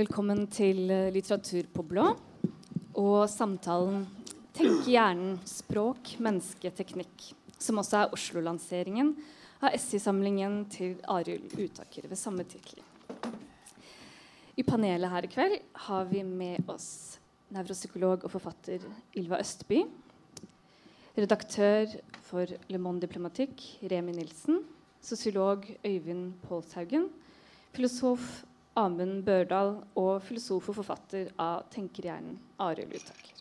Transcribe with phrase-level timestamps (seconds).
[0.00, 2.06] Velkommen til eh, Litteratur på blå
[2.96, 4.06] og samtalen
[4.56, 7.26] 'Tenke hjernen språk, menneske, teknikk',
[7.60, 9.10] som også er Oslo-lanseringen
[9.60, 12.80] av essaysamlingen til Arild Utaker ved samme tittel.
[14.56, 17.18] I panelet her i kveld har vi med oss
[17.52, 19.82] nevropsykolog og forfatter Ylva Østby.
[21.18, 24.62] Redaktør for Le Monde Diplomatique, Remi Nilsen.
[25.02, 27.10] Sosiolog Øyvind Pålshaugen.
[27.74, 28.46] Filosof
[28.78, 33.40] Amund Børdal og filosof og forfatter av Tenkerhjernen, Arild Utaker.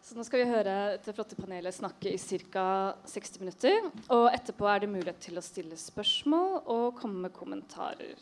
[0.00, 2.16] Så nå skal vi høre dette flotte panelet snakke i
[2.48, 2.64] ca.
[3.04, 3.90] 60 minutter.
[4.08, 8.16] Og etterpå er det mulighet til å stille spørsmål og komme med kommentarer.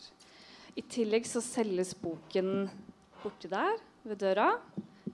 [0.74, 2.66] I tillegg så selges boken
[3.22, 4.50] borti der, ved døra,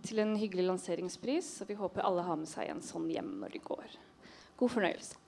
[0.04, 1.54] til en hyggelig lanseringspris.
[1.62, 3.98] Og vi håper alle har med seg en sånn hjem når de går.
[4.60, 5.18] God fornøyelse.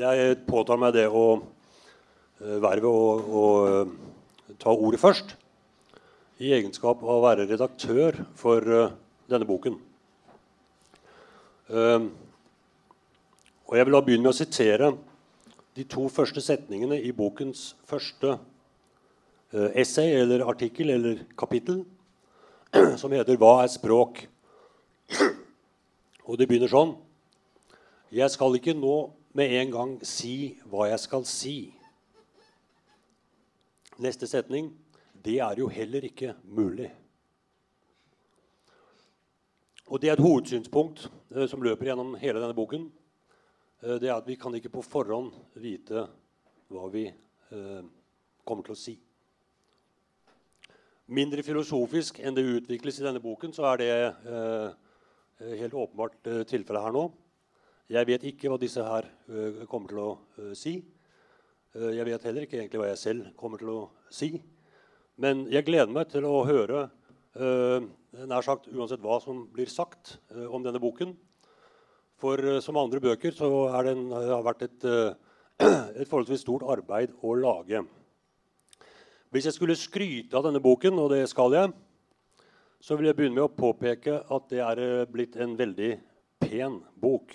[0.00, 3.92] Jeg påtar meg det å eh, vervet å, å eh,
[4.58, 5.36] ta ordet først.
[6.42, 8.92] I egenskap av å være redaktør for uh,
[9.28, 9.74] denne boken.
[13.70, 14.86] Og jeg vil da begynne med å sitere
[15.78, 21.84] de to første setningene i bokens første uh, essay eller artikkel eller kapittel,
[23.00, 24.24] som heter 'Hva er språk?'
[26.26, 26.96] Og det begynner sånn.
[28.10, 31.56] Jeg skal ikke nå med en gang si hva jeg skal si.
[33.98, 34.74] Neste setning.
[35.14, 36.90] Det er jo heller ikke mulig.
[39.86, 42.90] Og Det er et hovedsynspunkt eh, som løper gjennom hele denne boken.
[43.80, 46.04] Eh, det er at Vi kan ikke på forhånd vite
[46.70, 47.86] hva vi eh,
[48.44, 48.94] kommer til å si.
[51.10, 56.84] Mindre filosofisk enn det utvikles i denne boken, så er det eh, helt åpenbart tilfellet
[56.84, 57.08] her nå.
[57.90, 59.08] Jeg vet ikke hva disse her
[59.66, 60.10] kommer til å
[60.54, 60.76] si.
[61.74, 63.80] Jeg vet heller ikke egentlig hva jeg selv kommer til å
[64.14, 64.28] si.
[65.18, 66.84] Men jeg gleder meg til å høre
[67.34, 70.20] nær sagt uansett hva som blir sagt
[70.52, 71.16] om denne boken.
[72.20, 74.86] For som andre bøker så har det har vært et,
[76.00, 77.80] et, forholdsvis stort arbeid å lage.
[79.32, 81.72] Hvis jeg skulle skryte av denne boken, og det skal jeg,
[82.80, 85.94] så vil jeg begynne med å påpeke at det er blitt en veldig
[86.42, 87.32] pen bok.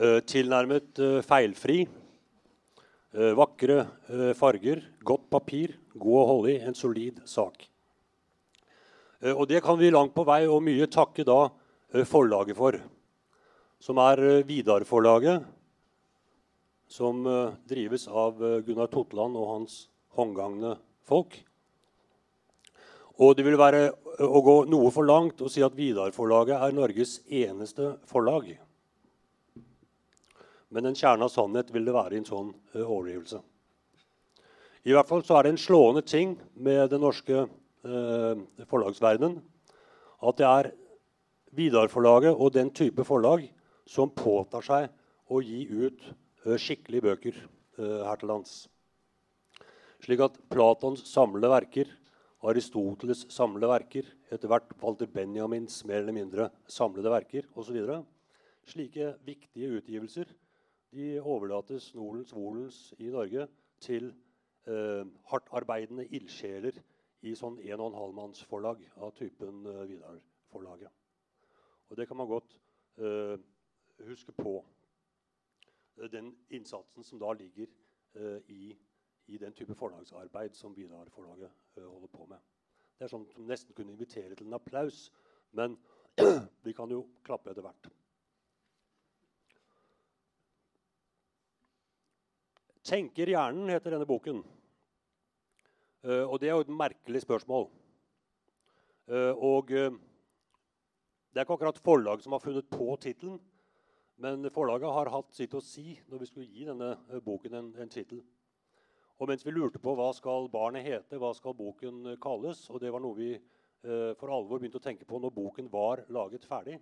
[0.00, 1.82] Eh, tilnærmet eh, feilfri.
[3.10, 3.82] Eh, vakre
[4.38, 7.66] farger, godt papir, god å holde i, en solid sak.
[9.34, 11.50] Og det kan vi langt på vei og mye takke da
[12.06, 12.76] forlaget for,
[13.82, 15.44] som er Vidar-forlaget,
[16.90, 17.22] som
[17.70, 19.76] drives av Gunnar Totland og hans
[20.18, 21.36] håndgangne folk.
[23.20, 23.90] Og det vil være
[24.24, 28.48] å gå noe for langt å si at Vidar-forlaget er Norges eneste forlag.
[30.70, 33.40] Men en kjerne av sannhet vil det være i en sånn overgivelse.
[34.88, 39.36] I hvert fall så er det en slående ting med den norske eh, forlagsverdenen
[40.24, 40.70] at det er
[41.56, 43.46] Vidar-forlaget og den type forlag
[43.88, 44.90] som påtar seg
[45.30, 46.04] å gi ut
[46.46, 47.40] uh, skikkelige bøker
[47.80, 48.50] her til lands.
[50.04, 51.88] Slik at Platons samlede verker,
[52.44, 57.78] Aristoteles samlede verker, etter hvert Walter Benjamins mer eller mindre samlede verker osv.
[58.68, 60.28] Slike viktige utgivelser
[60.92, 63.46] de overlates nordens volens i Norge
[63.82, 64.10] til
[64.66, 66.80] eh, hardtarbeidende ildsjeler
[67.22, 70.99] i sånn en og en halv manns forlag av typen eh, Vidar-forlaget.
[71.90, 72.54] Og det kan man godt
[72.98, 73.38] eh,
[74.06, 74.64] huske på.
[75.98, 77.66] Eh, den innsatsen som da ligger
[78.14, 78.76] eh, i,
[79.26, 82.38] i, den type forlagsarbeid som Vidar-forlaget eh, holder på med.
[82.98, 85.08] Det er sånn som nesten kunne invitere til en applaus,
[85.56, 85.76] men
[86.66, 87.90] vi kan jo klappe etter hvert.
[92.90, 94.40] 'Tenker hjernen' heter denne boken.
[96.00, 97.68] Uh, og det er jo et merkelig spørsmål.
[99.06, 99.98] Uh, og uh,
[101.30, 103.38] det er ikke akkurat forlaget som har funnet på tittelen,
[104.20, 106.92] men forlaget har hatt sitt å si når vi skulle gi denne
[107.24, 108.20] boken en, en tittel.
[109.20, 112.92] Og mens vi lurte på hva skal barnet hete, hva skal boken kalles, og det
[112.92, 113.34] var noe vi
[113.80, 116.74] for alvor begynte å tenke på når boken var laget ferdig,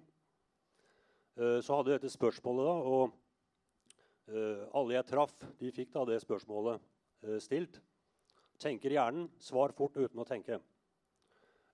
[1.39, 6.83] så hadde dette spørsmålet da, og eh, alle jeg traff, de fikk da det spørsmålet
[7.29, 7.79] uh, stilt.
[8.59, 10.59] Tenker hjernen, svar fort uten å tenke.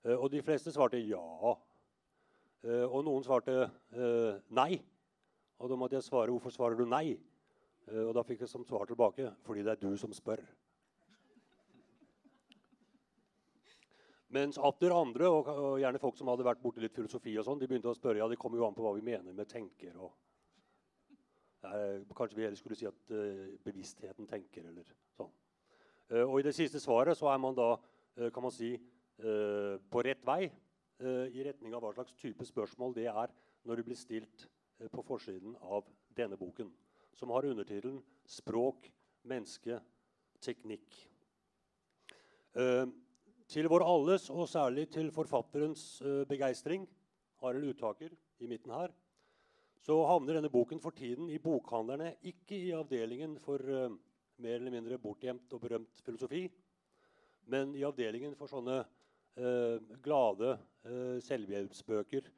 [0.05, 1.55] Og de fleste svarte ja.
[2.65, 3.69] Og noen svarte
[4.57, 4.79] nei.
[5.61, 7.15] Og da måtte jeg svare hvorfor svarer du nei?
[7.91, 10.43] Eh, og da fikk jeg som svar tilbake fordi det er du som spør.
[14.35, 17.69] Mens atter andre, og, gjerne folk som hadde vært borti litt filosofi, og sånn, de
[17.71, 19.95] begynte å spørre ja, det kommer jo an på hva vi mener med tenker.
[19.95, 20.11] og
[21.63, 25.31] er, Kanskje vi heller skulle si at uh, bevisstheten tenker, eller sånn.
[26.11, 28.75] Uh, og i det siste svaret så er man da, uh, kan man si,
[29.15, 30.49] på rett vei
[31.05, 33.33] i retning av hva slags type spørsmål det er
[33.65, 34.47] når det blir stilt
[34.93, 35.87] på forsiden av
[36.17, 36.71] denne boken
[37.15, 38.89] som har undertittelen 'Språk,
[39.29, 39.81] menneske,
[40.41, 40.97] teknikk'.
[42.57, 42.89] Uh,
[43.49, 46.89] til vår alles, og særlig til forfatterens begeistring,
[47.43, 48.95] Arild Utaker i midten her,
[49.85, 53.93] så havner denne boken for tiden i bokhandlerne, ikke i avdelingen for uh,
[54.41, 56.47] mer eller mindre bortgjemt og berømt filosofi,
[57.53, 58.81] men i avdelingen for sånne
[60.05, 60.53] glade
[61.25, 62.29] selvhjelpsbøker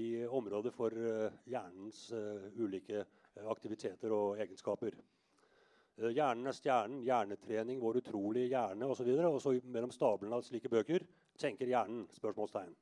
[0.00, 0.94] i området for
[1.46, 2.08] hjernens
[2.58, 3.04] ulike
[3.36, 4.96] Eh, aktiviteter og egenskaper.
[5.98, 9.08] Eh, hjernen er stjernen, hjernetrening, vår utrolige hjerne osv.
[9.08, 11.06] Og, så og så mellom stablene av slike bøker
[11.38, 12.06] tenker hjernen?
[12.10, 12.76] spørsmålstegn.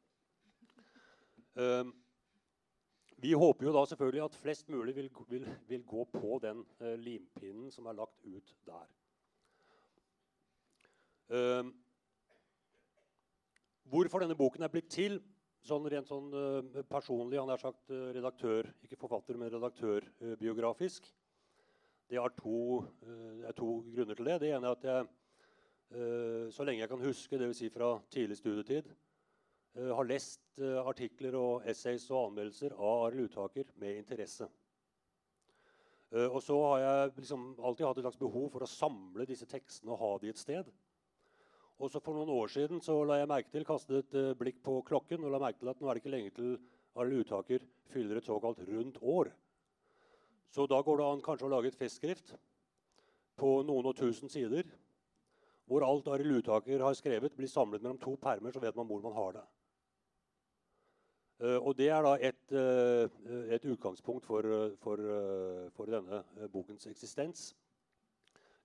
[3.19, 6.63] Vi håper jo da selvfølgelig at flest mulig vil, vil, vil gå på den
[7.03, 8.87] limpinnen som er lagt ut der.
[13.89, 15.15] Hvorfor denne boken er blitt til,
[15.65, 21.09] sånn rent sånn uh, personlig, han er sagt uh, redaktør, ikke forfatter, men redaktørbiografisk.
[22.09, 24.37] Det er to, uh, er to, grunner til det.
[24.43, 25.09] Det ene er at jeg,
[26.53, 27.57] så lenge jeg kan huske, dvs.
[27.63, 28.91] Si fra tidlig studietid,
[29.97, 34.51] har lest artikler og essays og anmeldelser av Arild Utaker med interesse.
[36.27, 39.97] og så har jeg liksom alltid hatt et slags behov for å samle disse tekstene
[39.97, 40.69] og ha de et sted.
[41.79, 44.59] Og så For noen år siden så la jeg merke til, kastet et uh, blikk
[44.67, 46.57] på klokken og la merke til at nå er det ikke lenge til
[46.99, 49.31] Arild Utaker fyller et såkalt rundt år.
[50.51, 52.33] Så da går det an kanskje å lage et festskrift
[53.39, 54.67] på noen og tusen sider,
[55.71, 59.05] hvor alt Arild Utaker har skrevet, blir samlet mellom to permer, så vet man hvor
[59.05, 59.47] man har det.
[61.39, 64.51] Uh, og Det er da et, uh, et utgangspunkt for,
[64.83, 65.07] for,
[65.79, 67.53] for denne bokens eksistens.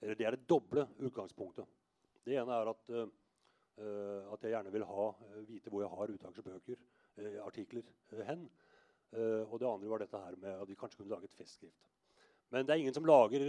[0.02, 1.70] Eller det er det doble utgangspunktet.
[2.24, 6.14] Det ene er at, uh, at jeg gjerne vil ha, uh, vite hvor jeg har
[6.14, 6.84] Utaksjers bøker,
[7.20, 7.90] uh, artikler,
[8.30, 8.50] hen.
[9.14, 11.90] og det andre var dette her med at vi kanskje kunne lage et festskrift.
[12.50, 13.44] Men det er ingen som, lager,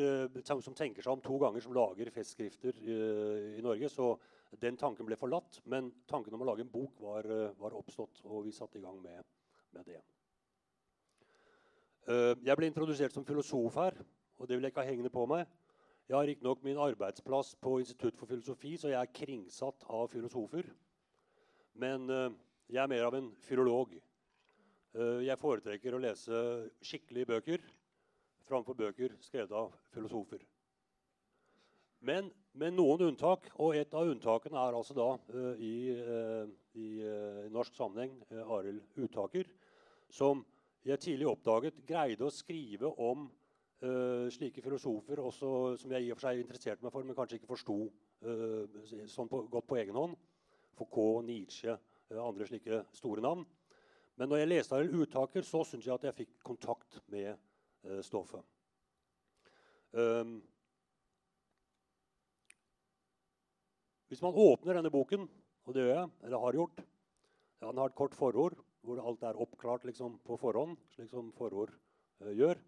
[0.44, 3.88] som tenker seg om to ganger som lager festskrifter i Norge.
[3.88, 4.10] Så
[4.60, 5.62] den tanken ble forlatt.
[5.64, 9.00] Men tanken om å lage en bok var, var oppstått, og vi satte i gang
[9.00, 9.24] med,
[9.76, 10.02] med det.
[12.44, 13.96] Jeg ble introdusert som filosof her,
[14.36, 15.48] og det vil jeg ikke ha hengende på meg.
[16.04, 20.66] Jeg har riktignok min arbeidsplass på Institutt for filosofi, så jeg er kringsatt av filosofer.
[21.80, 22.26] Men uh,
[22.68, 23.94] jeg er mer av en filolog.
[24.92, 26.40] Uh, jeg foretrekker å lese
[26.84, 27.64] skikkelige bøker
[28.44, 30.42] framfor bøker skrevet av filosofer.
[32.04, 35.88] Men med noen unntak, og et av unntakene er altså da uh, i,
[36.84, 36.90] i
[37.48, 39.48] norsk sammenheng Arild Utaker,
[40.12, 40.44] som
[40.84, 43.24] jeg tidlig oppdaget greide å skrive om
[43.82, 47.40] Uh, slike filosofer også, som jeg i og for seg interesserte meg for, men kanskje
[47.40, 47.74] ikke forsto
[48.24, 50.14] uh, sånn på, godt på egen hånd.
[50.78, 53.42] Foucault, Nietzsche, uh, andre slike store navn.
[54.14, 57.34] Men når jeg leste Arild Utaker, så syntes jeg at jeg fikk kontakt med
[58.06, 58.40] stoffet.
[59.92, 60.38] Um,
[64.08, 65.26] hvis man åpner denne boken,
[65.66, 69.26] og det gjør jeg, eller har gjort ja, Den har et kort forord hvor alt
[69.26, 71.74] er oppklart liksom, på forhånd, slik som forord
[72.38, 72.62] gjør.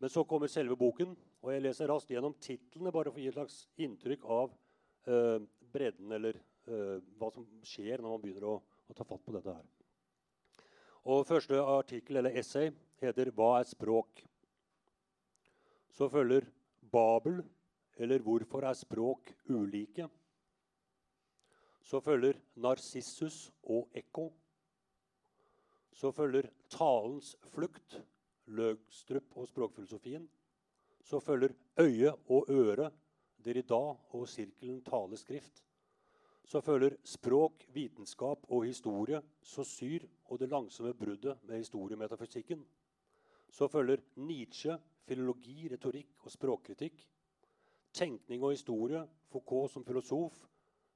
[0.00, 1.12] Men så kommer selve boken,
[1.44, 4.54] og jeg leser raskt gjennom titlene bare for å gi et slags inntrykk av
[5.10, 5.42] uh,
[5.74, 6.38] bredden eller
[6.70, 9.66] uh, hva som skjer når man begynner å, å, ta fatt på dette her.
[11.10, 14.24] Og Første artikkel eller essay heter 'Hva er språk?'
[15.92, 16.48] Så følger
[16.80, 17.42] Babel,
[17.96, 20.08] eller 'Hvorfor er språk ulike?'
[21.84, 24.30] Så følger Narsissus og Ekko.
[25.92, 28.00] Så følger talens flukt,
[28.50, 30.26] Løgstrup og språkfilosofien.
[31.02, 32.90] Så følger øye og øre,
[33.44, 33.80] Derrida
[34.12, 35.62] og sirkelen taleskrift.
[36.44, 42.66] Så følger språk, vitenskap og historie, Saussure og det langsomme bruddet med historiemetafysikken.
[43.50, 44.76] Så følger Nietzsche,
[45.06, 47.06] filologi, retorikk og språkkritikk.
[47.92, 50.44] Tenkning og historie, Foucault som filosof.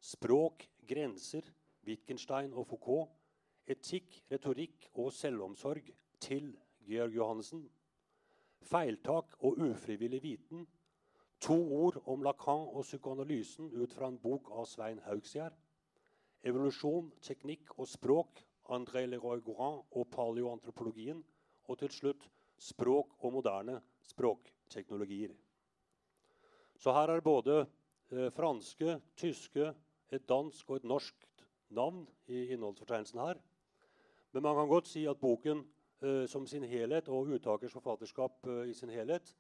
[0.01, 1.47] Språk, grenser,
[1.87, 3.11] Wittgenstein og Foucault.
[3.67, 5.87] Etikk, retorikk og selvomsorg
[6.21, 6.53] til
[6.87, 7.65] Georg Johannessen.
[8.65, 10.67] Feiltak og ufrivillig viten.
[11.45, 15.57] To ord om Lacan og psykoanalysen ut fra en bok av Svein Haugsgjerd.
[16.45, 18.45] Evolusjon, teknikk og språk.
[18.73, 21.21] André Leroy-Gorin og paleoantropologien.
[21.69, 22.29] Og til slutt
[22.61, 25.35] språk og moderne språkteknologier.
[26.81, 27.65] Så her er både
[28.13, 29.73] eh, franske, tyske,
[30.13, 31.29] et dansk og et norsk
[31.75, 33.41] navn i innholdsfortegnelsen her.
[34.33, 35.65] Men man kan godt si at boken
[36.29, 39.31] som sin helhet og uttakers forfatterskap eh, i sin helhet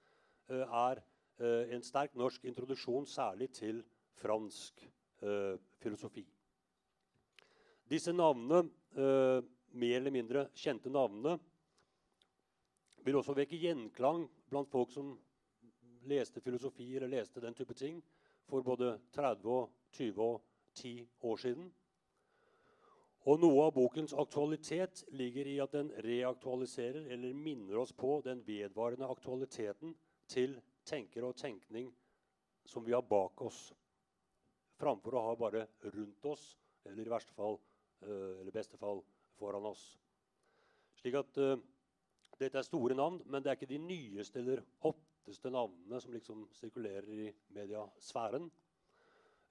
[0.49, 1.01] eh, er
[1.39, 3.83] eh, en sterk norsk introduksjon særlig til
[4.21, 4.85] fransk
[5.23, 6.25] eh, filosofi.
[7.91, 8.63] Disse navnene,
[9.75, 11.35] mer eller mindre kjente navnene,
[13.05, 15.11] vil også vekke gjenklang blant folk som
[16.09, 18.01] leste filosofi eller leste den type ting
[18.49, 19.67] for både 30,
[19.99, 20.41] 20 og
[20.81, 20.95] 10
[21.29, 21.69] år siden.
[23.25, 28.43] Og Noe av bokens aktualitet ligger i at den reaktualiserer eller minner oss på den
[28.45, 29.95] vedvarende aktualiteten
[30.29, 31.89] til tenker og tenkning
[32.69, 33.71] som vi har bak oss,
[34.81, 36.45] framfor å ha bare rundt oss,
[36.85, 37.59] eller i verste fall,
[38.05, 39.01] eh, eller beste fall,
[39.39, 39.83] foran oss.
[41.01, 41.57] Slik at uh,
[42.39, 46.45] dette er store navn, men det er ikke de nyeste eller hotteste navnene som liksom
[46.55, 47.27] sirkulerer i
[47.57, 48.47] mediasfæren.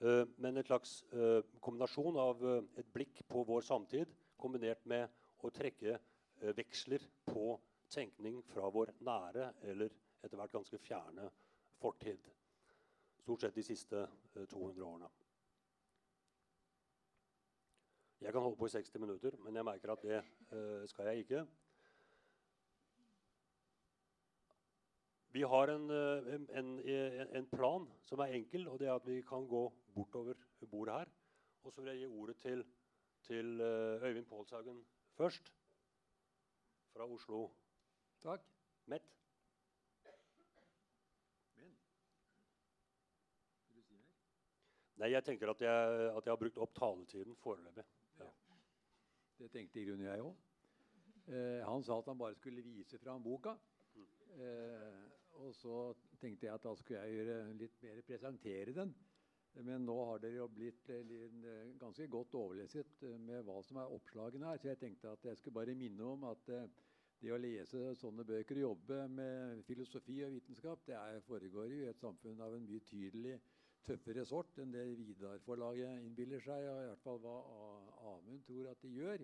[0.01, 2.41] Uh, men en slags uh, kombinasjon av
[2.79, 5.07] et blikk på vår samtid kombinert med
[5.43, 5.99] å trekke
[6.57, 7.53] veksler på
[7.93, 11.29] tenkning fra vår nære eller etter hvert ganske fjerne
[11.79, 12.25] fortid.
[13.21, 14.01] Stort sett de siste
[14.35, 15.11] 200 årene.
[18.23, 20.19] Jeg kan holde på i 60 minutter, men jeg merker at det
[20.91, 21.45] skal jeg ikke.
[25.33, 29.07] Vi har en, eh, en, en, en, plan som er enkel, og det er at
[29.07, 29.63] vi kan gå
[29.95, 30.37] bortover
[30.69, 31.11] bordet her.
[31.63, 32.65] Og så vil jeg gi ordet til,
[33.23, 34.85] til uh, Øyvind Pålshaugen
[35.17, 35.53] først.
[36.93, 37.47] Fra Oslo
[38.21, 38.45] Takk.
[38.85, 39.09] Mett.
[44.95, 47.83] Nei, jeg tenker at jeg, at jeg har brukt opp taletiden foreløpig.
[49.39, 50.35] Det tenkte i grunnen jeg òg.
[51.25, 53.55] Eh, han sa at han bare skulle vise fram boka.
[54.37, 55.79] Eh, og så
[56.21, 58.93] tenkte jeg at da skulle jeg gjøre litt mer presentere den.
[59.61, 61.11] Men nå har dere jo blitt eh,
[61.81, 64.61] ganske godt overleset eh, med hva som er oppslagene her.
[64.61, 66.65] Så jeg tenkte at jeg skulle bare minne om at eh,
[67.21, 71.83] det å lese sånne bøker og jobbe med filosofi og vitenskap, det er, foregår i
[71.91, 73.37] et samfunn av en mye tydelig
[73.85, 77.37] tøffere sort enn det Vidar-forlaget innbiller seg, og i hvert fall hva
[78.13, 79.23] Amund tror at de gjør.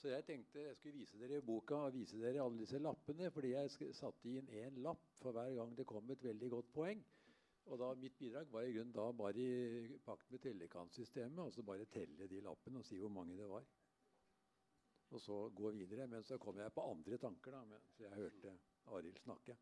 [0.00, 3.50] Så jeg tenkte jeg skulle vise dere boka og vise dere alle disse lappene, fordi
[3.52, 7.02] jeg satte inn én lapp for hver gang det kom et veldig godt poeng.
[7.68, 11.42] Og da, Mitt bidrag var i grunnen da bare i pakt med tellekantsystemet.
[11.44, 13.66] Altså bare telle de lappene og si hvor mange det var.
[15.10, 16.06] Og så gå videre.
[16.08, 18.54] Men så kom jeg på andre tanker da, mens jeg hørte
[18.96, 19.58] Arild snakke.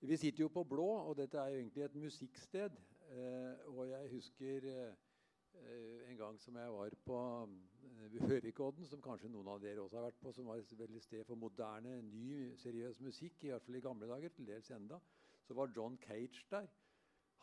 [0.00, 2.82] Vi sitter jo på Blå, og dette er jo egentlig et musikksted.
[3.14, 7.73] Eh, og jeg husker eh, en gang som jeg var på eh,
[8.14, 11.36] Høvikodden, som kanskje noen av dere også har vært på, som var et sted for
[11.36, 15.00] moderne, ny, seriøs musikk, i hvert fall i gamle dager, til dels enda,
[15.44, 16.68] så var John Cage der.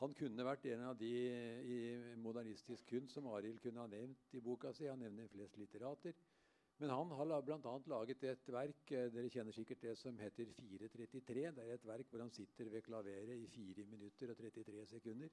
[0.02, 1.10] Han kunne vært en av de
[1.70, 1.80] i
[2.18, 4.88] modernistisk kunst som Arild kunne ha nevnt i boka si.
[4.90, 6.16] Han nevner flest litterater.
[6.82, 7.74] Men han har bl.a.
[7.94, 11.44] laget et verk dere kjenner sikkert det som heter 433.
[11.54, 15.30] Det er et verk hvor han sitter ved klaveret i 4 minutter og 33 sekunder.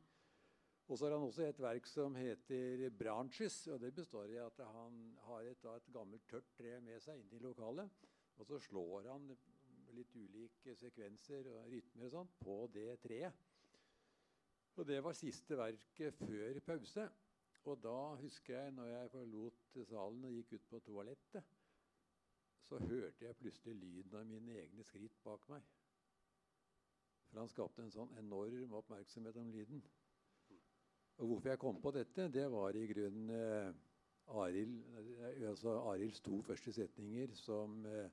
[0.88, 3.72] Og så har han også et verk som heter 'Branches'.
[3.72, 7.32] og Det består i at han har et, et gammelt tørt tre med seg inn
[7.32, 7.90] i lokalet.
[8.36, 9.36] Og så slår han
[9.92, 13.32] litt ulike sekvenser og rytmer og sånt på det treet.
[14.76, 17.10] Og Det var siste verket før pause.
[17.64, 21.44] Og da husker jeg, når jeg forlot salen og gikk ut på toalettet,
[22.62, 25.62] så hørte jeg plutselig lyden av mine egne skritt bak meg.
[27.28, 29.82] For han skapte en sånn enorm oppmerksomhet om lyden.
[31.18, 33.72] Og hvorfor jeg kom på dette, det var i grunnen eh,
[34.38, 34.76] Arild,
[35.18, 38.10] eh, altså Arilds to første setninger som eh,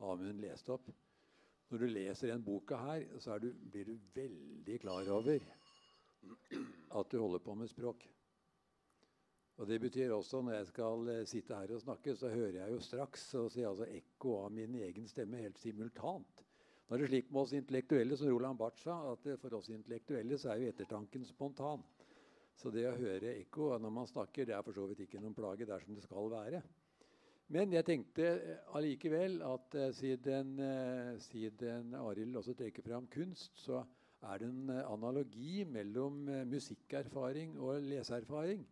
[0.00, 0.88] Amund leste opp.
[1.68, 5.44] Når du leser den boka her, så du, blir du veldig klar over
[6.98, 8.06] at du holder på med språk.
[9.58, 12.72] Og Det betyr også når jeg skal eh, sitte her og snakke, så hører jeg
[12.72, 16.44] jo straks og ser altså ekko av min egen stemme helt simultant.
[16.88, 20.38] Nå er det slik med oss intellektuelle som Roland Barth sa, at for oss intellektuelle
[20.40, 21.82] så er jo ettertanken spontan.
[22.58, 25.36] Så det å høre ekko når man snakker, det er for så vidt ikke noen
[25.36, 26.62] plage dersom det skal være.
[27.54, 33.54] Men jeg tenkte eh, allikevel at uh, siden, uh, siden Arild også trekker fram kunst,
[33.62, 33.84] så
[34.26, 38.66] er det en analogi mellom musikkerfaring og leseerfaring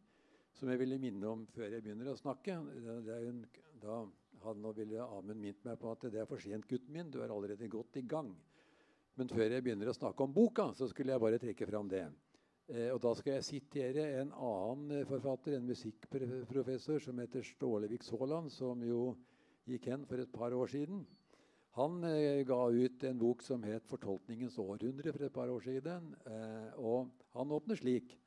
[0.57, 2.57] som jeg ville minne om før jeg begynner å snakke.
[2.57, 3.43] En,
[3.83, 4.01] da
[4.43, 7.11] hadde nå ville Amund minnet meg på at det er for sent, gutten min.
[7.13, 8.33] Du er allerede godt i gang.
[9.17, 12.05] Men før jeg begynner å snakke om boka, så skulle jeg bare trekke fram det.
[12.67, 18.03] Eh, og Da skal jeg sitere en annen eh, forfatter, en musikkprofessor som heter Stålevik
[18.03, 19.13] Saaland, som jo
[19.71, 21.05] gikk hen for et par år siden.
[21.79, 26.15] Han eh, ga ut en bok som het 'Fortolkningens århundre' for et par år siden.
[26.77, 28.19] Og han åpner slik.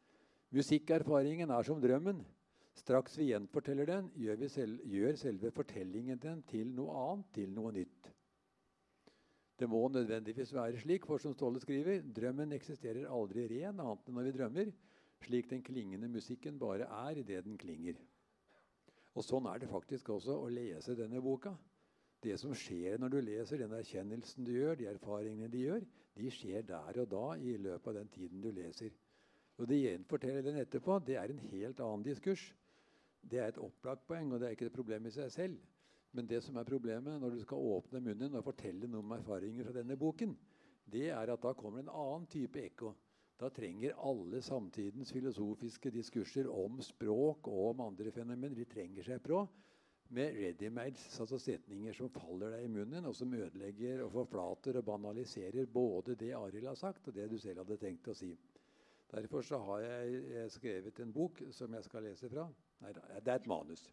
[0.51, 2.23] Musikkerfaringen er som drømmen.
[2.73, 7.73] Straks vi gjenforteller den, gjør, selv, gjør selve fortellingen den til noe annet, til noe
[7.73, 8.13] nytt.
[9.59, 14.15] Det må nødvendigvis være slik, for som Ståle skriver, drømmen eksisterer aldri ren annet enn
[14.15, 14.69] når vi drømmer,
[15.25, 17.99] slik den klingende musikken bare er idet den klinger.
[19.19, 21.51] Og Sånn er det faktisk også å lese denne boka.
[22.23, 25.83] Det som skjer når du leser, den erkjennelsen du gjør, de erfaringene de gjør,
[26.19, 28.95] de skjer der og da i løpet av den tiden du leser.
[29.59, 32.45] Og det gjenforteller den etterpå, det er en helt annen diskurs.
[33.19, 35.59] Det er et opplagt poeng, og det er ikke et problem i seg selv.
[36.11, 39.67] Men det som er problemet når du skal åpne munnen og fortelle noe om erfaringer
[39.67, 40.33] fra denne boken,
[40.89, 42.95] det er at da kommer en annen type ekko.
[43.39, 49.21] Da trenger alle samtidens filosofiske diskurser om språk og om andre fenomener de trenger seg
[49.23, 49.45] på
[50.09, 54.87] med ready-mades, altså setninger som faller deg i munnen, og som ødelegger og forflater og
[54.87, 58.31] banaliserer både det Arild har sagt, og det du selv hadde tenkt å si.
[59.09, 62.47] Derfor har jeg skrevet en bok som jeg skal lese fra.
[62.81, 63.85] Nei, det er et manus.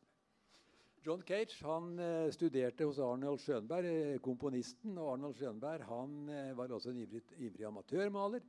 [1.07, 4.97] John Cage han eh, studerte hos Arnold Schönberg, eh, komponisten.
[4.99, 8.43] og Arnold Schönberg han eh, var også en ivrig, ivrig amatørmaler.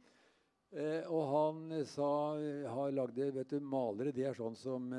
[0.72, 2.10] Eh, og han sa,
[2.74, 4.90] har lagd vet du, Malere det er sånn som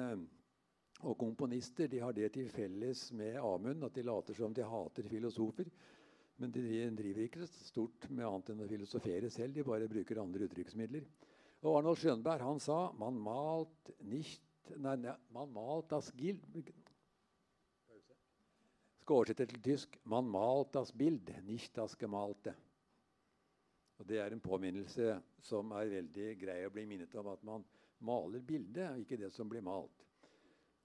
[1.02, 5.10] Og komponister de har det til felles med Amund at de later som de hater
[5.10, 5.66] filosofer.
[6.38, 6.62] Men de
[6.94, 9.54] driver ikke stort med annet enn å filosofere selv.
[9.58, 11.10] De bare bruker andre uttrykksmidler.
[11.66, 14.46] Og Arnold Schönberg han sa man malt nicht,
[14.76, 16.46] nei, nei, man malt das Gild
[19.08, 22.52] skal oversette til tysk 'Man malt das Bild, nicht das gemalte'.
[23.98, 27.64] Og Det er en påminnelse som er veldig grei å bli minnet om at man
[28.00, 30.04] maler bildet, og ikke det som blir malt.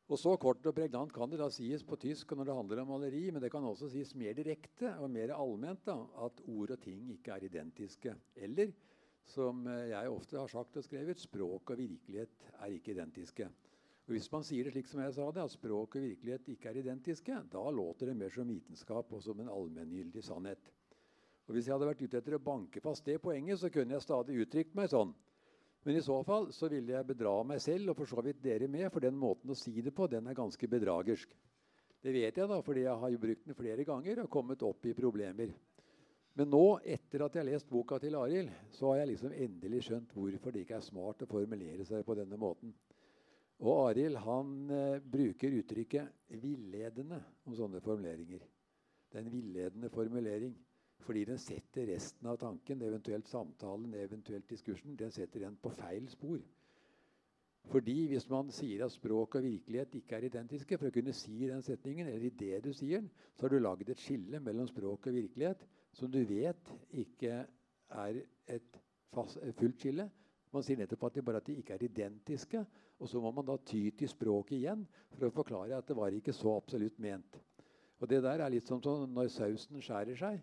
[0.08, 2.88] Og Så kort og pregnant kan det da sies på tysk når det handler om
[2.88, 6.82] maleri, men det kan også sies mer direkte og mer allment da, at ord og
[6.82, 8.16] ting ikke er identiske.
[8.36, 8.72] Eller,
[9.26, 13.50] som jeg ofte har sagt og skrevet, språk og virkelighet er ikke identiske.
[14.04, 16.70] Og Hvis man sier det slik som jeg sa det, at språk og virkelighet ikke
[16.70, 20.72] er identiske, da låter det mer som vitenskap og som en allmenngyldig sannhet.
[21.48, 24.04] Og Hvis jeg hadde vært ute etter å banke fast det poenget, så kunne jeg
[24.04, 25.14] stadig uttrykt meg sånn.
[25.84, 28.70] Men i så fall så ville jeg bedra meg selv og for så vidt dere
[28.72, 31.36] med, for den måten å si det på, den er ganske bedragersk.
[32.04, 34.88] Det vet jeg da, fordi jeg har jo brukt den flere ganger og kommet opp
[34.88, 35.52] i problemer.
[36.36, 39.84] Men nå, etter at jeg har lest boka til Arild, så har jeg liksom endelig
[39.88, 42.74] skjønt hvorfor det ikke er smart å formulere seg på denne måten.
[43.60, 46.10] Og Arild han eh, bruker uttrykket
[46.42, 48.42] 'villedende' om sånne formuleringer.
[49.12, 50.56] Det er en villedende formulering
[51.04, 56.08] fordi den setter resten av tanken, eventuelt samtalen, eventuelt diskursen, den setter den på feil
[56.10, 56.40] spor.
[57.72, 61.48] Fordi hvis man sier at språk og virkelighet ikke er identiske, for å kunne si
[61.48, 64.68] den setningen, eller i det du sier den, så har du lagd et skille mellom
[64.68, 65.64] språk og virkelighet
[65.96, 67.44] som du vet ikke
[68.04, 68.20] er
[68.52, 68.82] et
[69.60, 70.10] fullt skille.
[70.54, 72.66] Man sier nettopp at de bare at de ikke er identiske,
[73.04, 74.86] og så må man da ty til språket igjen
[75.18, 77.36] for å forklare at det var ikke så absolutt ment.
[78.00, 80.40] Og Det der er litt som når sausen skjærer seg.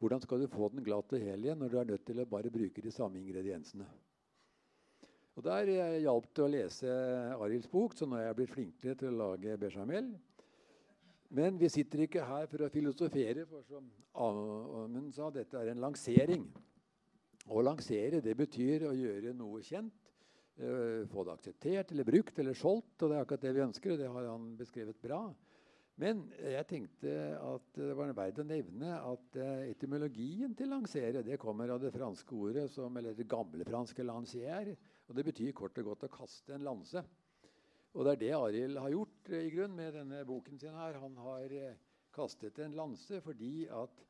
[0.00, 2.26] Hvordan skal du få den glatt og hel igjen når du er nødt til å
[2.26, 3.86] bare bruke de samme ingrediensene?
[5.38, 6.94] Og Der eh, hjalp det å lese
[7.36, 10.10] Arilds bok, så nå er jeg blitt flinkere til å lage bechamel.
[11.30, 13.86] Men vi sitter ikke her for å filosofere, for som
[14.18, 16.48] Amund sa, dette er en lansering.
[17.46, 20.09] Å lansere det betyr å gjøre noe kjent.
[20.60, 22.98] Eh, få det akseptert eller brukt eller solgt.
[23.00, 25.22] Og det er akkurat det vi ønsker, og det har han beskrevet bra.
[26.00, 31.36] Men jeg tenkte at det var verdt å nevne at uh, etymologien til lansere det
[31.40, 34.72] kommer av det franske ordet som, eller det gamle franske 'lancier'.
[35.08, 37.04] og Det betyr kort og godt å kaste en lanse.
[37.92, 40.74] Og det er det Arild har gjort uh, i grunn med denne boken sin.
[40.76, 41.00] her.
[41.00, 41.76] Han har
[42.12, 44.09] kastet en lanse fordi at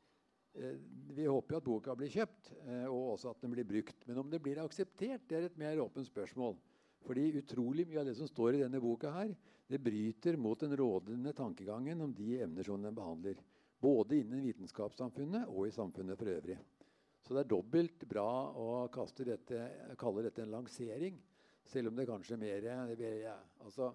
[0.53, 4.03] vi håper jo at boka blir kjøpt, eh, og også at den blir brukt.
[4.07, 6.57] Men om det blir akseptert, det er et mer åpent spørsmål.
[7.05, 9.33] Fordi utrolig mye av det som står i denne boka, her,
[9.71, 13.39] det bryter mot den rådende tankegangen om de emner som den behandler.
[13.81, 16.59] Både innen vitenskapssamfunnet og i samfunnet for øvrig.
[17.21, 19.65] Så det er dobbelt bra å dette,
[19.97, 21.17] kalle dette en lansering,
[21.65, 22.67] selv om det kanskje mer
[23.61, 23.93] altså,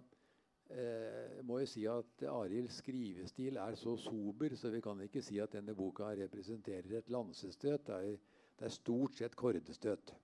[0.71, 5.39] eh, må jo si at Arilds skrivestil er så sober, så vi kan ikke si
[5.43, 7.87] at denne boka representerer et lansestøt.
[7.87, 8.17] Det er,
[8.57, 10.15] det er stort sett kordestøt.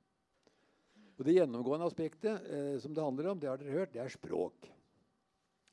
[1.19, 4.11] Og Det gjennomgående aspektet eh, som det handler om, det har dere hørt, det er
[4.11, 4.67] språk.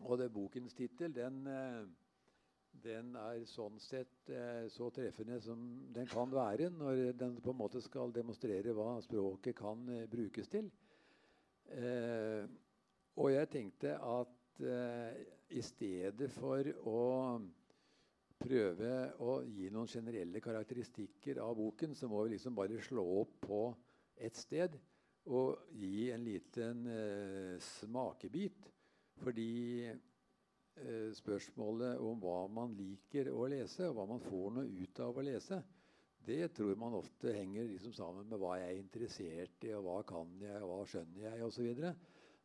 [0.06, 1.88] Og det Bokens tittel den, eh,
[2.84, 5.64] den, er sånn sett eh, så treffende som
[5.96, 10.52] den kan være når den på en måte skal demonstrere hva språket kan eh, brukes
[10.52, 10.70] til.
[11.70, 12.46] Eh,
[13.20, 15.14] og jeg tenkte at uh,
[15.50, 17.02] i stedet for å
[18.40, 18.92] prøve
[19.26, 23.64] å gi noen generelle karakteristikker av boken, så må vi liksom bare slå opp på
[24.20, 24.78] ett sted
[25.30, 28.70] og gi en liten eh, smakebit.
[29.20, 35.04] Fordi eh, spørsmålet om hva man liker å lese, og hva man får noe ut
[35.04, 35.60] av å lese,
[36.30, 40.00] det tror man ofte henger liksom sammen med hva jeg er interessert i, og hva
[40.08, 41.92] kan jeg, og hva skjønner jeg, osv.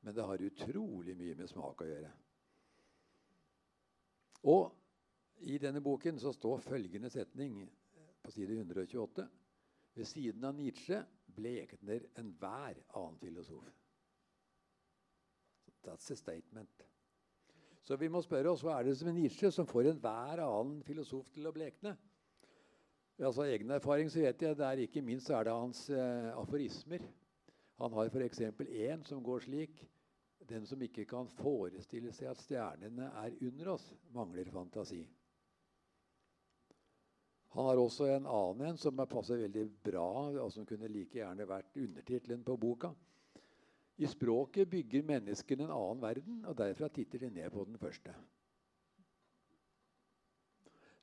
[0.05, 2.11] Men det har utrolig mye med smak å gjøre.
[4.53, 7.63] Og i denne boken så står følgende setning
[8.25, 9.25] på side 128.
[9.95, 10.99] Ved siden av Nietzsche
[11.37, 13.71] blekner enhver annen filosof.
[15.85, 16.85] That's a statement.
[17.85, 20.81] Så vi må spørre oss hva er det som er Nietzsche som får enhver annen
[20.85, 21.95] filosof til å blekne?
[23.21, 27.05] Altså egen erfaring så vet jeg det er ikke minst er det hans eh, aforismer.
[27.79, 28.41] Han har f.eks.
[28.65, 29.85] én som går slik
[30.49, 35.03] Den som ikke kan forestille seg at stjernene er under oss, mangler fantasi.
[37.55, 40.07] Han har også en annen en som passer veldig bra,
[40.43, 42.91] og som kunne like gjerne vært undertittelen på boka.
[44.03, 48.15] I språket bygger menneskene en annen verden, og derfra titter de ned på den første.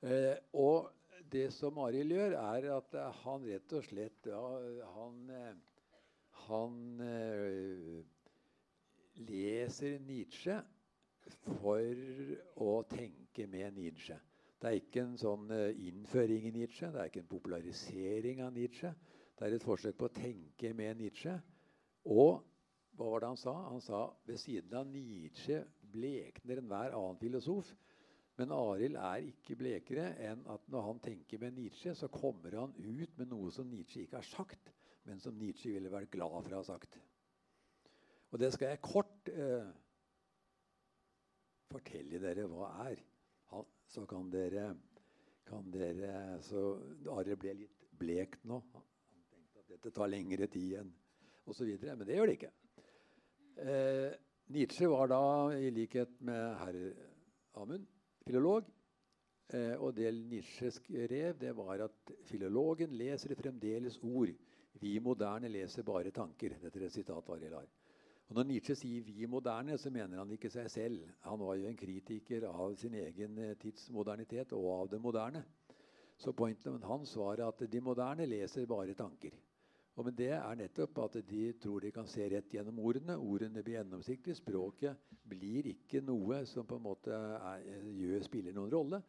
[0.04, 0.92] Eh, og
[1.32, 4.42] det som Arild gjør, er at han rett og slett ja,
[4.98, 5.20] han,
[6.50, 8.02] han uh,
[9.20, 10.58] leser Nietzsche
[11.60, 12.04] for
[12.64, 14.18] å tenke med Nietzsche.
[14.62, 18.54] Det er ikke en sånn uh, innføring i Nietzsche, det er ikke en popularisering av
[18.54, 18.92] Nietzsche.
[19.38, 21.34] Det er et forsøk på å tenke med Nietzsche.
[22.14, 22.44] Og
[22.98, 23.56] hva var det han sa?
[23.72, 27.72] Han sa ved siden av Nietzsche blekner enhver annen filosof.
[28.38, 32.76] Men Arild er ikke blekere enn at når han tenker med Nietzsche, så kommer han
[32.78, 34.72] ut med noe som Nietzsche ikke har sagt,
[35.10, 36.98] men som Nietzsche ville vært glad for å ha sagt.
[38.32, 39.68] Og det skal jeg kort eh,
[41.72, 43.02] fortelle dere hva er.
[43.52, 44.72] Ha, så kan dere,
[45.48, 46.64] kan dere Så
[47.12, 48.62] Are ble litt blekt nå.
[48.74, 50.92] Han tenkte at dette tar lengre tid enn
[51.52, 51.72] osv.
[51.84, 52.54] Men det gjør det ikke.
[53.62, 54.12] Eh,
[54.52, 55.24] Nietzsche var da,
[55.56, 56.80] i likhet med herr
[57.60, 57.84] Amund,
[58.26, 58.68] filolog.
[59.52, 64.32] Eh, og det Nietzsche skrev, det var at filologen leser fremdeles ord.
[64.80, 66.56] Vi moderne leser bare tanker.
[66.64, 67.68] Dette er et sitat Arild har.
[68.32, 71.00] Og når Nietzsche sier 'vi moderne', så mener han ikke seg selv.
[71.28, 75.44] Han var jo en kritiker av sin egen eh, tids modernitet og av det moderne.
[76.18, 79.32] Så pointen hans var at de moderne leser bare tanker.
[79.96, 83.18] Og med det er nettopp at de tror de kan se rett gjennom ordene.
[83.18, 84.36] Ordene blir gjennomsiktige.
[84.36, 84.96] Språket
[85.28, 89.02] blir ikke noe som på en måte er, gjør, spiller noen rolle.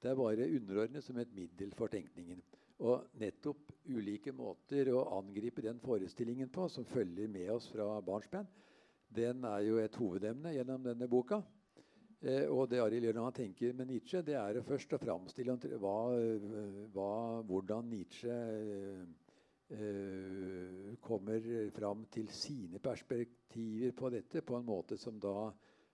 [0.00, 2.40] Det er bare underordnet som et middel for tenkningen.
[2.80, 8.48] Og nettopp ulike måter å angripe den forestillingen på, som følger med oss fra barnsben,
[9.14, 11.40] den er jo et hovedemne gjennom denne boka.
[12.20, 15.56] Eh, og det Arild gjør når han tenker med Nietzsche, det er først å framstille
[15.80, 15.96] hva,
[16.94, 17.10] hva,
[17.48, 19.04] hvordan Nietzsche eh,
[19.70, 25.44] Eh, kommer fram til sine perspektiver på dette på en måte som da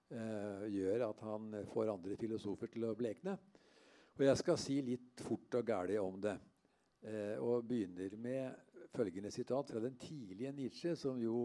[0.09, 3.35] eh, gjør at han får andre filosofer til å blekne.
[4.17, 6.39] Og jeg skal si litt fort og gæli om det.
[7.07, 11.39] Uh, og begynner med følgende sitat fra den tidlige Nietzsche, som jo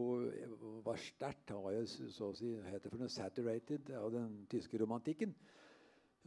[0.86, 1.54] var sterkt.
[1.54, 5.34] Han var jo så å si heter for noe saturated av den tyske romantikken.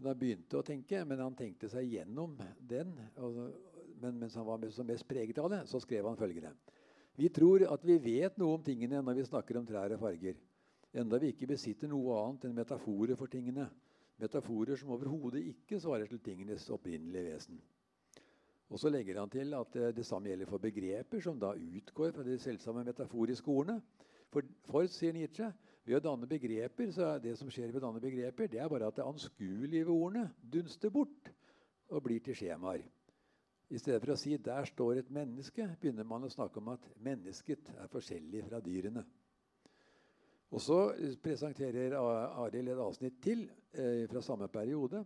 [0.02, 2.96] Han begynte å tenke, men han tenkte seg gjennom den.
[3.16, 3.38] og
[4.00, 6.52] men mens han var som mest preget av det, så skrev han følgende.
[7.16, 10.36] Vi tror at vi vet noe om tingene når vi snakker om trær og farger.
[10.94, 13.68] Enda vi ikke besitter noe annet enn metaforer for tingene.
[14.22, 17.62] Metaforer som overhodet ikke svarer til tingenes opprinnelige vesen.
[18.72, 22.14] Og så legger han til at det, det samme gjelder for begreper som da utgår
[22.16, 23.80] fra de selvsamme metaforiske ordene.
[24.32, 25.50] For, for, sier Nietzsche,
[25.84, 28.70] ved å danne begreper, så er det som skjer ved å danne begreper, det er
[28.72, 31.28] bare at det anskuelige ved ordene dunster bort
[31.92, 32.86] og blir til skjemaer.
[33.74, 36.88] I stedet for å si 'der står et menneske', begynner man å snakke om at
[37.00, 39.04] mennesket er forskjellig fra dyrene.
[40.50, 40.78] Og Så
[41.22, 45.04] presenterer Arild et avsnitt til eh, fra samme periode.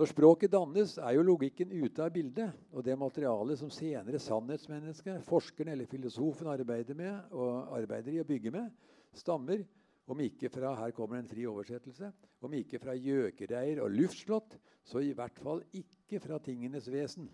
[0.00, 2.56] Når språket dannes, er jo logikken ute av bildet.
[2.72, 8.28] Og det materialet som senere sannhetsmennesket, forskeren eller filosofen arbeider med, og arbeider i å
[8.28, 8.70] bygge med,
[9.12, 9.64] stammer,
[10.08, 12.08] om ikke fra her kommer en fri oversettelse,
[12.42, 17.28] om ikke fra gjøkereir og luftslott, så i hvert fall ikke fra tingenes vesen.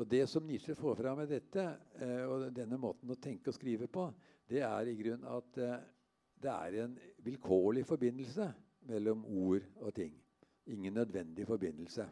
[0.00, 1.64] Og Det som Nietzsche får fram med dette,
[2.00, 4.06] eh, og denne måten å tenke og skrive på,
[4.48, 5.78] det er i grunn at eh,
[6.40, 8.46] det er en vilkårlig forbindelse
[8.88, 10.14] mellom ord og ting.
[10.70, 12.06] Ingen nødvendig forbindelse.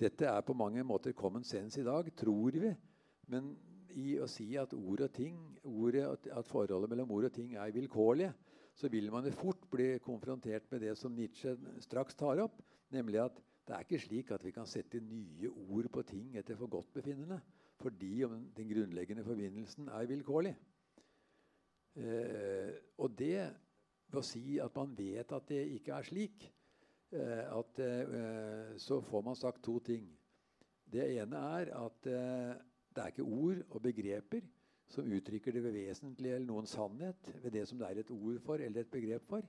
[0.00, 2.72] Dette er på mange måter common sense i dag, tror vi.
[3.30, 3.54] Men
[3.94, 7.72] i å si at ord og ting, ordet, at forholdet mellom ord og ting er
[7.74, 8.34] vilkårlige,
[8.74, 13.42] så vil man fort bli konfrontert med det som Nietzsche straks tar opp, nemlig at
[13.64, 17.38] Det er ikke slik at vi kan sette nye ord på ting etter forgodtbefinnende
[17.80, 20.52] fordi om den grunnleggende forbindelsen er vilkårlig.
[21.96, 23.48] Eh, og det
[24.14, 26.44] å si at man vet at det ikke er slik,
[27.14, 30.06] at, eh, så får man sagt to ting.
[30.92, 32.54] Det ene er at eh,
[32.94, 34.46] det er ikke ord og begreper
[34.90, 38.62] som uttrykker det vesentlige eller noen sannhet ved det som det er et ord for
[38.62, 39.46] eller et begrep for.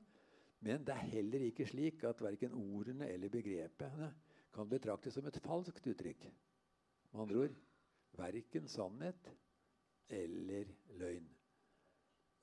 [0.66, 4.10] Men det er heller ikke slik at verken ordene eller begrepene
[4.56, 6.26] kan betraktes som et falskt uttrykk.
[7.12, 7.58] Med andre ord
[8.18, 9.32] verken sannhet
[10.10, 11.28] eller løgn.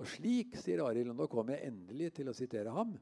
[0.02, 2.94] Og slik, sier Arild, og nå kommer jeg endelig til å sitere ham,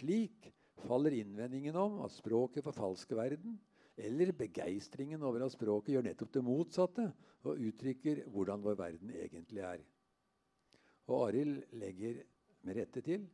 [0.00, 0.48] slik
[0.84, 3.56] faller innvendingen om at språket forfalsker verden,
[3.96, 7.06] eller begeistringen over at språket gjør nettopp det motsatte
[7.46, 9.84] og uttrykker hvordan vår verden egentlig er.
[11.06, 12.22] Og Arild legger
[12.64, 13.26] med rette til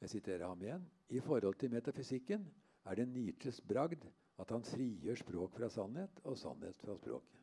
[0.00, 2.46] jeg siterer ham igjen, I forhold til metafysikken
[2.88, 4.06] er det Nietzsches bragd
[4.40, 7.36] at han frigjør språk fra sannhet og sannhet fra språket.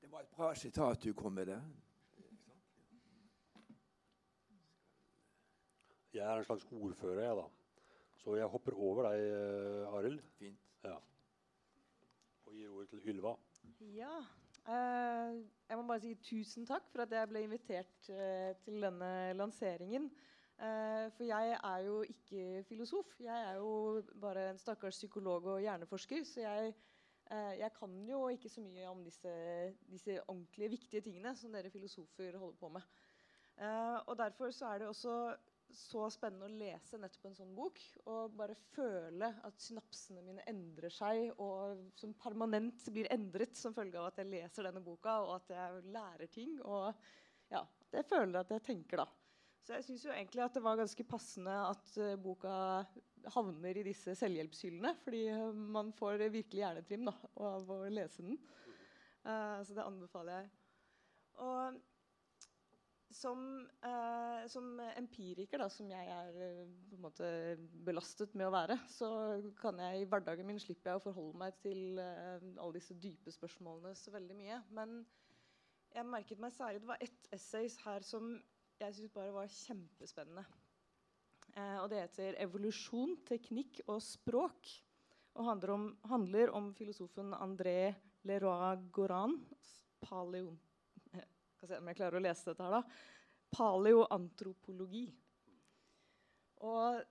[0.00, 1.60] Det var et bra sitat du kom med der.
[6.12, 7.44] Jeg er en slags ordfører, jeg, da.
[8.20, 10.18] Så jeg hopper over deg, eh, Arild.
[10.36, 10.60] Fint.
[10.84, 10.98] Ja.
[12.46, 13.32] Og gir ordet til Ylva.
[13.80, 14.18] Ja.
[14.62, 19.32] Uh, jeg må bare si tusen takk for at jeg ble invitert uh, til denne
[19.34, 20.10] lanseringen.
[20.60, 23.16] Uh, for jeg er jo ikke filosof.
[23.18, 26.22] Jeg er jo bare en stakkars psykolog og hjerneforsker.
[26.28, 26.74] Så jeg,
[27.30, 29.32] eh, jeg kan jo ikke så mye om disse,
[29.90, 32.86] disse ordentlige viktige tingene som dere filosofer holder på med.
[33.58, 35.34] Eh, og derfor så er det også
[35.76, 40.92] så spennende å lese nettopp en sånn bok og bare føle at synapsene mine endrer
[40.92, 45.34] seg og som permanent blir endret som følge av at jeg leser denne boka og
[45.38, 46.58] at jeg lærer ting.
[46.62, 46.92] Og
[47.52, 49.08] ja, jeg føler at jeg tenker, da.
[49.62, 52.54] Så jeg syns egentlig at det var ganske passende at uh, boka
[53.30, 54.96] havner i disse selvhjelpshyllene.
[55.04, 57.14] Fordi uh, man får virkelig hjernetrim da,
[57.46, 58.40] av å lese den.
[59.22, 60.50] Uh, så det anbefaler jeg.
[61.46, 61.78] Og
[63.12, 67.28] som, eh, som, empiriker, da, som jeg er eh, på en måte
[67.86, 69.10] belastet med å være, så
[69.60, 73.34] kan jeg i hverdagen min slippe jeg å forholde meg til eh, alle disse dype
[73.34, 74.62] spørsmålene så veldig mye.
[74.76, 75.02] Men
[75.92, 78.34] jeg merket meg særlig det var ett essay her som
[78.80, 80.46] jeg syntes bare var kjempespennende.
[81.52, 84.80] Eh, og det heter 'Evolusjon, teknikk og språk'.
[85.34, 87.94] Og handler om, handler om filosofen André
[88.24, 89.38] Leroy-Goran.
[90.02, 90.58] Paleon
[91.62, 92.82] skal se om jeg klarer å lese dette her, da.
[93.54, 95.04] Paleoantropologi.
[96.66, 97.02] Og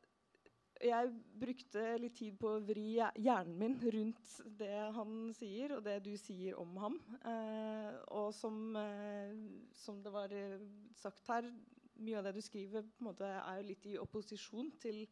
[0.82, 6.02] jeg brukte litt tid på å vri hjernen min rundt det han sier, og det
[6.04, 7.00] du sier om ham.
[7.32, 9.32] Eh, og som, eh,
[9.78, 10.36] som, det var
[11.00, 11.48] sagt her,
[12.02, 15.06] mye av det du skriver, måte er litt i opposisjon til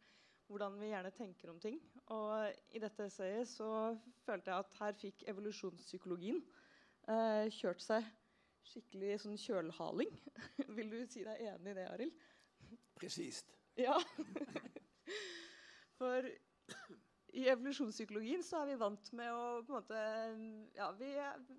[0.50, 1.80] hvordan vi gjerne tenker om ting.
[2.12, 3.94] Og i dette essayet så
[4.26, 6.42] følte jeg at her fikk evolusjonspsykologien
[7.08, 8.16] eh, kjørt seg
[8.68, 10.12] skikkelig sånn kjølhaling.
[10.76, 12.22] Vil du si deg enig i det, Arild?
[12.98, 13.54] Presist.
[13.78, 13.96] Ja.
[16.00, 16.26] For
[17.36, 20.04] i evolusjonspsykologien så er vi vant med å på en måte,
[20.76, 21.12] ja, vi,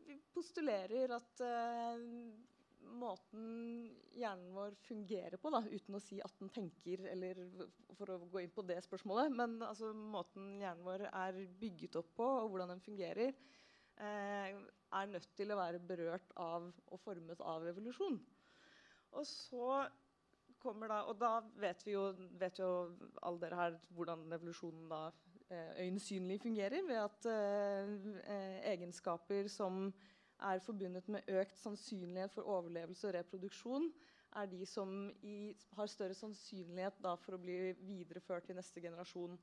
[0.07, 2.01] vi postulerer at uh,
[2.91, 3.45] måten
[4.17, 7.39] hjernen vår fungerer på, da, uten å si at den tenker, eller
[7.97, 12.11] for å gå inn på det spørsmålet, men altså, måten hjernen vår er bygget opp
[12.17, 13.33] på, og hvordan den fungerer,
[14.01, 14.59] eh,
[14.91, 18.19] er nødt til å være berørt av og formet av evolusjon.
[19.17, 19.71] Og så
[20.61, 22.69] kommer da, og da vet vi jo, vet jo
[23.23, 25.01] alle dere her hvordan evolusjonen da
[25.49, 26.85] eh, øyensynlig fungerer.
[26.87, 29.87] Ved at eh, egenskaper som
[30.41, 33.89] er forbundet med økt sannsynlighet for overlevelse og reproduksjon,
[34.39, 39.35] er de som i, har større sannsynlighet for å bli videreført til neste generasjon.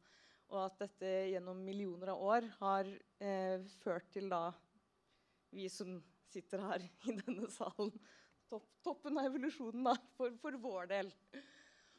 [0.48, 2.88] Og at dette gjennom millioner av år har
[3.20, 4.46] eh, ført til da
[5.54, 5.98] vi som
[6.32, 7.92] sitter her i denne salen.
[8.48, 11.10] Topp, toppen av evolusjonen da, for, for, vår del.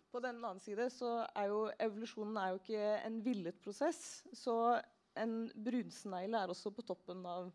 [0.10, 4.24] På den annen side så er jo evolusjonen er jo ikke en villet prosess.
[4.34, 4.56] Så
[5.20, 7.52] en brunsnegle er også på toppen av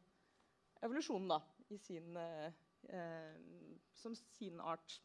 [0.85, 1.41] evolusjonen da,
[1.83, 3.35] sin, eh,
[3.99, 5.01] som sin art.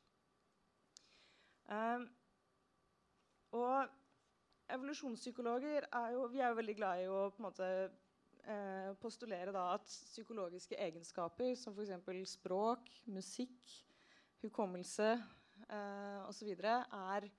[1.69, 2.08] Um,
[3.58, 3.89] og
[4.73, 7.69] evolusjonspsykologer er jo, vi er jo veldig glad i å på en måte
[8.47, 12.34] eh, postulere da at psykologiske egenskaper som f.eks.
[12.36, 13.75] språk, musikk,
[14.43, 15.12] hukommelse
[15.69, 16.52] eh, osv.
[16.60, 17.30] er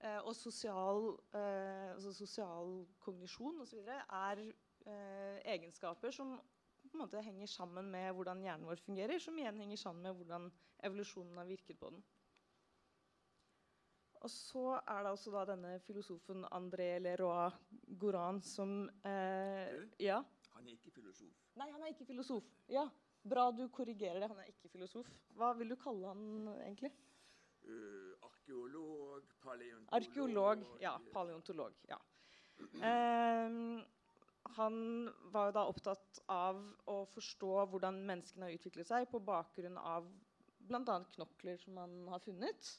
[0.00, 3.84] eh, og sosial, eh, altså sosial kognisjon osv.
[3.88, 4.44] er
[4.86, 6.38] eh, egenskaper som
[6.80, 10.16] på en måte henger sammen med hvordan hjernen vår fungerer, som igjen henger sammen med
[10.16, 10.48] hvordan
[10.82, 12.02] evolusjonen har virket på den.
[14.20, 17.50] og så er det da denne filosofen André Leroy
[17.98, 20.22] Goran som eh, Ja.
[20.60, 21.38] Han er ikke filosof.
[21.56, 22.50] Nei, han er ikke filosof.
[22.68, 22.84] Ja,
[23.28, 24.28] Bra du korrigerer det.
[24.32, 25.08] Han er ikke filosof.
[25.36, 26.92] Hva vil du kalle han egentlig?
[27.68, 30.62] Uh, arkeolog, paleontolog Arkeolog.
[30.80, 31.76] Ja, paleontolog.
[31.90, 31.98] Ja.
[32.84, 33.82] Ehm,
[34.56, 34.78] han
[35.32, 40.08] var jo da opptatt av å forstå hvordan menneskene har utviklet seg på bakgrunn av
[40.70, 40.96] bl.a.
[41.14, 42.72] knokler som man har funnet.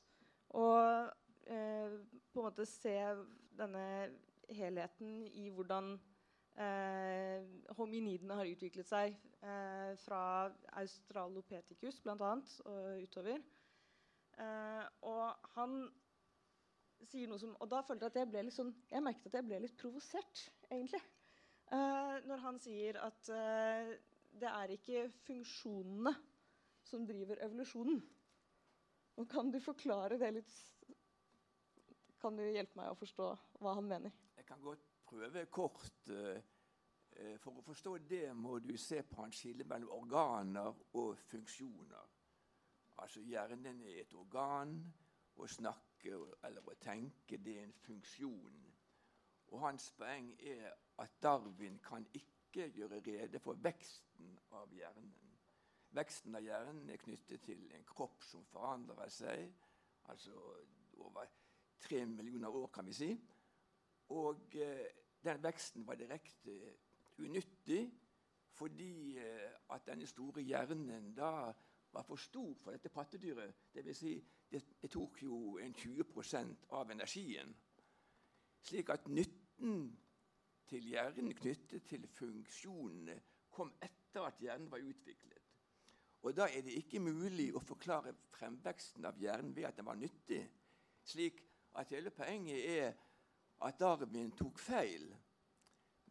[0.57, 1.13] Og
[1.45, 1.97] eh,
[2.33, 2.97] på en måte se
[3.57, 3.85] denne
[4.51, 5.93] helheten i hvordan
[7.77, 12.33] hominidene har utviklet seg eh, fra australopithecus bl.a.
[12.65, 13.41] og utover.
[14.41, 15.81] Eh, og han
[17.09, 19.35] sier noe som Og da følte jeg at jeg ble litt sånn Jeg merket at
[19.39, 21.01] jeg ble litt provosert, egentlig.
[21.71, 23.93] Eh, når han sier at eh,
[24.41, 26.13] det er ikke funksjonene
[26.87, 27.99] som driver evolusjonen.
[29.19, 30.53] Og kan du forklare det litt
[32.21, 33.33] Kan du hjelpe meg å forstå
[33.63, 34.13] hva han mener?
[34.37, 36.09] Jeg kan godt prøve kort.
[36.09, 36.41] eh,
[37.11, 42.09] eh, For å forstå det må du se på hans skille mellom organer og funksjoner.
[43.03, 44.77] Altså hjernen er et organ.
[45.35, 46.11] Å snakke
[46.43, 48.59] eller å tenke det er en funksjon.
[49.51, 55.13] Og hans poeng er at Darwin kan ikke gjøre rede for veksten av hjernen.
[55.91, 59.49] Veksten av hjernen er knyttet til en kropp som forandrer seg,
[60.11, 60.35] altså
[61.03, 61.27] over
[61.81, 63.09] tre millioner år, kan vi si.
[64.15, 66.55] Og eh, den veksten var direkte
[67.21, 67.83] unyttig
[68.51, 71.51] fordi eh, at denne store hjernen da
[71.91, 73.55] var for stor for dette pattedyret.
[73.73, 73.97] Dvs.
[73.97, 74.13] Si,
[74.51, 77.53] det, det tok jo en 20% av energien.
[78.61, 79.85] Slik at nytten
[80.69, 83.17] til hjernen knyttet til funksjonene
[83.51, 85.47] kom etter at hjernen var utviklet.
[86.21, 89.97] Og da er det ikke mulig å forklare fremveksten av hjernen ved at den var
[89.97, 90.43] nyttig.
[91.03, 91.41] Slik
[91.81, 92.93] at hele poenget er
[93.67, 95.07] at Darwin tok feil.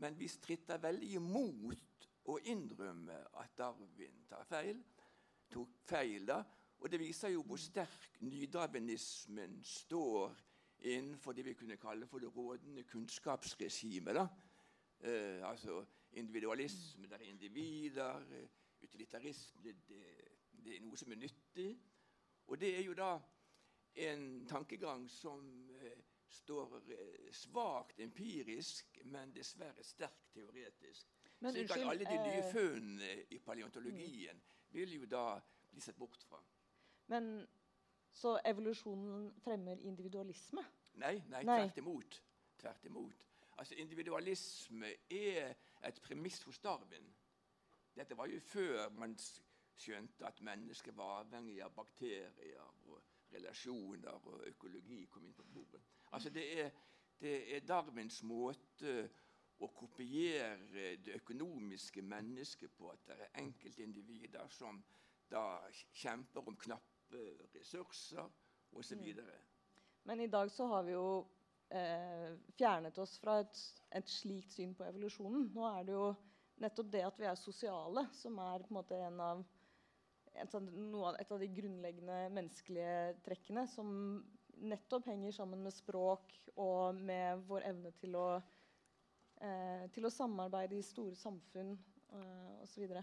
[0.00, 4.80] Men vi stritter veldig imot å innrømme at Darwin tar feil.
[5.50, 6.44] Tok feil da,
[6.80, 10.32] Og det viser jo hvor sterk nydarwinismen står
[10.88, 14.16] innenfor det vi kunne kalle for det rådende kunnskapsregimet.
[15.00, 18.16] Eh, altså individualisme, der er individer.
[18.32, 18.48] eh,
[18.82, 19.76] Utilitarisme, det,
[20.64, 21.74] det er noe som er nyttig.
[22.46, 23.18] Og det er jo da
[23.94, 25.98] en tankegang som eh,
[26.30, 31.08] står eh, svakt empirisk, men dessverre sterkt teoretisk.
[31.40, 35.40] Men Slik at alle de nye eh, funnene i paleontologien vil jo da
[35.70, 36.42] bli sett bort fra.
[37.06, 37.46] Men
[38.12, 40.64] så evolusjonen fremmer individualisme?
[40.92, 41.58] Nei, nei, Nei.
[41.64, 42.22] tvert imot.
[42.58, 43.26] Tvert imot.
[43.58, 47.14] Altså, individualisme er et premiss hos Darwin.
[47.96, 49.16] Dette var jo før man
[49.80, 55.80] skjønte at mennesket var avhengig av bakterier og relasjoner og økologi kom inn på bordet.
[56.10, 56.70] Altså, det er,
[57.20, 58.94] det er Darwins måte
[59.60, 62.90] å kopiere det økonomiske mennesket på.
[62.92, 64.80] At det er enkeltindivider som
[65.30, 65.44] da
[65.94, 68.24] kjemper om knappe ressurser
[68.76, 69.04] osv.
[70.08, 71.06] Men i dag så har vi jo
[71.68, 73.62] eh, fjernet oss fra et,
[73.94, 75.50] et slikt syn på evolusjonen.
[75.54, 76.08] Nå er det jo
[76.60, 79.44] nettopp det at vi er sosiale, som er på en måte en av,
[80.34, 80.68] et av,
[81.20, 83.92] et av de grunnleggende menneskelige trekkene som
[84.60, 88.28] nettopp henger sammen med språk og med vår evne til å,
[89.40, 91.72] eh, til å samarbeide i store samfunn
[92.12, 92.94] eh, osv.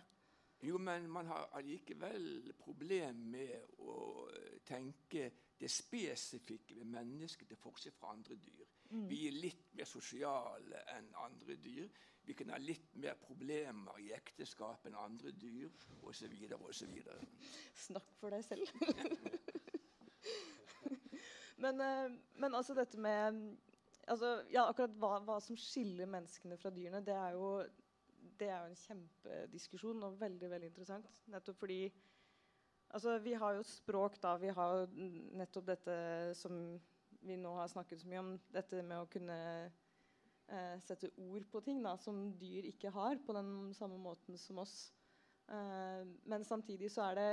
[0.66, 3.98] Jo, men man har allikevel problem med å
[4.34, 8.66] eh, tenke det spesifikke ved mennesket til forskjell fra andre dyr.
[8.88, 11.90] Vi er litt mer sosiale enn andre dyr.
[12.28, 15.72] Vi kan ha litt mer problemer i ekteskap enn andre dyr,
[16.08, 16.38] osv.
[16.70, 17.02] osv.
[17.88, 18.72] Snakk for deg selv.
[21.64, 23.40] men, eh, men altså dette med
[24.08, 27.50] altså, ja, Akkurat hva, hva som skiller menneskene fra dyrene, det er jo,
[28.40, 31.24] det er jo en kjempediskusjon og veldig veldig interessant.
[31.34, 31.82] Nettopp fordi
[32.90, 34.36] altså, Vi har jo språk, da.
[34.42, 35.10] Vi har jo
[35.42, 35.98] nettopp dette
[36.38, 36.78] som
[37.28, 38.32] vi nå har snakket så mye om.
[38.54, 43.36] Dette med å kunne eh, sette ord på ting da, som dyr ikke har på
[43.36, 44.78] den samme måten som oss.
[45.50, 47.30] Eh, men samtidig så er det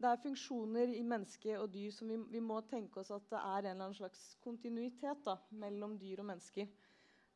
[0.00, 3.40] det er funksjoner i menneske og dyr som vi, vi må tenke oss at det
[3.40, 6.70] er en eller annen slags kontinuitet da, mellom dyr og mennesker.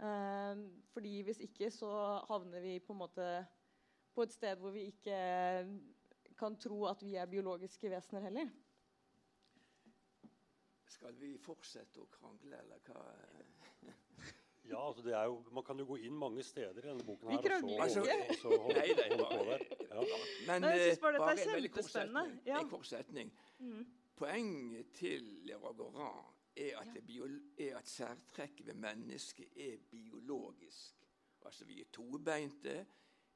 [0.00, 0.62] Eh,
[0.94, 1.90] fordi hvis ikke så
[2.28, 3.28] havner vi på en måte
[4.14, 5.18] på et sted hvor vi ikke
[6.38, 8.48] kan tro at vi er biologiske vesener heller.
[10.94, 13.02] Skal vi fortsette å krangle, eller hva?
[14.68, 17.28] Ja, altså det er jo, Man kan jo gå inn mange steder i denne boken.
[17.28, 18.36] Vi krangler ikke.
[18.40, 19.58] så holde, Nei, nei, bare-.
[19.90, 20.04] Ja.
[20.46, 22.40] Men Nei, jeg synes bare er en veldig kort setning.
[22.46, 22.60] Ja.
[22.60, 23.34] En kort setning.
[24.16, 26.24] Poenget til Leroy Goran
[26.56, 26.88] er at,
[27.58, 30.94] er at særtrekket ved mennesket er biologisk.
[31.44, 32.86] Altså vi er tobeinte.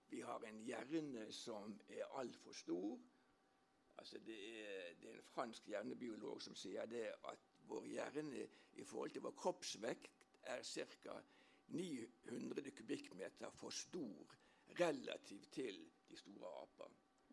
[0.09, 2.99] Vi har en hjerne som er altfor stor.
[3.99, 8.85] Altså det, er, det er en fransk hjernebiolog som sier det at vår hjerne i
[8.85, 10.18] forhold til vår kroppsvekt
[10.49, 11.19] er ca.
[11.69, 14.37] 900 kubikkmeter for stor
[14.81, 16.93] relativt til de store aper.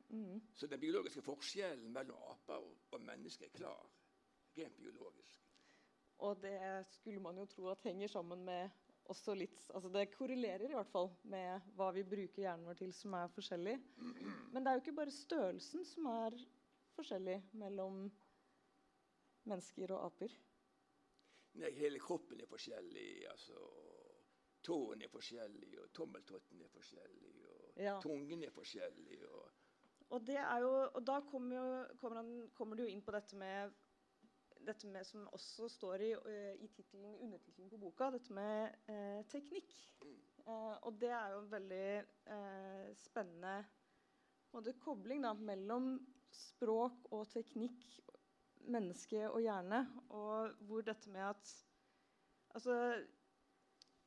[0.09, 0.41] Mm.
[0.53, 3.85] Så den biologiske forskjellen mellom aper og, og mennesker er klar.
[4.57, 5.41] Rent biologisk.
[6.17, 8.69] Og det skulle man jo tro at henger sammen med
[9.11, 12.93] også litt altså Det korrelerer i hvert fall med hva vi bruker hjernen vår til,
[12.95, 13.75] som er forskjellig.
[14.53, 16.37] Men det er jo ikke bare størrelsen som er
[16.95, 18.05] forskjellig mellom
[19.45, 20.33] mennesker og aper.
[21.61, 23.25] Nei, hele kroppen er forskjellig.
[23.31, 23.59] altså
[24.65, 27.99] Tåen er forskjellig, og tommeltotten er forskjellig, og ja.
[28.01, 29.19] tungen er forskjellig.
[29.29, 29.51] og
[30.13, 33.73] og, jo, og da kommer, jo, kommer, han, kommer, du inn på dette med,
[34.65, 39.23] dette med som også står i, uh, i titlen, undertittelen på boka, dette med eh,
[39.31, 39.73] teknikk.
[40.45, 41.87] Uh, og det er jo en veldig
[43.01, 43.55] spennende
[44.55, 45.97] både kobling da, mellom
[46.31, 47.83] språk og teknikk,
[48.71, 51.55] menneske og hjerne, og hvor dette med at
[52.55, 53.03] Altså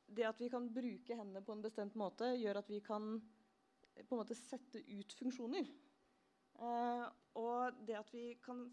[0.09, 3.19] Det at vi kan bruke hendene på en bestemt måte, gjør at vi kan
[3.99, 5.67] på en måte sette ut funksjoner.
[6.59, 7.03] Eh,
[7.37, 8.63] og det at vi kan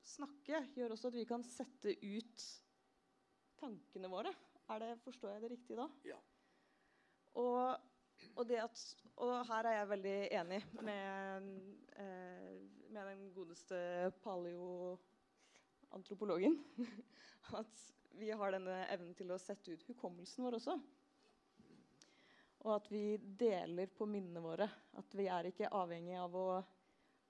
[0.00, 2.46] snakke, gjør også at vi kan sette ut
[3.60, 4.32] tankene våre.
[4.68, 5.86] Er det, Forstår jeg det riktig da?
[6.08, 6.18] Ja.
[7.38, 7.76] Og,
[8.34, 8.82] og, at,
[9.16, 11.48] og her er jeg veldig enig med,
[12.00, 12.56] eh,
[12.90, 13.78] med den godeste
[15.88, 16.64] paleoantropologen.
[17.52, 20.78] at vi har denne evnen til å sette ut hukommelsen vår også.
[22.66, 24.66] Og at vi deler på minnene våre.
[24.98, 26.48] At vi er ikke avhengig av å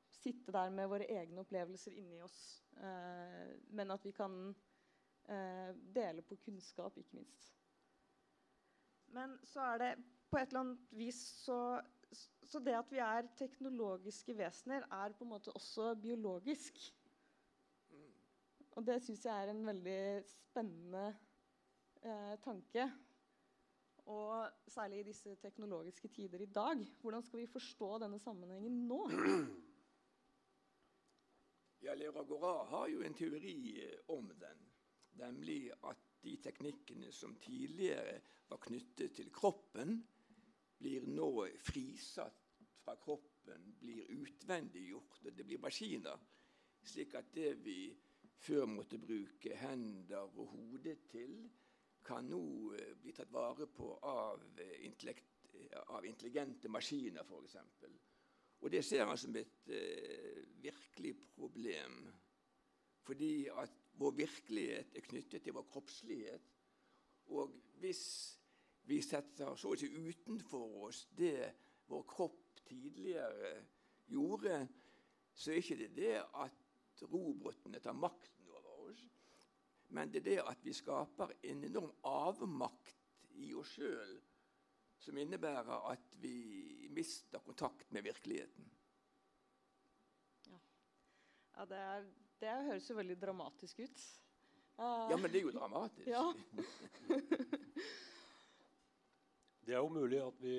[0.09, 2.65] sitte der med våre egne opplevelser inni oss.
[2.81, 4.55] Eh, men at vi kan
[5.29, 7.53] eh, dele på kunnskap, ikke minst.
[9.13, 9.93] Men så er det
[10.29, 11.79] på et eller annet vis så,
[12.49, 16.81] så det at vi er teknologiske vesener, er på en måte også biologisk.
[18.79, 20.01] Og det syns jeg er en veldig
[20.31, 21.09] spennende
[21.99, 22.85] eh, tanke.
[24.07, 26.85] Og særlig i disse teknologiske tider i dag.
[27.03, 29.01] Hvordan skal vi forstå denne sammenhengen nå?
[31.79, 33.53] Ja, Lera Gora har jo en teori
[33.85, 34.65] eh, om den.
[35.21, 38.17] Nemlig at de teknikkene som tidligere
[38.49, 40.01] var knyttet til kroppen,
[40.79, 46.19] blir nå frisatt fra kroppen, blir utvendiggjort, og det blir maskiner.
[46.83, 47.79] Slik at det vi
[48.39, 51.41] før måtte bruke hender og hode til,
[52.05, 52.43] kan nå
[52.79, 54.45] eh, bli tatt vare på av,
[54.87, 55.57] intellekt,
[55.93, 57.59] av intelligente maskiner, f.eks.
[58.59, 62.01] Og det ser han som et eh, virkelig problem.
[63.07, 66.51] Fordi at vår virkelighet er knyttet til vår kroppslighet.
[67.35, 68.03] Og hvis
[68.89, 71.51] vi setter så å si utenfor oss det
[71.89, 73.53] vår kropp tidligere
[74.09, 74.63] gjorde,
[75.35, 76.58] så er ikke det det at
[77.03, 79.05] robotene tar makten over oss,
[79.95, 82.97] men det er det at vi skaper en enorm avmakt
[83.39, 84.19] i oss sjøl
[84.99, 88.71] som innebærer at vi mister kontakt med virkeligheten.
[90.49, 90.59] Ja,
[91.55, 92.05] ja det, er,
[92.41, 93.99] det, høres jo veldig dramatisk ut.
[94.79, 96.09] Uh, ja, men det er jo dramatisk.
[96.11, 96.25] Ja.
[99.67, 100.55] det er jo mulig at vi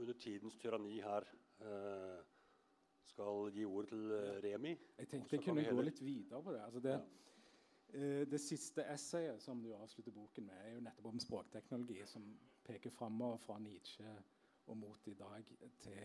[0.00, 1.22] under tidens tyranni her
[1.60, 2.20] uh,
[3.20, 4.76] skal gi ordet til uh, Remi.
[4.98, 6.62] Jeg tenkte jeg kunne gå litt videre på det.
[6.64, 7.00] Altså det ja.
[7.92, 12.26] Eh, det siste essayet som du avslutter boken med, er jo nettopp om språkteknologi, som
[12.64, 14.12] peker framover fra Nietzsche
[14.66, 15.48] og mot i dag
[15.82, 16.04] til,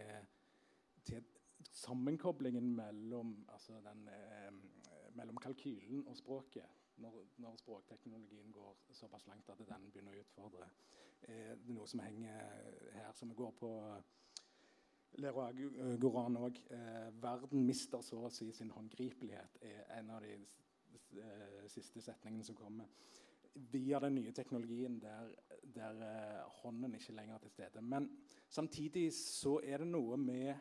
[1.05, 1.23] til
[1.69, 4.49] sammenkoblingen mellom, altså den, eh,
[5.13, 6.65] mellom, kalkylen og språket.
[6.97, 10.69] Når, når, språkteknologien går såpass langt at den begynner å utfordre.
[11.21, 12.39] Eh, det er noe som henger
[12.95, 13.71] her, som går på
[15.21, 16.59] Leroy Goran òg.
[16.75, 19.59] Eh, verden mister så å si sin håndgripelighet.
[19.61, 20.37] er en av de
[21.15, 22.87] Eh, siste setningene som kommer.
[23.71, 25.29] Via den nye teknologien der,
[25.75, 27.81] der uh, hånden ikke lenger er til stede.
[27.81, 28.09] Men
[28.51, 30.51] samtidig så er det noe med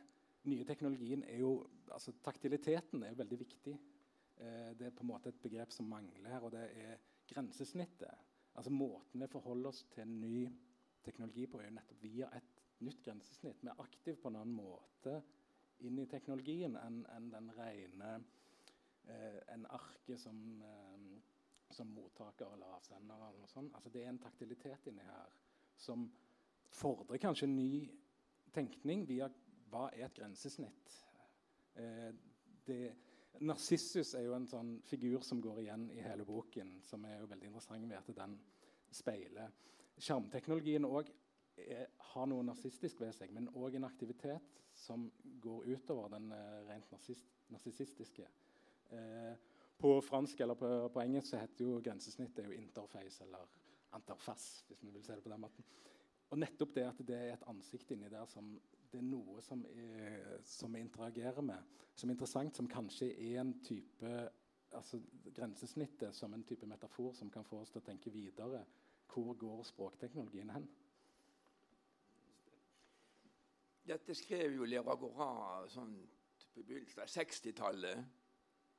[0.46, 1.56] nye teknologien er jo,
[1.90, 3.74] altså Taktiliteten er jo veldig viktig.
[4.38, 7.02] Eh, det er på en måte et begrep som mangler her, og det er
[7.34, 8.14] grensesnittet.
[8.54, 10.46] Altså Måten vi forholder oss til ny
[11.02, 13.62] teknologi på, er jo nettopp via et nytt grensesnitt.
[13.62, 15.20] Vi er aktive på en annen måte
[15.84, 18.10] inn i teknologien enn en den rene
[19.06, 21.06] eh, en arke som, eh,
[21.70, 23.14] som, mottaker eller avsender.
[23.14, 23.74] eller noe sånt.
[23.74, 25.34] Altså, det er en taktilitet inni her
[25.76, 26.06] som
[26.74, 27.90] fordrer kanskje ny
[28.54, 29.28] tenkning via
[29.70, 30.94] hva er et grensesnitt.
[31.74, 32.12] Eh,
[32.66, 32.94] det,
[33.42, 37.26] Narsissus er jo en sånn figur som går igjen i hele boken, som er jo
[37.26, 38.36] veldig interessant ved at den
[38.94, 39.50] speiler
[39.94, 41.10] Skjermteknologien òg
[42.14, 45.06] har noe narsistisk ved seg, men òg en aktivitet som
[45.42, 46.90] går utover den eh, rent
[47.54, 48.26] narsissistiske.
[48.90, 49.34] Eh,
[49.78, 53.50] på fransk eller på, på, engelsk så heter jo grensesnittet jo interface eller
[53.94, 55.66] interface, hvis man vil se det på den måten.
[56.30, 58.54] Og nettopp det at det er et ansikt inni der som
[58.90, 63.40] det er noe som, er, som vi interagerer med, som er interessant, som kanskje er
[63.42, 64.14] en type
[64.74, 64.98] altså
[65.34, 68.64] Grensesnittet som en type metafor som kan få oss til å tenke videre.
[69.10, 70.66] Hvor går språkteknologien hen?
[73.84, 75.96] Dette skrev jo Leragora sånn
[76.54, 78.04] på begynnelsen av 60-tallet.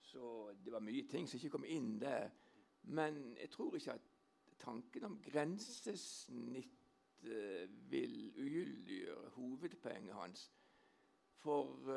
[0.02, 2.32] Så det var mye ting som ikke kom inn der.
[2.90, 4.12] Men jeg tror ikke at
[4.62, 6.74] tanken om grensesnitt
[7.26, 10.48] uh, vil ugyldiggjøre hovedpoenget hans.
[11.46, 11.92] For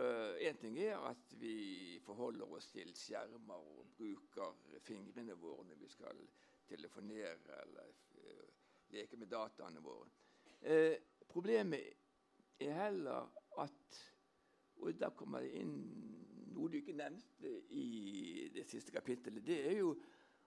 [0.44, 5.80] én uh, ting er at vi forholder oss til skjermer og bruker fingrene våre når
[5.80, 6.20] vi skal
[6.68, 8.44] telefonere eller uh,
[8.92, 10.10] leke med dataene våre.
[10.60, 10.96] Eh,
[11.28, 12.07] problemet
[12.60, 13.28] er heller
[13.58, 14.04] at
[14.78, 15.72] Og da kommer det inn
[16.54, 19.42] noe du ikke nevnte i det siste kapittelet.
[19.42, 19.88] Det er jo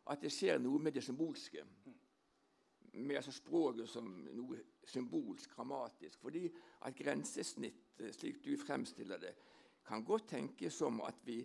[0.07, 1.65] at det skjer noe med det symbolske
[2.93, 6.19] med altså språket som noe symbolsk, grammatisk.
[6.21, 6.45] Fordi
[6.87, 9.35] at grensesnitt, eh, slik du fremstiller det,
[9.85, 11.41] kan godt tenkes som at vi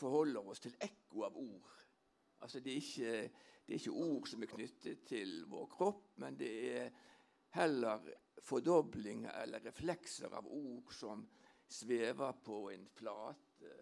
[0.00, 1.70] forholder oss til ekko av ord.
[2.40, 3.30] Altså det er, ikke,
[3.66, 6.90] det er ikke ord som er knyttet til vår kropp, men det er
[7.56, 8.06] heller
[8.42, 11.26] fordobling eller reflekser av ord som
[11.70, 13.74] svever på en flate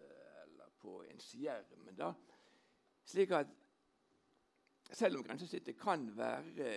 [0.43, 1.89] eller på en skjerm.
[1.97, 2.13] Da.
[3.05, 3.53] Slik at
[4.93, 6.69] selv om grensesnittet kan være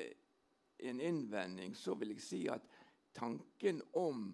[0.83, 2.65] en innvending, så vil jeg si at
[3.15, 4.31] tanken om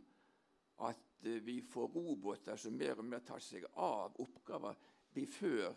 [0.87, 4.79] at vi får roboter som mer og mer tar seg av oppgaver
[5.15, 5.75] vi før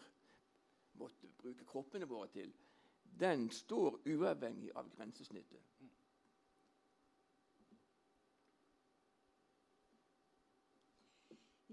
[1.02, 2.52] måtte bruke kroppene våre til,
[3.22, 5.71] den står uavhengig av grensesnittet.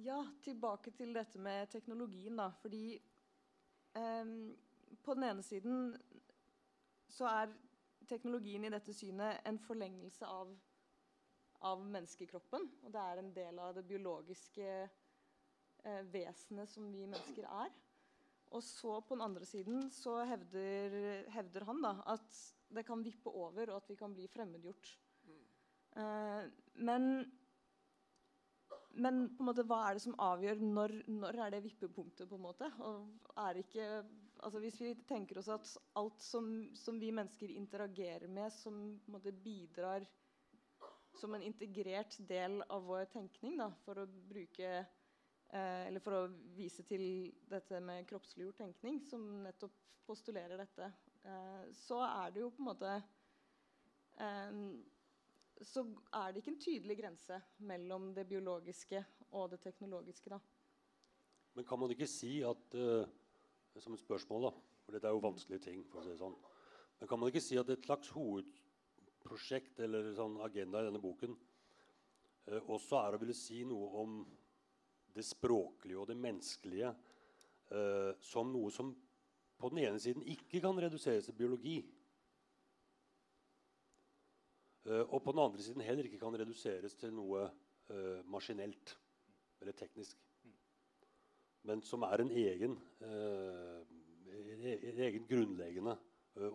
[0.05, 2.51] Ja, tilbake til dette med teknologien, da.
[2.62, 2.99] Fordi
[3.99, 4.55] um,
[5.03, 5.96] på den ene siden
[7.09, 7.55] så er
[8.09, 10.53] teknologien i dette synet en forlengelse av,
[11.66, 12.68] av menneskekroppen.
[12.84, 17.74] Og det er en del av det biologiske eh, vesenet som vi mennesker er.
[18.57, 22.38] Og så på den andre siden så hevder, hevder han da, at
[22.72, 24.92] det kan vippe over, og at vi kan bli fremmedgjort.
[25.28, 25.42] Mm.
[26.01, 26.49] Eh,
[26.88, 27.11] men,
[28.97, 32.28] men på en måte, hva er det som avgjør når, når er det vippepunktet?
[32.28, 32.70] på en måte?
[32.84, 33.89] Og er ikke
[34.39, 39.32] altså Hvis vi tenker oss at alt som, som vi mennesker interagerer med, som måte,
[39.32, 40.07] bidrar
[41.18, 46.28] som en integrert del av vår tenkning, da, for å bruke eh, Eller for å
[46.55, 49.74] vise til dette med kroppsliggjort tenkning, som nettopp
[50.07, 50.93] postulerer dette,
[51.24, 52.95] eh, så er det jo på en måte
[54.22, 54.62] eh,
[55.62, 55.82] Så
[56.14, 59.02] er det ikke en tydelig grense mellom det biologiske
[59.34, 60.30] og det teknologiske.
[60.30, 60.38] da.
[61.54, 63.06] Men kan man ikke si at uh
[63.82, 64.50] som et spørsmål, da.
[64.84, 65.84] For dette er jo vanskelige ting.
[65.86, 66.36] for å si det sånn.
[66.98, 71.36] Men kan man ikke si at et slags hovedprosjekt eller sånn agenda i denne boken
[72.48, 74.16] uh, også er å ville si noe om
[75.14, 78.90] det språklige og det menneskelige uh, som noe som
[79.59, 81.78] på den ene siden ikke kan reduseres til biologi.
[84.89, 88.97] Eh, og på den andre siden heller ikke kan reduseres til noe eh, maskinelt
[89.61, 90.16] eller teknisk
[91.68, 93.80] men som er en egen, eh,
[94.55, 95.97] en egen grunnleggende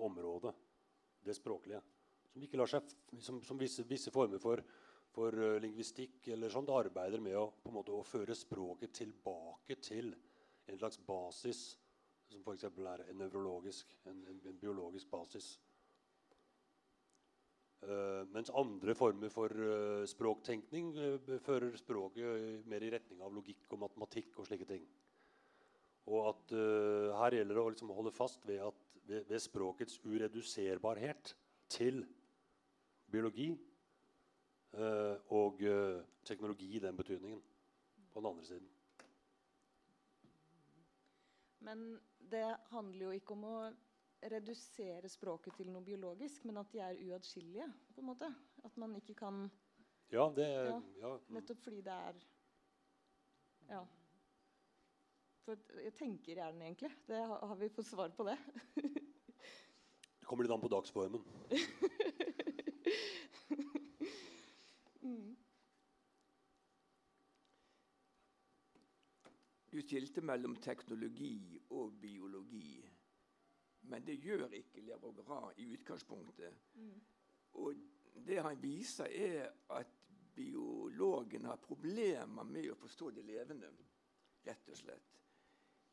[0.02, 0.54] område,
[1.22, 1.82] det språklige.
[2.32, 4.64] Som seg, som, som visse, visse, former for,
[5.14, 10.16] for lingvistikk eller sånt arbeider med å, måte, å føre språket tilbake til
[10.66, 11.62] en slags basis,
[12.32, 12.66] som f.eks.
[12.66, 15.52] er en nevrologisk, en, en, en biologisk basis.
[17.84, 23.66] Uh, mens andre former for uh, språktenkning uh, fører språket mer i retning av logikk
[23.76, 24.86] og matematikk og slike ting.
[26.12, 30.00] Og at uh, her gjelder det å liksom holde fast ved, at, ved, ved, språkets
[30.04, 31.34] ureduserbarhet
[31.72, 32.06] til
[33.12, 33.50] biologi
[34.76, 37.44] uh, og uh, teknologi i den betydningen
[38.12, 38.70] på den andre siden.
[41.64, 41.86] Men
[42.32, 43.58] det handler jo ikke om å
[44.32, 47.68] redusere språket til noe biologisk, men at de er uatskillelige.
[47.96, 48.36] på en måte.
[48.64, 49.52] At man ikke kan
[50.12, 51.18] Ja, det ja, ja.
[51.30, 52.14] Nettopp fordi det er
[53.70, 53.86] Ja.
[55.44, 56.92] For jeg tenker gjerne, egentlig.
[57.08, 58.38] Det har, har vi fått svar på det.
[60.20, 61.24] det kommer litt an på dagsformen.
[65.02, 65.36] mm.
[69.74, 72.93] Du skilte mellom teknologi og biologi.
[73.92, 76.54] Men det gjør ikke lerograd i utgangspunktet.
[76.76, 77.02] Mm.
[77.54, 77.76] Og
[78.28, 79.88] det han viser, er at
[80.36, 83.70] biologen har problemer med å forstå det levende,
[84.46, 85.12] rett og slett.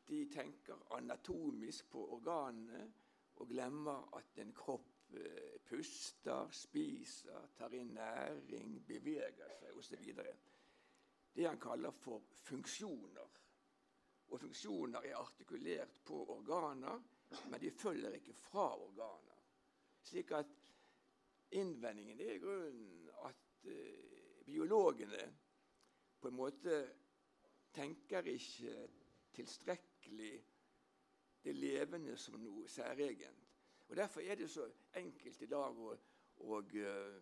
[0.07, 2.87] De tenker anatomisk på organene
[3.39, 10.09] og glemmer at en kropp eh, puster, spiser, tar inn næring, beveger seg osv.
[11.31, 13.37] Det han kaller for funksjoner.
[14.31, 16.99] Og funksjoner er artikulert på organer,
[17.49, 19.37] men de følger ikke fra organer.
[20.03, 20.51] Slik at
[21.51, 25.27] innvendingen er i grunnen at eh, biologene
[26.21, 26.81] på en måte
[27.73, 28.87] tenker ikke
[29.33, 30.33] tilstrekkelig
[31.43, 33.47] det levende som noe særegent.
[33.89, 35.93] Og Derfor er det så enkelt i dag å,
[36.47, 37.15] å uh,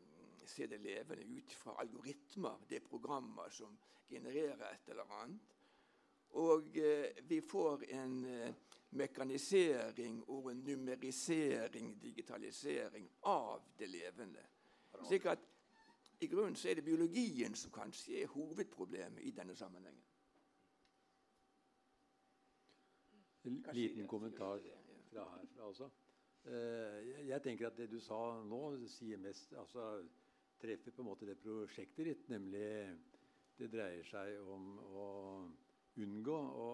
[0.46, 2.60] se det levende ut fra algoritmer.
[2.70, 3.78] Det er programmer som
[4.10, 5.56] genererer et eller annet.
[6.42, 8.20] Og uh, vi får en
[8.92, 14.46] mekanisering og en numerisering, digitalisering, av det levende.
[15.08, 15.46] Slik at
[16.20, 20.04] i grunnen så er det biologien som kanskje er hovedproblemet i denne sammenhengen.
[23.46, 24.60] En liten kommentar
[25.10, 25.90] fra herfra også.
[26.46, 30.04] Eh, jeg tenker at det du sa nå, sier mest, altså,
[30.60, 32.28] treffer på en måte det prosjektet ditt.
[32.30, 32.68] Nemlig
[33.60, 35.08] det dreier seg om å
[36.00, 36.68] unngå å,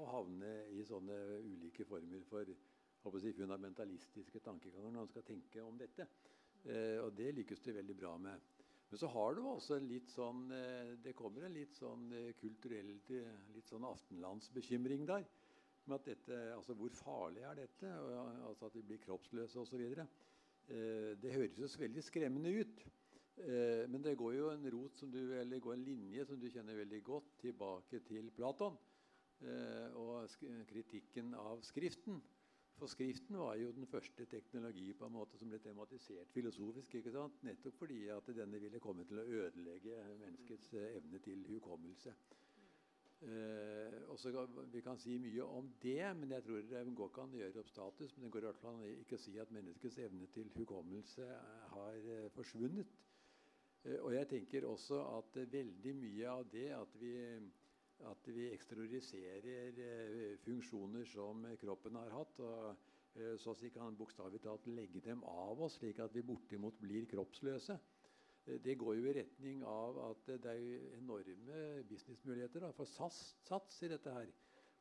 [0.00, 5.78] å, havne i sånne ulike former for si, fundamentalistiske tankeganger når man skal tenke om
[5.78, 6.08] dette.
[6.66, 8.52] Eh, og det lykkes du veldig bra med.
[8.90, 12.32] Men så har du også en litt sånn eh, Det kommer en litt sånn eh,
[12.38, 15.26] kulturell litt sånn aftenlandsbekymring der.
[15.86, 17.90] Med at dette, altså Hvor farlig er dette?
[17.90, 19.82] altså At vi blir kroppsløse osv.
[20.66, 22.86] Eh, det høres jo veldig skremmende ut.
[23.36, 26.48] Eh, men det går jo en rot som du, eller går en linje som du
[26.50, 28.95] kjenner veldig godt, tilbake til Platon eh,
[29.40, 30.32] og
[30.70, 32.22] kritikken av Skriften.
[32.76, 36.94] For Skriften var jo den første teknologi på en måte som ble tematisert filosofisk.
[36.94, 37.38] ikke sant?
[37.42, 42.12] Nettopp fordi at denne ville komme til å ødelegge menneskets eh, evne til hukommelse.
[43.24, 47.32] Eh, også, vi kan si mye om det, men jeg tror det går ikke an
[47.38, 48.16] å gjøre opp status.
[48.16, 51.28] Men det går i hvert fall ikke å si at menneskets evne til hukommelse
[51.72, 52.92] har eh, forsvunnet.
[53.86, 57.14] Eh, og jeg tenker også at veldig mye av det at vi,
[58.04, 62.66] at vi eksteroriserer eh, funksjoner som kroppen har hatt, og
[63.16, 67.08] eh, så si kan bokstavelig talt legge dem av oss, slik at vi bortimot blir
[67.10, 67.78] kroppsløse.
[68.62, 73.88] Det går jo i retning av at det er enorme businessmuligheter for SAS, sats i
[73.90, 74.28] dette her.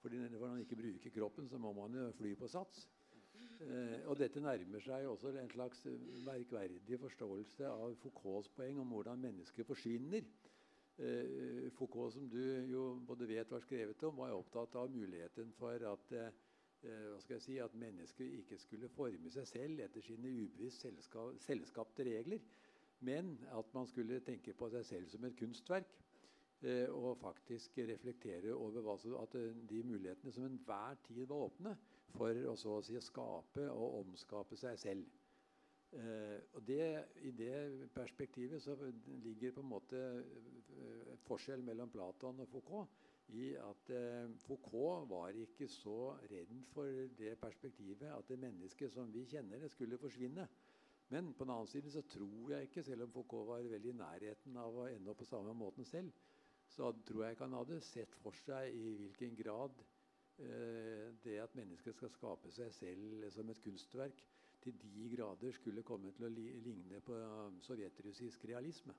[0.03, 2.83] Fordi når man ikke bruker kroppen, så må man jo fly på sats.
[3.63, 5.81] Eh, og dette nærmer seg også en slags
[6.27, 10.27] merkverdig forståelse av Foucaults poeng om hvordan mennesket forsvinner.
[10.97, 12.39] Eh, Foucault, som du
[12.71, 17.75] jo både vet var skrevet om, var opptatt av muligheten for at, eh, si, at
[17.75, 20.87] mennesker ikke skulle forme seg selv etter sine ubevisst
[21.43, 22.39] selskapte regler,
[22.99, 25.99] men at man skulle tenke på seg selv som et kunstverk.
[26.63, 29.33] Eh, og faktisk reflektere over at
[29.69, 31.75] de mulighetene som enhver tid var åpne,
[32.15, 35.05] for å så å si skape og omskape seg selv.
[35.95, 36.85] Eh, og det,
[37.23, 38.75] I det perspektivet så
[39.23, 43.03] ligger på en måte eh, forskjell mellom Platon og Foucault
[43.35, 49.13] i at eh, Foucault var ikke så redd for det perspektivet at det mennesket som
[49.13, 50.47] vi kjenner det, skulle forsvinne.
[51.09, 53.97] Men på den annen side så tror jeg ikke, selv om Foucault var veldig i
[53.97, 56.11] nærheten av å ende opp på samme måten selv,
[56.75, 59.83] så tror jeg ikke han hadde sett for seg i hvilken grad
[60.39, 64.23] Eh, det at mennesket skal skape seg selv som et kunstverk,
[64.65, 68.95] til de grader skulle komme til å ligne på um, sovjetrussisk realisme.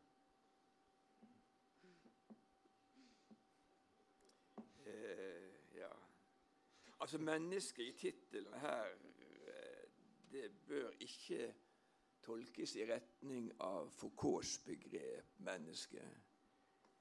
[4.86, 5.90] Eh, ja.
[7.00, 9.82] Altså, mennesket i tittelen her eh,
[10.30, 11.50] det bør ikke
[12.22, 16.06] tolkes i retning av Foucaults begrep 'menneske'.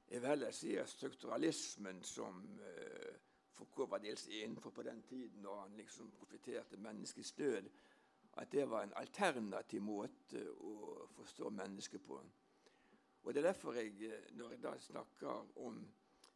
[0.10, 3.16] Jeg vil heller si at strukturalismen som eh,
[3.52, 7.70] Foucault var dels innenfor på den tiden når han liksom profitterte menneskets død,
[8.36, 12.20] at det var en alternativ måte å forstå mennesket på.
[13.24, 15.80] Og Det er derfor jeg, når jeg da snakker om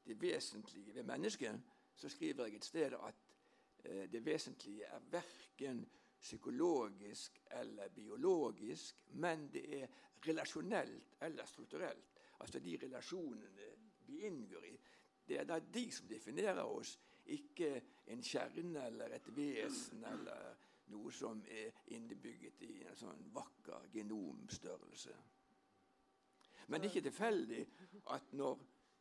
[0.05, 1.59] det vesentlige ved mennesket,
[1.95, 3.15] så skriver jeg et sted at
[3.83, 5.85] eh, det vesentlige er verken
[6.19, 9.87] psykologisk eller biologisk, men det er
[10.27, 12.05] relasjonelt eller strukturelt.
[12.39, 13.69] Altså de relasjonene
[14.07, 14.79] vi inngår i.
[15.27, 20.55] Det er da de som definerer oss, ikke en kjerne eller et vesen eller
[20.93, 25.15] noe som er innebygget i en sånn vakker genomstørrelse.
[26.67, 27.63] Men det er ikke tilfeldig
[28.15, 28.59] at når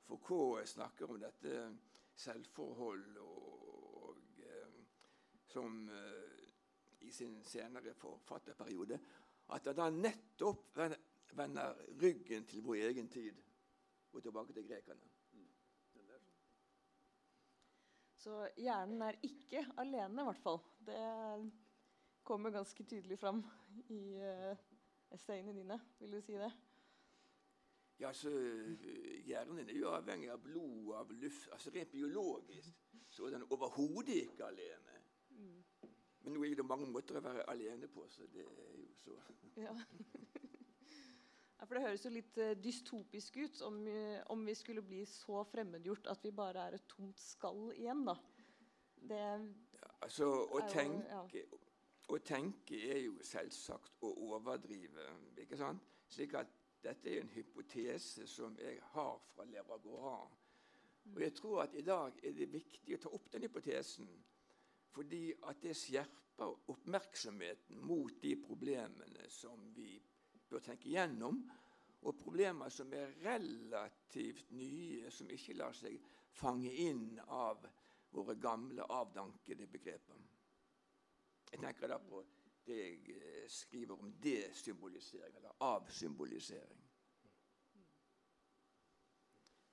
[0.08, 1.54] Foucault snakker om dette
[2.16, 3.58] selvforhold og,
[4.08, 4.78] og eh,
[5.52, 6.48] som eh,
[7.04, 8.98] i sin senere forfatterperiode,
[9.52, 10.80] at han da nettopp
[11.36, 13.36] vender ryggen til vår egen tid
[14.12, 15.14] og tilbake til grekerne.
[18.18, 20.58] Så hjernen er ikke alene, i hvert fall.
[20.84, 20.98] Det
[22.28, 23.40] kommer ganske tydelig fram
[23.88, 24.56] i uh,
[25.16, 25.80] essayene dine.
[26.00, 26.50] Vil du si det?
[27.98, 28.30] Ja, så
[29.26, 32.76] Hjernen er jo avhengig av blod, av luft altså Rent biologisk
[33.10, 34.98] så er den overhodet ikke alene.
[35.30, 35.62] Mm.
[36.20, 39.16] Men nå er det mange måter å være alene på, så det er jo så
[39.58, 39.72] ja.
[41.56, 43.80] ja, for Det høres jo litt uh, dystopisk ut om,
[44.34, 48.04] om, vi skulle bli så fremmedgjort at vi bare er et tomt skall igjen.
[48.06, 48.18] da.
[49.08, 51.64] Det ja, altså, å, er tenke, jo, ja.
[52.08, 55.04] Å tenke er jo selvsagt å overdrive.
[55.36, 55.84] ikke sant?
[56.08, 56.52] Slik at
[56.82, 60.32] dette er en hypotese som jeg har fra Leragoran.
[61.14, 64.08] Og jeg tror at i dag er det viktig å ta opp den hypotesen.
[64.94, 69.98] Fordi at det skjerper oppmerksomheten mot de problemene som vi
[70.48, 71.42] bør tenke gjennom.
[72.06, 75.98] Og problemer som er relativt nye, som ikke lar seg
[76.38, 77.66] fange inn av
[78.14, 80.27] våre gamle, avdankede begreper.
[81.52, 82.22] Jeg tenker da på
[82.68, 86.84] det jeg eh, skriver om desymbolisering, eller avsymbolisering.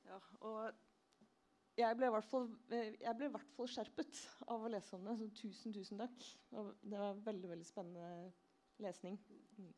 [0.05, 0.73] Ja, og
[1.77, 4.95] jeg ble, i hvert fall, eh, jeg ble i hvert fall skjerpet av å lese
[4.95, 5.17] om det.
[5.19, 6.27] Så tusen, tusen takk.
[6.81, 8.31] Det var veldig veldig spennende
[8.85, 9.19] lesning.
[9.57, 9.73] Mm.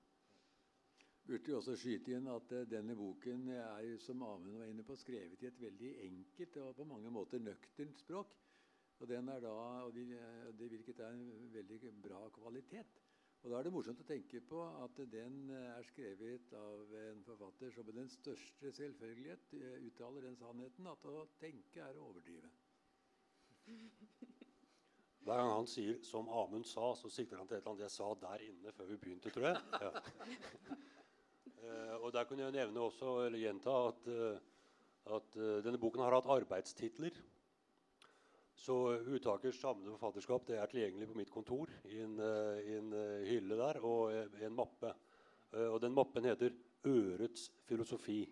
[1.28, 4.96] Burde jo også skyte inn at uh, denne boken er som Amund var inne på,
[4.96, 8.38] skrevet i et veldig enkelt og på mange måter nøkternt språk.
[9.00, 9.54] Og, den er da,
[9.86, 10.06] og de,
[10.58, 12.98] det virket er en veldig bra kvalitet.
[13.44, 17.22] Og Da er det morsomt å tenke på at den eh, er skrevet av en
[17.24, 22.10] forfatter som med den største selvfølgelighet eh, uttaler den sannheten at å tenke er å
[22.10, 22.50] overdrive.
[25.28, 27.92] Hver gang han sier 'som Amund sa', så sikter han til et eller annet jeg
[27.92, 29.58] sa der inne før vi begynte, tror jeg.
[29.82, 29.92] Ja.
[31.64, 36.02] uh, og Der kunne jeg nevne også, eller gjenta at, uh, at uh, denne boken
[36.02, 37.12] har hatt arbeidstitler.
[38.58, 42.90] Så uttakers samlede forfatterskap det er tilgjengelig på mitt kontor i en, uh, i en
[42.90, 44.10] uh, hylle der og
[44.42, 44.94] i en mappe.
[45.58, 46.52] og den mappen heter
[46.84, 48.28] 'Ørets filosofi',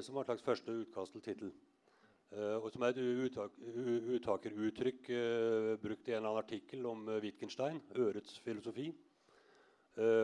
[0.00, 1.52] som var et slags første utkast til tittel.
[2.62, 3.50] og som er et uttak,
[4.14, 5.10] uttakeruttrykk
[5.82, 7.82] brukt i en eller annen artikkel om Wittgenstein.
[7.90, 8.94] 'Ørets filosofi'.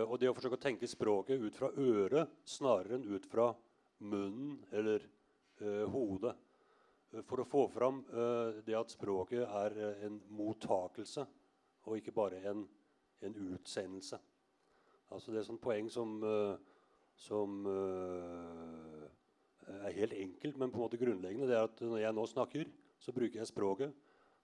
[0.06, 3.52] og det å forsøke å tenke språket ut fra øret snarere enn ut fra
[3.98, 5.00] munnen eller
[5.86, 6.36] hodet
[7.22, 11.26] for å få fram uh, det at språket er uh, en mottakelse
[11.84, 12.64] og ikke bare en,
[13.22, 14.18] en utsendelse.
[15.12, 16.14] Altså Det er et poeng som,
[17.20, 17.66] som
[19.68, 21.46] er helt enkelt, men på en måte grunnleggende.
[21.46, 23.92] Det er at Når jeg nå snakker, så bruker jeg språket.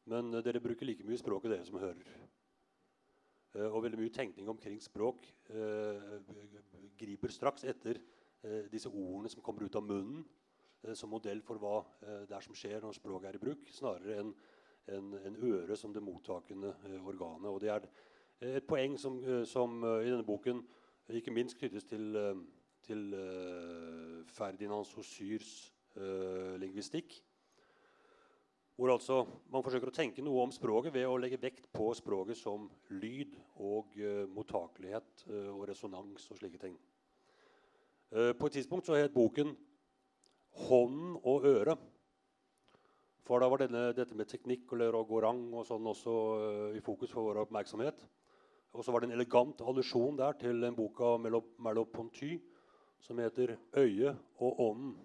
[0.04, 2.12] Men dere bruker like mye språket, dere som hører.
[3.72, 5.24] og veldig mye tenkning omkring språk
[7.00, 7.98] griper straks etter
[8.70, 10.39] disse ordene som kommer ut av munnen Eh,
[10.94, 14.20] som modell for hva eh, det er som skjer når språket er i bruk, snarere
[14.22, 14.34] enn
[14.90, 17.50] en, en øre som det mottakende eh, organet.
[17.50, 17.88] Og det er
[18.56, 20.62] et poeng som, som i denne boken
[21.12, 22.16] ikke minst knyttes til,
[22.86, 23.02] til
[24.32, 25.50] Ferdinand Saussures
[25.98, 27.18] uh, lingvistikk.
[28.76, 29.18] Hvor altså
[29.52, 33.36] man forsøker å tenke noe om språket ved å legge vekt på språket som lyd
[33.60, 36.78] og uh, mottakelighet uh, og resonans og slike ting.
[38.10, 39.52] på et tidspunkt så het boken
[40.56, 41.78] hånden og øret.
[43.26, 47.12] For da var denne, dette med teknikk og gorang og sånn også uh, i fokus
[47.14, 48.02] for vår oppmerksomhet.
[48.74, 52.32] Og så var det en elegant allusjon der til en bok av Merleau-Ponty
[53.02, 54.96] som heter 'Øyet og ånden'.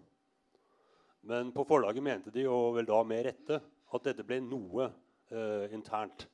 [1.22, 3.62] Men på forlaget mente de, og vel da med rette,
[3.94, 4.90] at dette ble noe
[5.32, 6.28] uh, internt.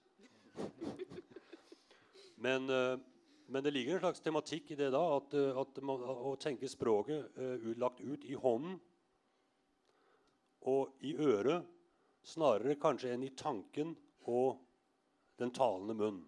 [2.42, 2.98] Men, uh,
[3.48, 7.36] men, det ligger en slags tematikk i det da, at, at man, å tenke språket
[7.78, 8.80] lagt ut i hånden
[10.70, 11.66] og i øret
[12.24, 13.96] snarere kanskje enn i tanken
[14.30, 14.60] og
[15.42, 16.22] den talende munn.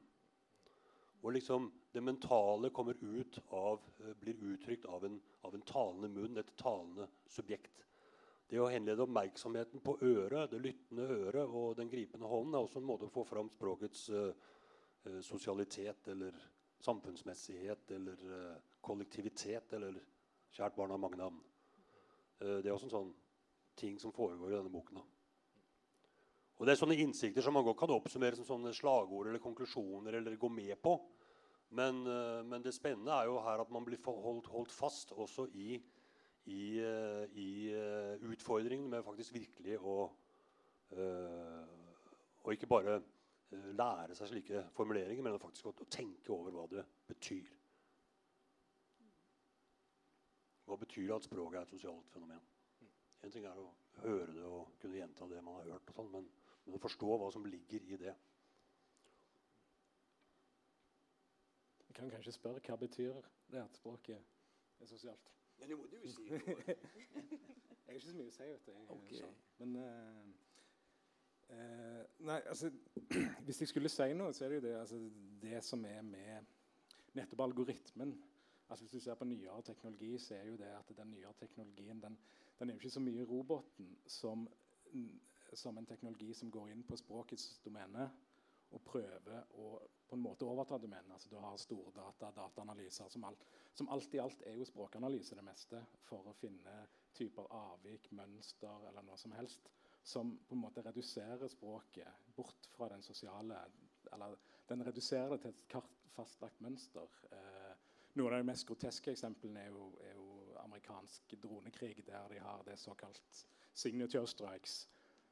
[1.21, 6.09] Hvor liksom det mentale kommer ut av, eh, blir uttrykt av en, av en talende
[6.09, 7.86] munn, et talende subjekt.
[8.49, 12.81] Det å henlede oppmerksomheten på øret, det lyttende øret og den gripende hånden er også
[12.81, 14.34] en måte å få fram språkets uh,
[15.21, 16.36] sosialitet eller
[16.84, 20.01] samfunnsmessighet eller uh, kollektivitet eller
[20.53, 21.39] Kjært barn har mange navn.
[22.43, 23.13] Uh, det er også en sånn
[23.76, 25.01] ting som foregår i denne boken.
[26.59, 30.19] Og Det er sånne innsikter som man godt kan oppsummere som sånne slagord eller konklusjoner
[30.19, 30.93] eller gå med på.
[31.74, 35.47] Men, uh, men, det spennende er jo her at man blir holdt, holdt fast også
[35.57, 35.80] i,
[36.45, 39.97] i, uh, i uh, utfordringen med faktisk virkelig å
[40.93, 42.99] Og ikke bare
[43.74, 47.47] lære seg slike formuleringer, men faktisk å tenke over hva det betyr.
[50.67, 52.43] Hva betyr det at språket er et sosialt fenomen?
[53.24, 53.69] En ting er å
[54.01, 56.30] høre det og kunne gjenta det man har hørt, og sånn, men,
[56.65, 58.15] men, å forstå hva som ligger i det.
[61.88, 63.21] Jeg kan kanskje spørre hva betyr
[63.53, 65.32] det at språket er sosialt?
[65.61, 66.26] Ja, det må du jo si.
[66.34, 66.39] jeg
[67.86, 68.74] har ikke så mye å si, vet du.
[68.97, 69.30] Okay.
[69.61, 70.24] Men uh,
[71.53, 72.71] uh, Nei, altså
[73.45, 74.99] Hvis jeg skulle si noe, så er det jo det, altså,
[75.43, 76.49] det som er med
[77.13, 78.15] nettopp algoritmen.
[78.67, 82.01] Altså Hvis du ser på nyere teknologi, så er jo det at den nyere teknologien
[82.01, 82.17] den,
[82.60, 84.45] den er jo ikke så mye roboten som,
[85.54, 88.10] som en teknologi som går inn på språkets domene
[88.74, 89.74] og prøver å
[90.14, 91.10] på en måte overta domenet.
[91.10, 95.45] Altså, du har stordata, dataanalyser, som alt, som alt i alt er jo språkanalyse det
[95.47, 96.76] meste, for å finne
[97.18, 99.72] typer avvik, mønster eller noe som helst
[100.04, 103.58] som på en måte reduserer språket bort fra den sosiale
[104.12, 104.36] Eller
[104.68, 105.84] den reduserer det til et
[106.14, 107.08] fastlagt mønster.
[107.32, 107.76] Eh,
[108.20, 110.12] noen av de mest groteske eksemplene er jo, er
[110.84, 114.89] amerikansk dronekrig, der de har det såkalt signature strikes,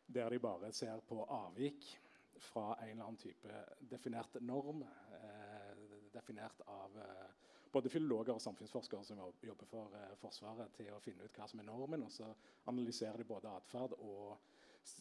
[0.08, 2.00] der de bare ser på avvik
[2.38, 5.78] fra en eller annen type definert norm, eh,
[6.14, 7.30] definert av eh,
[7.72, 11.60] både filologer og samfunnsforskere som jobber for eh, Forsvaret, til å finne ut hva som
[11.60, 12.04] er normen.
[12.04, 12.34] Og så
[12.66, 14.38] analyserer de både atferd og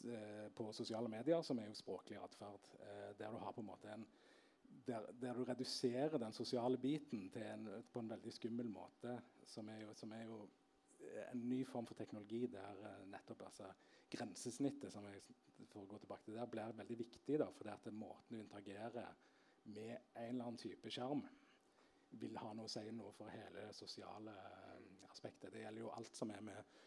[0.05, 3.71] eh, på sosiale medier, som er jo språklig atferd, eh, der du har på en
[3.73, 4.07] måte en
[4.91, 9.17] der, der, du reduserer den sosiale biten en, på en veldig skummel måte,
[9.47, 10.41] som er jo, som er jo
[11.33, 13.71] en ny form for teknologi der uh, nettopp altså,
[14.11, 15.23] grensesnittet som jeg,
[15.71, 17.39] for å gå tilbake til der, blir veldig viktig.
[17.41, 19.15] Da, det at måten du interagerer
[19.71, 21.23] med en eller annen type skjerm,
[22.21, 25.53] vil ha noe å si noe for hele det sosiale uh, aspektet.
[25.53, 26.81] Det gjelder jo alt som er med,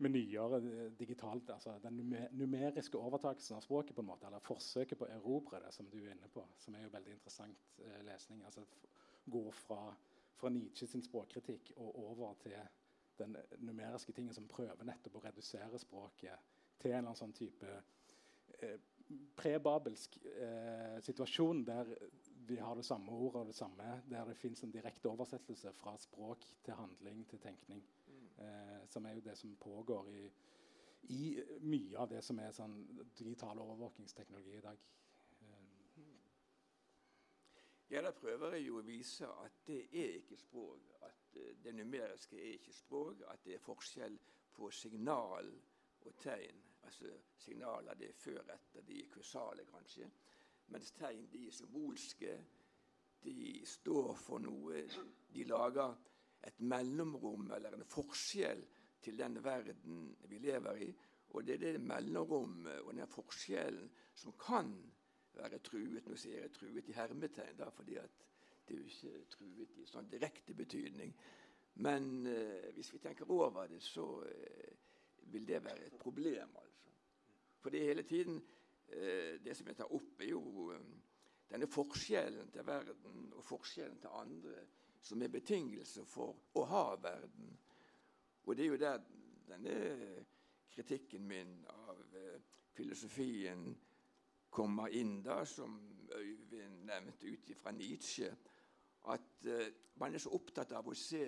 [0.00, 2.00] med nyere uh, digitalt altså Den
[2.32, 5.98] numeriske overtakelsen av språket, på en måte, eller forsøket på å erobre det, som du
[6.00, 8.44] er inne på, som er jo veldig interessant lesning.
[8.44, 8.64] altså
[9.30, 9.82] Gå fra,
[10.40, 12.56] fra Nietzsche sin språkkritikk og over til
[13.20, 17.74] den numeriske tingen som prøver nettopp å redusere språket til en eller annen sånn type
[18.60, 18.78] eh,
[19.36, 21.90] prebabelsk eh, situasjon der
[22.50, 25.94] vi har det samme ordet og det samme, der det fins en direkte oversettelse fra
[26.00, 27.84] språk til handling til tenkning.
[28.40, 30.30] Eh, som er jo det som pågår i,
[31.02, 32.78] i, mye av det som er sånn
[33.18, 34.86] digital overvåkingsteknologi i dag.
[37.90, 40.92] Ja, Da prøver jeg jo å vise at det er ikke språk.
[41.02, 43.24] At eh, det numeriske er ikke språk.
[43.28, 44.18] At det er forskjell
[44.56, 45.50] på signal
[46.06, 46.62] og tegn.
[46.86, 50.08] Altså Signaler det er før etter, de er kursale kanskje.
[50.72, 52.38] Mens tegn de er symbolske.
[53.24, 54.86] De står for noe.
[55.34, 55.98] De lager
[56.46, 58.62] et mellomrom eller en forskjell
[59.02, 60.90] til den verden vi lever i.
[61.30, 64.72] Og det er det mellomrommet og den forskjellen som kan
[65.36, 66.06] være truet.
[66.06, 70.10] Nå sier jeg truet i hermetegn, da, fordi det er jo ikke truet i sånn
[70.10, 71.14] direkte betydning.
[71.80, 74.72] Men eh, hvis vi tenker over det, så eh,
[75.32, 76.56] vil det være et problem.
[76.56, 76.90] altså.
[77.60, 78.42] For det hele tiden
[78.88, 80.90] eh, Det som jeg tar opp, er jo eh,
[81.50, 84.66] denne forskjellen til verden og forskjellen til andre
[85.02, 87.54] som er betingelse for å ha verden.
[88.44, 89.00] Og det er jo der
[89.48, 89.76] denne
[90.70, 92.40] kritikken min av eh,
[92.76, 93.70] filosofien
[94.50, 95.78] kommer inn, da, som
[96.10, 98.32] Øyvind nevnte ut fra Nietzsche,
[99.06, 101.22] at uh, man er så opptatt av å se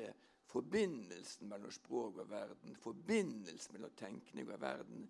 [0.50, 5.06] forbindelsen mellom språk og verden, forbindelsen mellom tenkning og verden,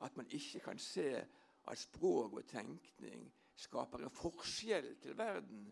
[0.00, 3.26] at man ikke kan se at språk og tenkning
[3.60, 5.66] skaper en forskjell til verden,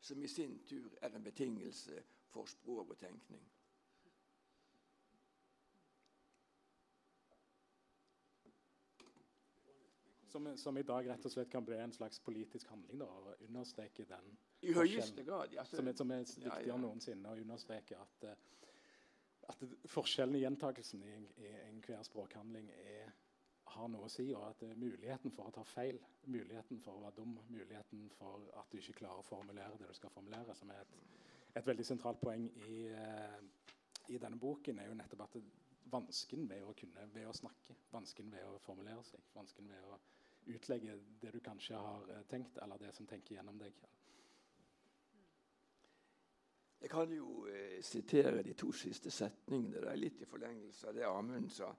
[0.00, 3.42] som i sin tur er en betingelse for språk og tenkning.
[10.28, 13.32] Som, som, i dag rett og slett kan bli en slags politisk handling da, å
[13.46, 16.76] understreke den I høyeste grad, ja, som, som er viktigere ja, ja.
[16.76, 18.74] noensinne å understreke at, eh,
[19.48, 23.08] at forskjellen i gjentakelsen i, i enhver språkhandling er,
[23.74, 27.16] har noe å si, og at muligheten for å ta feil, muligheten for å være
[27.20, 30.82] dum, muligheten for at du ikke klarer å formulere det du skal formulere, som er
[30.82, 30.98] et,
[31.60, 33.38] et veldig sentralt poeng i, uh,
[34.08, 35.40] i denne boken, er jo nettopp at
[35.90, 39.98] vansken ved å kunne ved å snakke, vansken ved å formulere seg, vansken ved å
[40.54, 43.74] utlegge det du kanskje har eh, tenkt, eller det som tenker gjennom deg.
[46.80, 49.82] Jeg kan jo eh, sitere de to siste setningene.
[49.82, 51.72] Det er litt i forlengelse av det Amund sa.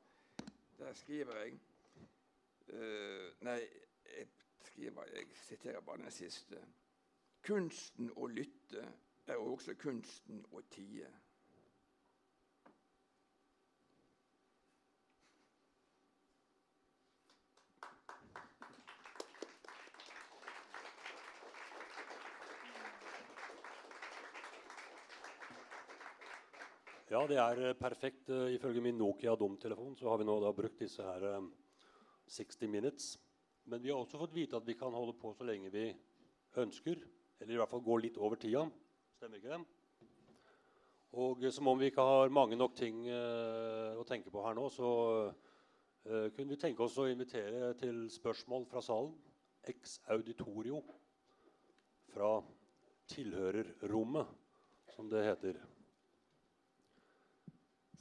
[0.80, 1.58] Der skriver jeg
[2.70, 3.60] Uh, nei,
[4.18, 4.28] jeg,
[4.62, 6.62] skriver, jeg siterer bare den siste.
[7.46, 8.84] Kunsten å lytte
[9.30, 11.08] er også kunsten å tie.
[27.10, 28.30] Ja, det er perfekt.
[28.30, 31.48] Eh, ifølge min Nokia-domtelefon så har vi nå da brukt disse her eh,
[32.30, 33.18] 60 minutes.
[33.70, 35.88] Men vi har også fått vite at vi kan holde på så lenge vi
[36.58, 37.04] ønsker.
[37.40, 38.66] Eller i hvert fall gå litt over tida.
[39.18, 39.62] Stemmer ikke det?
[41.20, 44.58] Og uh, som om vi ikke har mange nok ting uh, å tenke på her
[44.58, 44.90] nå, så
[46.10, 49.12] kunne vi tenke oss å invitere til spørsmål fra salen.
[49.68, 50.80] Ex auditorio
[52.10, 52.38] fra
[53.12, 54.32] tilhørerrommet,
[54.96, 55.60] som det heter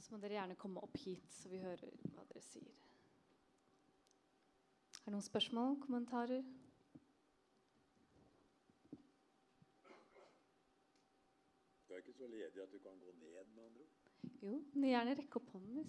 [0.09, 2.88] så må dere gjerne komme opp hit, så vi hører hva dere sier.
[5.09, 5.71] Er det noen spørsmål?
[5.81, 6.43] Kommentarer?
[11.87, 13.87] Du er ikke så ledig at du kan gå ned, med andre ord?
[14.43, 15.87] Jo, men gjerne rekke opp hånden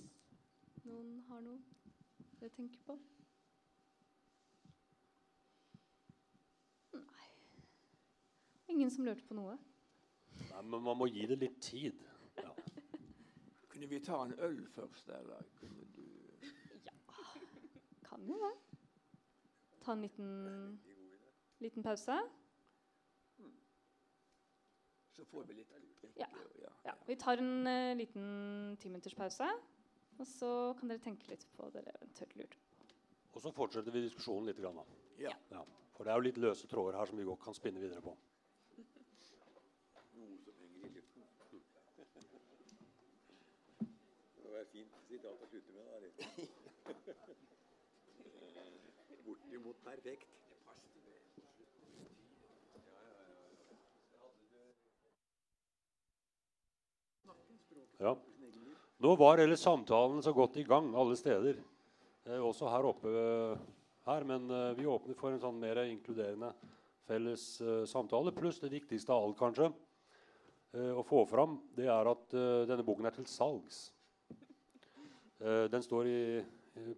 [0.70, 1.58] hvis noen har noe
[2.38, 2.96] dere tenker på.
[6.96, 7.28] Nei
[8.72, 9.58] Ingen som lurte på noe?
[10.46, 12.00] Nei, men man må gi det litt tid.
[13.68, 16.08] Kunne vi ta en øl først, eller kunne du
[16.88, 16.96] Ja,
[18.08, 18.69] kan jo det.
[19.80, 20.80] Ta en liten,
[21.58, 22.16] liten pause.
[25.16, 25.72] Så får vi litt
[26.14, 26.26] ja.
[26.84, 26.94] ja.
[27.06, 29.48] Vi tar en uh, liten timinutters pause.
[30.20, 32.88] Og så kan dere tenke litt på det dere eventuelt lurte på.
[33.30, 34.60] Og så fortsetter vi diskusjonen litt.
[34.60, 34.80] Grann,
[35.20, 35.32] ja.
[35.52, 35.62] ja.
[35.96, 38.16] For det er jo litt løse tråder her som vi godt kan spinne videre på.
[44.40, 45.84] Det var fint sitat å slutte med.
[45.86, 47.38] da.
[49.30, 50.26] Bortimot perfekt.
[58.00, 58.16] Ja.
[58.98, 61.60] Nå var hele samtalen så godt i gang alle steder.
[62.26, 63.12] Eh, også her oppe
[64.08, 66.50] her, men eh, vi åpner for en sånn mer inkluderende
[67.06, 68.34] felles eh, samtale.
[68.34, 69.70] Pluss det viktigste av alt, kanskje,
[70.74, 73.84] eh, å få fram, det er at eh, denne boken er til salgs.
[75.40, 76.20] Eh, den står i,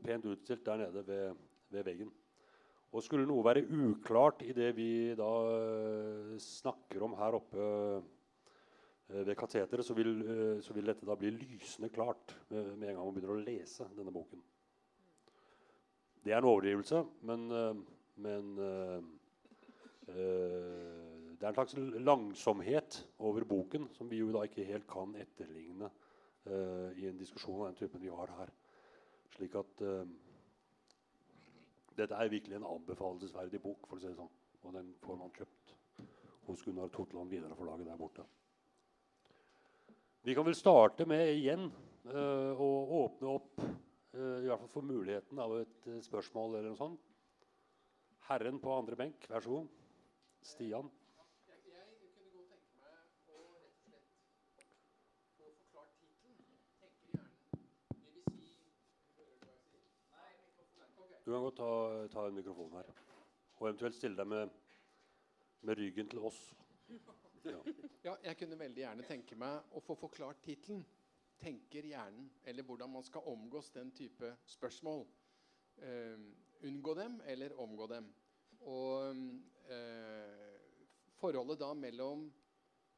[0.03, 2.11] pent utstilt der nede ved, ved, veggen.
[2.93, 8.03] Og skulle noe være uklart i det vi da uh, snakker om her oppe uh,
[9.13, 13.07] ved kateteret, så, uh, så, vil dette da bli lysende klart med, med, en gang
[13.07, 14.45] man begynner å lese denne boken.
[16.23, 17.49] Det er en overdrivelse, men,
[18.23, 18.51] men
[21.43, 21.75] det er en slags
[22.07, 25.89] langsomhet over boken som vi jo da ikke helt kan etterligne
[26.47, 28.53] øh, i en diskusjon av den typen vi har her.
[29.35, 30.05] Slik at uh,
[31.97, 34.31] dette er virkelig en anbefalesverdig bok, for å si det sånn.
[34.63, 35.75] Og den får man kjøpt
[36.49, 38.27] hos Gunnar Totland Videre-forlaget der borte.
[40.23, 42.69] Vi kan vel starte med igjen uh, å
[43.03, 43.65] åpne opp
[44.13, 47.07] i hvert fall for muligheten av et spørsmål eller noe sånt.
[48.29, 49.71] Herren på andre benk, vær så god.
[50.45, 50.91] Stian.
[61.25, 62.89] Du kan godt ta, ta en mikrofon her.
[63.61, 64.55] Og eventuelt stille deg med,
[65.63, 66.41] med ryggen til oss.
[67.45, 67.61] Ja.
[68.05, 68.15] ja.
[68.25, 70.83] jeg kunne veldig gjerne tenke meg å få forklart tittelen.
[71.43, 75.07] 'Tenker hjernen', eller hvordan man skal omgås den type spørsmål.
[75.79, 76.19] Uh,
[76.67, 78.11] unngå dem eller omgå dem.
[78.61, 79.17] Og
[79.71, 80.59] uh,
[81.19, 82.29] forholdet da mellom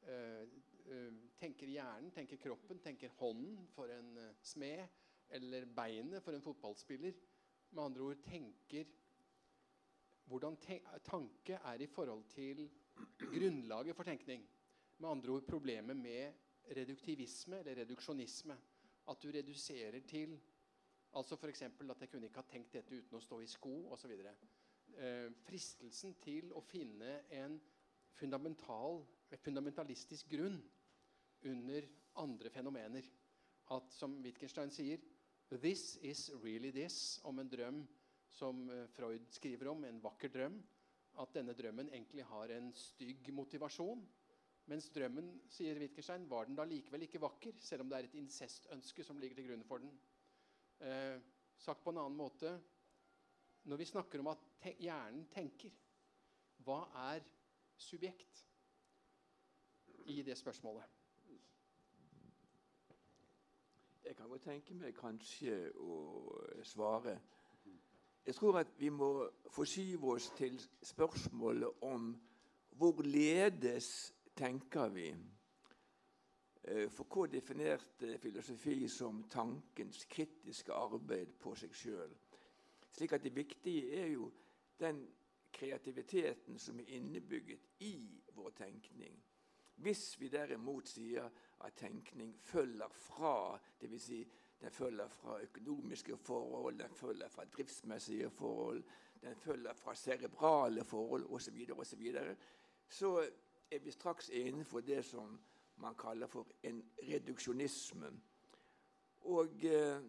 [0.08, 0.60] uh,
[1.40, 4.84] Tenker hjernen, tenker kroppen, tenker hånden for en smed,
[5.32, 7.16] eller beinet for en fotballspiller
[7.74, 8.92] med andre ord tenker
[10.24, 10.56] Hvordan
[11.04, 12.70] tanke er i forhold til
[13.18, 14.46] grunnlaget for tenkning.
[14.98, 16.32] Med andre ord problemet med
[16.76, 18.56] reduktivisme eller reduksjonisme.
[19.08, 20.40] At du reduserer til
[21.14, 21.62] Altså f.eks.
[21.62, 24.10] at jeg kunne ikke ha tenkt dette uten å stå i sko osv.
[24.98, 27.60] Eh, fristelsen til å finne en
[28.18, 29.04] fundamental,
[29.44, 30.58] fundamentalistisk grunn
[31.46, 31.86] under
[32.18, 33.06] andre fenomener.
[33.70, 34.98] At, som Wittgenstein sier,
[35.54, 37.86] 'This is really this' om en drøm
[38.34, 40.56] som eh, Freud skriver om, en vakker drøm.
[41.22, 44.02] At denne drømmen egentlig har en stygg motivasjon.
[44.66, 48.16] Mens drømmen sier Wittgenstein, var den da likevel ikke vakker, selv om det er et
[48.18, 49.92] incestønske som ligger til grunn for den.
[50.80, 51.20] Eh,
[51.60, 52.56] sagt på en annen måte
[53.64, 55.70] Når vi snakker om at te hjernen tenker,
[56.66, 57.22] hva er
[57.80, 58.42] subjekt
[60.04, 60.84] i det spørsmålet?
[64.04, 65.94] Jeg kan godt tenke meg kanskje å
[66.68, 67.14] svare.
[68.26, 69.08] Jeg tror at vi må
[69.54, 72.10] forskyve oss til spørsmålet om
[72.76, 73.88] hvorledes
[74.36, 75.08] tenker vi?
[76.92, 82.14] For hva definerte filosofi som tankens kritiske arbeid på seg sjøl.
[82.92, 84.30] Slik at det viktige er jo
[84.80, 85.00] den
[85.52, 87.96] kreativiteten som er innebygget i
[88.36, 89.16] vår tenkning.
[89.76, 91.30] Hvis vi derimot sier
[91.64, 94.02] at tenkning følger fra, dvs.
[94.02, 94.20] Si,
[94.60, 98.84] den følger fra økonomiske forhold, den følger fra driftsmessige forhold,
[99.20, 102.36] den følger fra cerebrale forhold osv., så, så, videre,
[102.88, 103.30] så
[103.70, 105.40] er vi straks innenfor det som
[105.76, 108.12] man kaller for en reduksjonisme.
[109.20, 110.02] Og eh,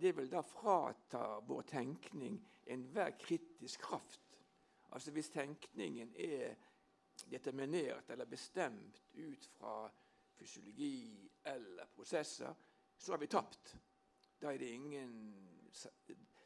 [0.00, 4.20] det vil da frata vår tenkning enhver kritisk kraft.
[4.92, 6.54] Altså Hvis tenkningen er
[7.30, 9.90] determinert eller bestemt ut fra
[10.38, 12.54] fysiologi eller prosesser,
[12.96, 13.76] så har vi tapt.
[14.40, 15.12] Da er det ingen,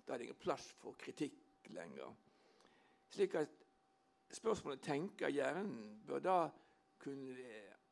[0.07, 2.15] er det ingen plass for kritikk lenger.
[3.09, 3.49] Slik at
[4.31, 6.51] spørsmålet 'tenker hjernen' bør da
[6.99, 7.37] kunne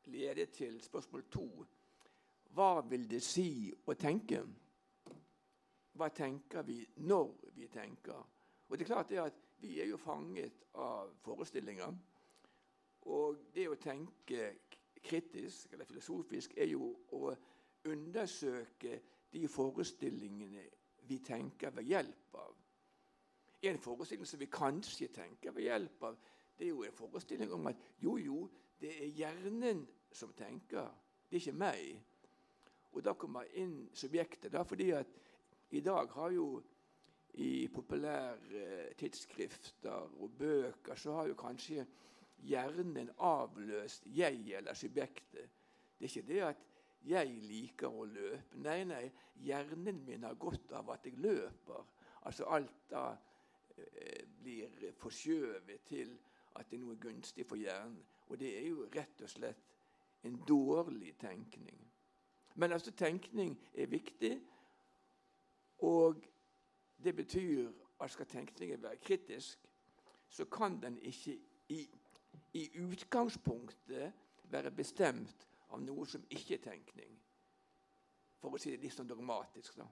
[0.04, 1.64] lede til spørsmål to.
[2.54, 4.42] Hva vil det si å tenke?
[5.92, 8.24] Hva tenker vi når vi tenker?
[8.68, 11.94] Og det er klart det at Vi er jo fanget av forestillinger.
[13.04, 14.52] Og det å tenke
[15.04, 17.34] kritisk eller filosofisk er jo å
[17.90, 19.00] undersøke
[19.32, 20.64] de forestillingene
[21.08, 22.54] vi tenker ved hjelp av.
[23.64, 26.16] En forestilling som vi kanskje tenker ved hjelp av,
[26.56, 28.38] det er jo en forestilling om at jo, jo,
[28.80, 30.88] det er hjernen som tenker.
[31.28, 31.94] Det er ikke meg.
[32.94, 34.52] Og da kommer inn subjektet.
[34.52, 35.08] da, fordi at
[35.74, 36.62] i dag har jo
[37.42, 41.86] i populære tidsskrifter og bøker så har jo kanskje
[42.42, 45.50] hjernen avløst jeg eller subjektet.
[45.98, 46.64] Det er ikke det at
[47.04, 48.60] jeg liker å løpe.
[48.64, 49.04] Nei, nei,
[49.44, 51.84] hjernen min har godt av at jeg løper.
[52.24, 53.10] Altså alt da
[53.76, 56.14] eh, blir forskjøvet til
[56.54, 58.00] at det er noe gunstig for hjernen.
[58.28, 59.70] Og det er jo rett og slett
[60.24, 61.80] en dårlig tenkning.
[62.54, 64.38] Men altså, tenkning er viktig.
[65.84, 66.24] Og
[67.04, 67.70] det betyr
[68.00, 69.58] at skal tenkningen være kritisk,
[70.28, 71.88] så kan den ikke i,
[72.54, 74.22] i utgangspunktet
[74.52, 77.14] være bestemt av noe som ikke er tenkning.
[78.40, 79.86] For å si det litt sånn dogmatisk, da.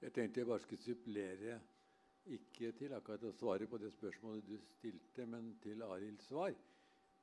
[0.00, 1.58] Jeg tenkte jeg bare skulle supplere,
[2.36, 6.56] ikke til akkurat å svare på det spørsmålet du stilte, men til Arilds svar.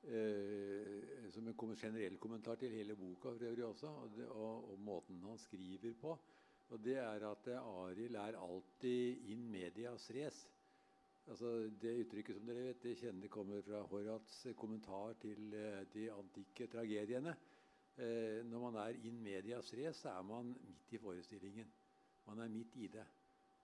[0.03, 4.79] Eh, som en generell kommentar til hele boka for øvrig også, og, det, og, og,
[4.79, 6.17] måten han skriver på.
[6.69, 10.43] Og det er at Arild er alltid in medias res.
[11.31, 16.09] Altså, det uttrykket som dere vet, det kjenner kommer fra Horats kommentar til eh, de
[16.11, 17.31] antikke tragediene.
[17.95, 21.69] Eh, når man er in medias res, så er man midt i forestillingen.
[22.27, 23.05] Man er midt i det.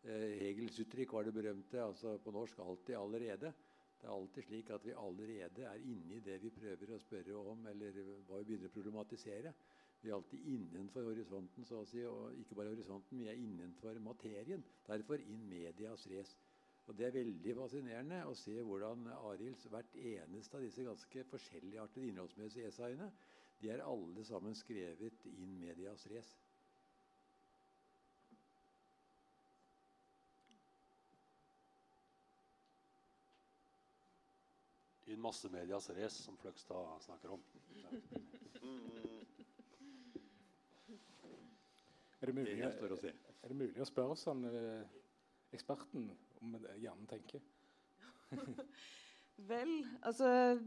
[0.07, 3.51] Eh, Hegels uttrykk var det berømte altså på norsk 'alltid allerede'.
[3.99, 7.35] Det er alltid slik at vi allerede er inne i det vi prøver å spørre
[7.35, 7.91] om, eller
[8.27, 9.53] hva vi begynner å problematisere.
[10.01, 13.99] Vi er alltid innenfor horisonten, så å si, og ikke bare horisonten, vi er innenfor
[13.99, 14.63] materien.
[14.87, 16.37] Derfor in medias res.
[16.89, 22.07] Og Det er veldig fascinerende å se hvordan Arilds hvert eneste av disse ganske forskjelligartede
[22.09, 23.11] innholdsmessige essayene
[23.61, 26.31] de er alle sammen skrevet in medias res.
[35.13, 37.43] In massemedias race, som Fløgstad snakker om.
[42.21, 44.99] Er det mulig, er det mulig å spørre sånn, eh,
[46.39, 47.41] eksperten det hjernen tenker?
[49.49, 50.59] Vel, altså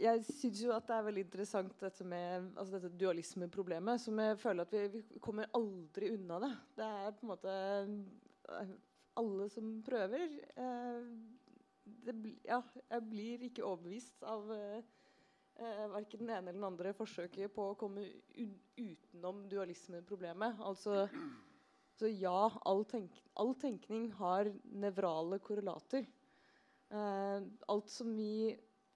[0.00, 4.00] Jeg syns jo at det er veldig interessant dette med altså dette dualismeproblemet.
[4.00, 6.54] Som jeg føler at vi, vi, kommer aldri unna det.
[6.76, 8.72] Det er på en måte eh,
[9.20, 10.26] Alle som prøver
[10.56, 11.06] eh,
[11.84, 12.60] det, ja,
[12.90, 14.82] Jeg blir ikke overbevist av eh,
[15.62, 18.06] eh verken den ene eller den andre forsøket på å komme
[18.76, 20.60] utenom dualismeproblemet.
[20.64, 21.06] Altså
[21.98, 26.06] så ja, all, tenk all tenkning har nevrale korrelater.
[26.92, 27.40] Eh,
[27.72, 28.52] alt som vi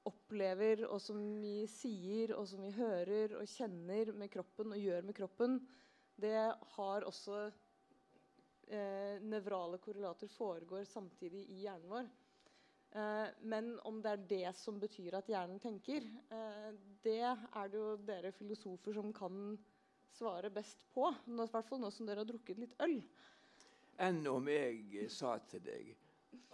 [0.07, 5.07] opplever, og som vi sier, og som vi hører og kjenner med kroppen og gjør
[5.07, 5.59] med kroppen,
[6.17, 6.37] det
[6.77, 7.41] har også
[8.71, 12.09] eh, nevrale korrelater foregår samtidig i hjernen vår.
[12.97, 16.71] Eh, men om det er det som betyr at hjernen tenker, eh,
[17.05, 19.57] det er det jo dere filosofer som kan
[20.13, 21.09] svare best på.
[21.27, 22.99] I hvert fall nå som dere har drukket litt øl.
[24.03, 25.95] Enn om jeg sa til deg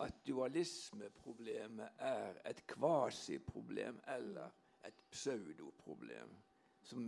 [0.02, 4.50] at dualismeproblemet er et kvasiproblem eller
[4.86, 6.36] et pseudoproblem.
[6.82, 7.02] Som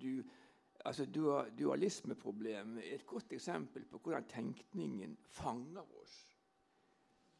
[0.00, 0.22] du,
[0.84, 1.04] altså
[1.58, 6.18] Dualismeproblemet er et godt eksempel på hvordan tenkningen fanger oss.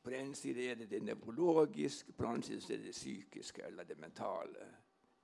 [0.02, 2.98] På den ene side er det det nevrologiske, på den andre side er det det
[2.98, 4.66] psykiske eller det mentale.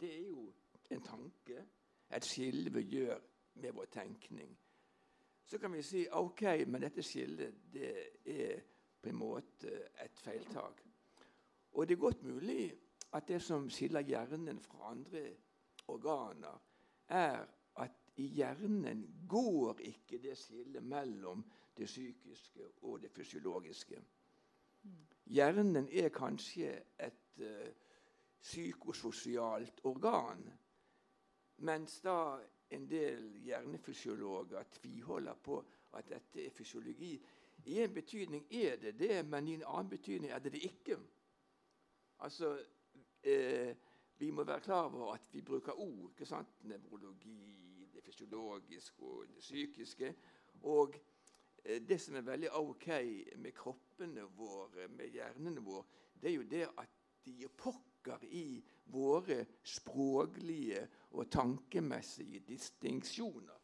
[0.00, 0.52] Det er jo
[0.90, 1.64] en tanke
[2.10, 3.20] et skille vi gjør
[3.54, 4.58] med vår tenkning.
[5.44, 7.92] Så kan vi si ok, men dette skillet det
[8.24, 8.60] er
[9.00, 9.72] på en måte
[10.04, 10.82] et feiltak.
[11.72, 12.72] Og det er godt mulig
[13.12, 15.24] at det som skiller hjernen fra andre
[15.88, 16.60] organer,
[17.08, 21.44] er at i hjernen går ikke det skillet mellom
[21.76, 24.00] det psykiske og det fysiologiske.
[25.26, 27.68] Hjernen er kanskje et uh,
[28.42, 30.42] psykososialt organ,
[31.58, 32.38] mens da
[32.70, 35.58] en del hjernefysiologer tviholder på
[35.96, 37.16] at dette er fysiologi.
[37.64, 40.98] I en betydning er det det, men i en annen betydning er det det ikke.
[42.18, 42.58] Altså,
[43.22, 43.76] eh,
[44.20, 46.10] Vi må være klar over at vi bruker ord.
[46.10, 46.64] ikke sant?
[46.64, 50.14] Nevrologi, det fysiologiske og det psykiske.
[50.62, 50.94] Og
[51.64, 52.88] eh, det som er veldig ok
[53.36, 55.84] med kroppene våre, med hjernene våre,
[56.22, 56.88] det er jo det at
[57.24, 57.48] de gir
[57.98, 63.58] pokker i våre språklige og tankemessige distinksjoner.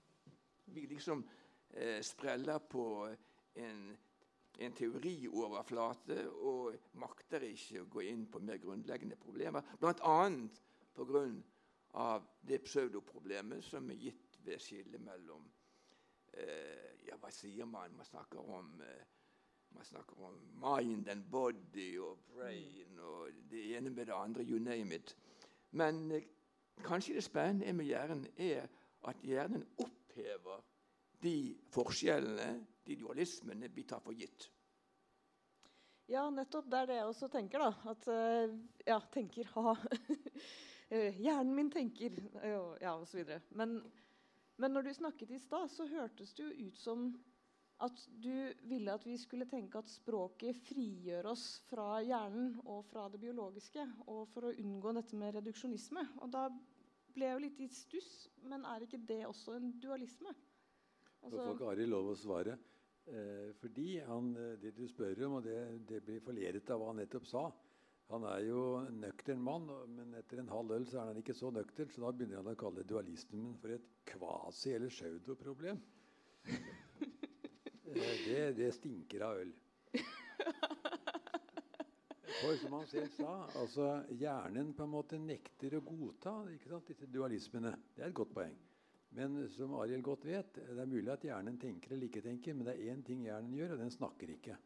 [0.66, 1.24] Vi liksom
[1.70, 3.14] eh, spreller på
[3.54, 3.96] en
[4.58, 9.66] en teorioverflate og makter ikke å gå inn på mer grunnleggende problemer.
[9.80, 10.30] Bl.a.
[10.94, 12.20] pga.
[12.40, 15.42] det pseudoproblemet som er gitt ved skillet mellom
[16.38, 17.96] eh, ja, Hva sier man?
[17.96, 19.02] Man snakker om eh,
[19.74, 24.42] man snakker om mind and body og brain og det ene med det andre.
[24.42, 25.16] You name it.
[25.70, 26.22] Men eh,
[26.84, 28.68] kanskje det spennende med hjernen er
[29.04, 30.62] at hjernen opphever
[31.22, 34.50] de forskjellene, de dualismene, vi tar for gitt.
[36.08, 36.68] Ja, nettopp.
[36.68, 37.64] Det er det jeg også tenker.
[37.64, 37.90] da.
[37.90, 39.74] At uh, Ja, tenker, ha.
[40.92, 42.12] Eh, hjernen min tenker,
[42.44, 43.24] ja, osv.
[43.56, 43.78] Men,
[44.60, 47.06] men når du snakket i stad, så hørtes det jo ut som
[47.82, 53.08] at du ville at vi skulle tenke at språket frigjør oss fra hjernen og fra
[53.10, 56.04] det biologiske, og for å unngå dette med reduksjonisme.
[56.22, 56.46] Og da
[57.14, 58.12] ble jeg jo litt i stuss.
[58.50, 60.34] Men er ikke det også en dualisme?
[61.24, 62.56] Altså, da får Ari lov å svare.
[63.04, 66.92] Eh, fordi han, eh, det du spør om, og det, det blir forledet av hva
[66.92, 67.42] han nettopp sa
[68.08, 71.36] Han er jo en nøktern mann, men etter en halv øl så er han ikke
[71.36, 75.80] så nøktern, så da begynner han å kalle dualismen for et kvasi- eller pseudoproblem.
[77.94, 79.52] Det, det stinker av øl.
[82.44, 83.88] For som han selv sa, altså
[84.20, 87.72] hjernen på en måte nekter å godta disse dualismene.
[87.94, 88.56] Det er et godt poeng.
[89.14, 92.66] Men som Ariel godt vet, det er mulig at hjernen tenker eller ikke tenker, men
[92.66, 94.56] det er én ting hjernen gjør, og den snakker ikke.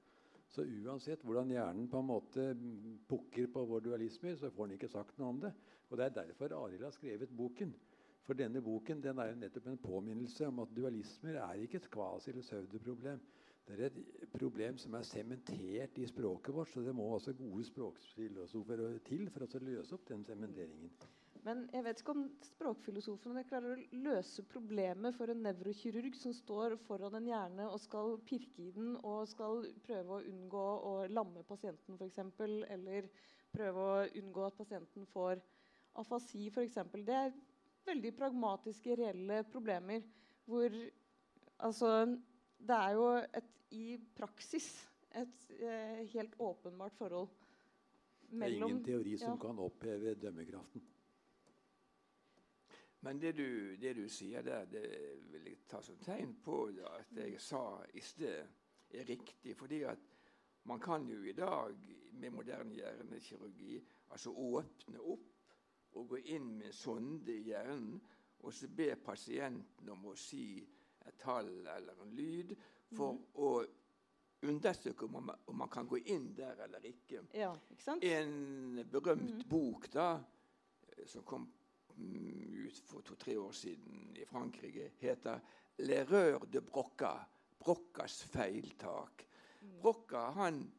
[0.49, 2.47] Så uansett hvordan hjernen på en måte
[3.11, 5.53] pukker på vår dualisme, så får den ikke sagt noe om det.
[5.91, 7.75] Og Det er derfor Arild har skrevet boken.
[8.29, 11.87] For denne boken den er jo nettopp en påminnelse om at dualismer er ikke et
[11.95, 13.23] kvasi- eller pseudoproblem.
[13.65, 17.65] Det er et problem som er sementert i språket vårt, så det må også gode
[17.71, 20.93] språkfilosofer til for å løse opp den sementeringen.
[21.47, 26.77] Men jeg vet ikke om språkfilosofene klarer å løse problemet for en nevrokirurg som står
[26.85, 31.47] foran en hjerne og skal pirke i den og skal prøve å unngå å lamme
[31.49, 32.21] pasienten f.eks.
[32.77, 33.09] Eller
[33.57, 35.41] prøve å unngå at pasienten får
[36.05, 36.77] afasi f.eks.
[37.09, 37.23] Det
[37.89, 40.05] veldig pragmatiske, reelle problemer
[40.49, 40.75] hvor
[41.59, 41.91] altså
[42.59, 43.09] Det er jo
[43.39, 44.69] et, i praksis
[45.15, 47.29] et eh, helt åpenbart forhold
[48.31, 49.41] mellom Det er ingen teori som ja.
[49.47, 50.83] kan oppheve dømmekraften.
[53.01, 54.85] Men det du, det du, sier der, det
[55.31, 57.63] vil jeg ta som tegn på at det jeg sa
[57.95, 58.47] i sted,
[58.91, 59.57] er riktig.
[59.57, 59.99] fordi at
[60.65, 61.77] man kan jo i dag
[62.13, 65.38] med moderne hjernekirurgi altså åpne opp
[65.97, 67.99] og gå inn med sonde i hjernen
[68.39, 70.61] og så be pasienten om å si
[71.09, 72.55] et tall eller en lyd
[72.95, 73.23] for mm.
[73.43, 73.51] å
[74.49, 77.25] undersøke om man, om man, kan gå inn der eller ikke.
[77.35, 79.47] Ja, ikke en berømt mm.
[79.51, 80.13] bok da,
[81.07, 81.49] som kom
[81.99, 85.41] Mm, ut for to-tre år siden i Frankrike, heter
[85.79, 87.25] 'L'erreur de Brocca'.
[87.59, 89.27] Broccas feiltak.
[89.61, 89.81] Mm.
[89.81, 90.73] Brocca han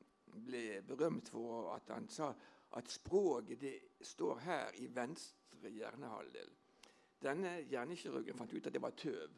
[0.46, 2.34] ble berømt for at han sa
[2.78, 6.50] at språket det står her i venstre hjernehalvdel.
[7.22, 9.38] Denne hjernekirurgen fant ut at det var tøv.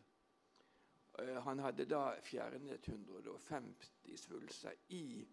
[1.19, 5.25] Eh, han hadde da fjernet 150 svulster i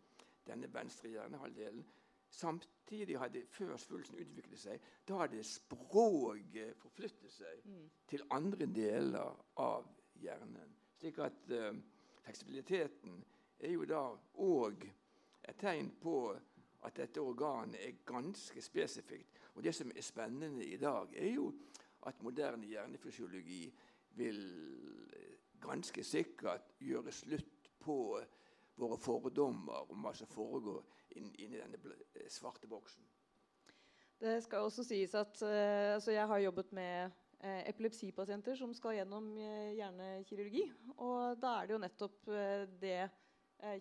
[0.46, 1.84] denne venstre hjernehalvdelen.
[2.30, 7.86] Samtidig hadde før svulsten utviklet seg, da hadde språket forflyttet seg mm.
[8.08, 9.88] til andre deler av
[10.20, 10.74] hjernen.
[10.98, 11.72] Slik at uh,
[12.24, 13.22] fleksibiliteten
[13.58, 14.02] er jo da
[14.44, 14.84] òg
[15.48, 16.18] et tegn på
[16.86, 19.38] at dette organet er ganske spesifikt.
[19.55, 21.52] Og det som er spennende i dag, er jo
[22.06, 23.64] at moderne hjernefysiologi
[24.18, 24.42] vil
[25.60, 28.20] ganske sikkert gjøre slutt på
[28.78, 30.84] våre fordommer om hva som foregår
[31.18, 31.80] inni inn denne
[32.14, 33.02] eh, svarte boksen.
[34.18, 35.42] Det skal også sies at
[35.94, 37.10] altså jeg har jobbet med
[37.40, 40.64] epilepsipasienter som skal gjennom hjernekirurgi.
[40.96, 42.30] Og da er det jo nettopp
[42.82, 43.16] det eh,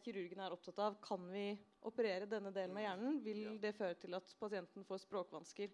[0.03, 0.95] kirurgen er opptatt av.
[1.03, 1.51] Kan vi
[1.85, 3.19] operere denne delen av hjernen?
[3.25, 5.73] Vil det føre til at pasienten får språkvansker?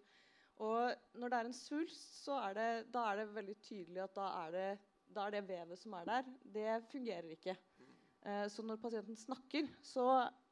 [0.62, 4.16] Og når det er en svulst, så er det, da er det veldig tydelig at
[4.18, 4.68] da er det,
[5.14, 7.56] da er det vevet som er der, det fungerer ikke.
[8.24, 10.08] Eh, så når pasienten snakker, så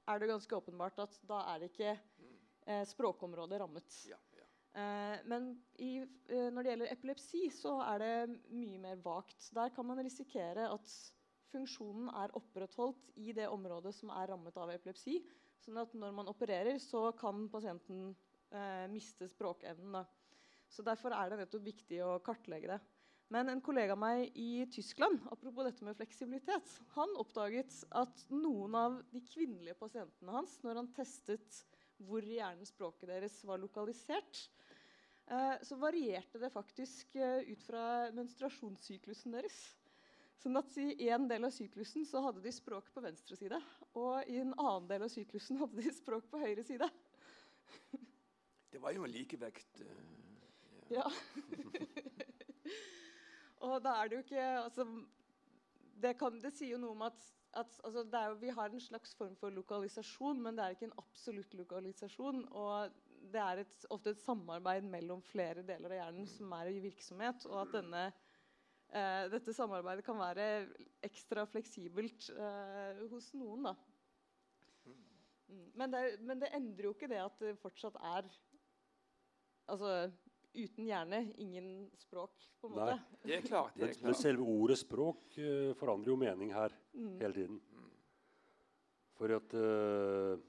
[0.10, 4.02] er det ganske åpenbart at da er det ikke eh, språkområdet rammet.
[4.10, 4.18] Ja.
[4.72, 5.52] Eh, men
[5.84, 5.98] i,
[6.32, 9.50] uh, når det gjelder epilepsi, så er det mye mer vagt.
[9.56, 10.94] Der kan man risikere at
[11.52, 15.20] funksjonen er opprettholdt i det området som er rammet av epilepsi.
[15.62, 18.16] Sånn at når man opererer, så kan pasienten
[18.50, 20.00] eh, miste språkevnen.
[20.00, 20.06] Da.
[20.72, 22.80] Så Derfor er det nettopp viktig å kartlegge det.
[23.32, 28.76] Men en kollega av meg i Tyskland apropos dette med fleksibilitet, han oppdaget at noen
[28.76, 31.62] av de kvinnelige pasientene hans, når han testet
[32.02, 34.42] hvor i hjernen språket deres var lokalisert,
[35.32, 37.86] eh, så varierte det faktisk eh, ut fra
[38.18, 39.62] menstruasjonssyklusen deres.
[40.42, 43.60] Sånn at I en del av syklusen så hadde de språk på venstre side,
[43.94, 46.88] og i en annen del av syklusen hadde de språk på høyre side.
[48.72, 49.84] Det var jo en likevekt.
[49.84, 50.22] Uh,
[50.92, 51.06] Ja.
[53.68, 54.86] og da er det jo ikke altså,
[56.04, 57.22] det, kan, det sier jo noe om at,
[57.56, 61.00] at altså, jo, vi har en slags form for lokalisasjon, men det er ikke en
[61.00, 62.44] absolutt lokalisasjon.
[62.52, 63.00] Og
[63.32, 67.46] det er et, ofte et samarbeid mellom flere deler av hjernen som er i virksomhet.
[67.52, 68.04] Og at denne,
[68.92, 70.48] eh, dette samarbeidet kan være
[71.08, 73.64] ekstra fleksibelt eh, hos noen.
[73.70, 73.76] da.
[75.52, 75.72] Mm.
[75.80, 78.30] Men, det, men det endrer jo ikke det at det fortsatt er
[79.72, 80.10] Altså
[80.58, 82.96] uten hjerne, ingen språk, på en måte.
[82.98, 83.20] Nei.
[83.24, 83.76] Det er klart.
[83.78, 84.20] det er er men klart.
[84.20, 87.14] selve ordet språk uh, forandrer jo mening her Mm.
[87.22, 87.62] hele tiden.
[87.72, 87.92] Mm.
[89.16, 90.42] For at uh,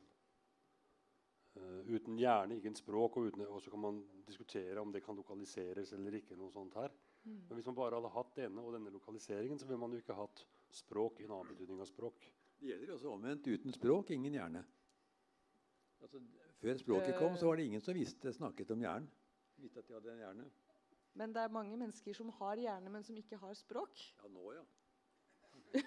[1.53, 5.15] Uh, uten hjerne, ingen språk, og, uten, og så kan man diskutere om det kan
[5.19, 6.33] lokaliseres eller ikke.
[6.37, 6.89] noe sånt her.
[7.25, 7.41] Mm.
[7.49, 10.17] Men hvis man bare hadde hatt denne og denne lokaliseringen, så ville man jo ikke
[10.19, 10.45] hatt
[10.75, 12.27] språk i en annen betydning av språk.
[12.59, 13.47] Det gjelder også omvendt.
[13.47, 14.65] Uten språk, ingen hjerne.
[16.03, 16.19] Altså,
[16.59, 19.09] før språket kom, så var det ingen som visste, snakket om hjernen.
[19.63, 20.51] Visste at de hadde en hjerne.
[21.15, 24.01] Men det er mange mennesker som har hjerne, men som ikke har språk.
[24.23, 24.65] Ja, nå, ja.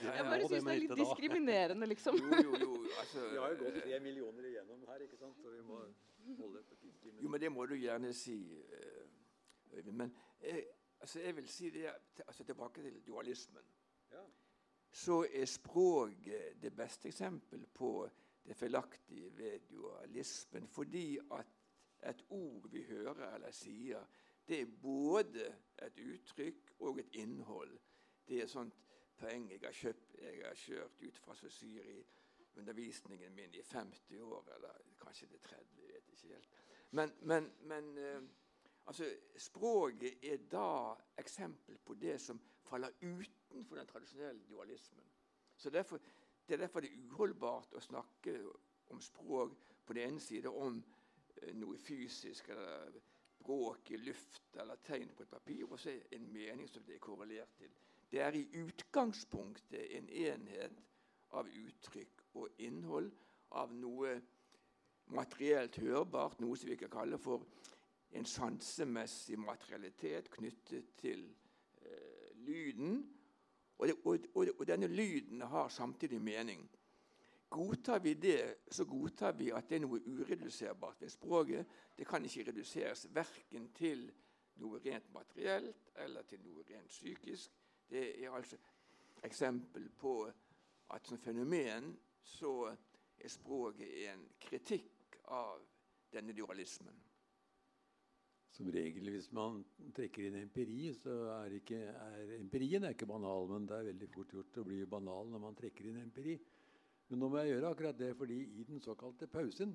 [0.00, 2.16] Jeg bare syns det er litt diskriminerende, liksom.
[2.18, 2.70] Jo, jo, jo.
[3.00, 5.36] Altså, Vi har jo gått tre millioner igjennom her, ikke sant?
[5.38, 5.82] så vi må.
[7.22, 9.06] Jo, men det må du gjerne si, eh,
[9.72, 9.96] Øyvind.
[9.96, 10.66] Men jeg,
[11.00, 11.92] altså, jeg vil si det
[12.26, 13.62] altså, Tilbake til dualismen.
[14.12, 14.24] Ja.
[14.90, 18.08] Så er språket det beste eksempel på
[18.46, 20.68] det feilaktige ved dualismen.
[20.68, 21.46] Fordi at
[22.10, 24.04] et ord vi hører eller sier,
[24.48, 25.46] det er både
[25.82, 27.78] et uttrykk og et innhold.
[28.28, 28.74] Det er et sånt
[29.20, 32.00] poeng jeg har kjøpt, jeg har kjørt ut fra som syr i
[32.56, 35.79] undervisningen min i 50 år, eller kanskje det er 30, jeg vet
[36.24, 36.60] ikke helt.
[36.90, 38.22] Men, men, men eh,
[38.86, 45.04] altså, språket er da eksempel på det som faller utenfor den tradisjonelle dualismen.
[45.56, 46.00] Så derfor,
[46.46, 48.32] Det er derfor det er uholdbart å snakke
[48.90, 49.52] om språk
[49.86, 50.80] på den ene side om
[51.36, 52.96] eh, noe fysisk eller
[53.38, 57.04] bråk i luft eller tegn på et papir, og så en mening som det er
[57.04, 57.70] korrelert til.
[58.10, 60.82] Det er i utgangspunktet en enhet
[61.38, 63.12] av uttrykk og innhold,
[63.50, 64.16] av noe
[65.14, 67.46] materielt hørbart, noe som vi kan kalle for
[68.16, 71.24] en sansemessig materialitet knyttet til
[71.82, 73.00] eh, lyden.
[73.78, 76.68] Og, det, og, og, og denne lyden har samtidig mening.
[77.50, 81.66] Godtar vi det, så godtar vi at det er noe ureduserbart ved språket.
[81.98, 84.04] Det kan ikke reduseres verken til
[84.60, 87.50] noe rent materielt eller til noe rent psykisk.
[87.90, 88.58] Det er altså
[89.26, 90.14] eksempel på
[90.90, 91.90] at som fenomen
[92.22, 92.70] så
[93.18, 94.99] er språket en kritikk
[95.30, 95.62] av
[96.12, 96.96] denne dualismen.
[98.50, 99.60] Som regel hvis man
[99.94, 103.46] trekker inn empiri, så er, ikke, er empirien er ikke banal.
[103.48, 106.34] Men det er veldig fort gjort å bli banal når man trekker inn empiri.
[107.10, 109.72] Men nå må jeg gjøre akkurat det, fordi i den såkalte pausen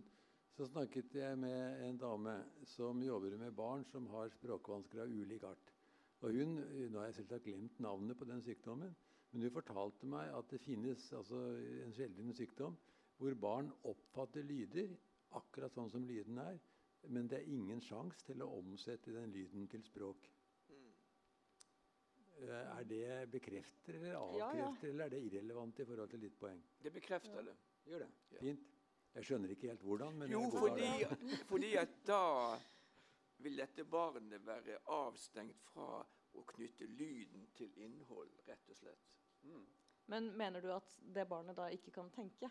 [0.56, 2.36] så snakket jeg med en dame
[2.72, 5.74] som jobber med barn som har språkvansker av ulik art.
[6.24, 6.54] Og hun,
[6.92, 8.94] Nå har jeg selvsagt glemt navnet på den sykdommen,
[9.32, 11.42] men hun fortalte meg at det finnes altså,
[11.84, 12.78] en sjelden sykdom
[13.20, 14.96] hvor barn oppfatter lyder
[15.40, 16.60] akkurat sånn som lyden er,
[17.14, 20.30] men det er ingen sjanse til å omsette den lyden til språk.
[20.70, 20.94] Mm.
[22.46, 24.72] Er det bekrefter eller Ja, ja.
[24.82, 26.62] eller er det irrelevant i forhold til ditt poeng?
[26.82, 27.56] Det bekrefter det.
[27.86, 28.10] Gjør det.
[28.32, 28.40] Ja.
[28.40, 28.72] Fint.
[29.16, 30.90] Jeg skjønner ikke helt hvordan, men Jo, fordi,
[31.48, 32.58] fordi at da
[33.46, 36.02] vil dette barnet være avstengt fra
[36.36, 39.16] å knytte lyden til innhold, rett og slett.
[40.12, 42.50] Men mener du at det barnet da ikke kan tenke?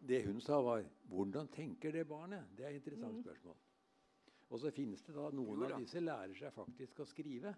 [0.00, 3.22] Det hun sa, var 'Hvordan tenker det barnet?' Det er et interessant Mhm.
[3.22, 3.56] spørsmål.
[4.50, 7.54] Og så finnes det da noen av disse lærer seg faktisk å skrive.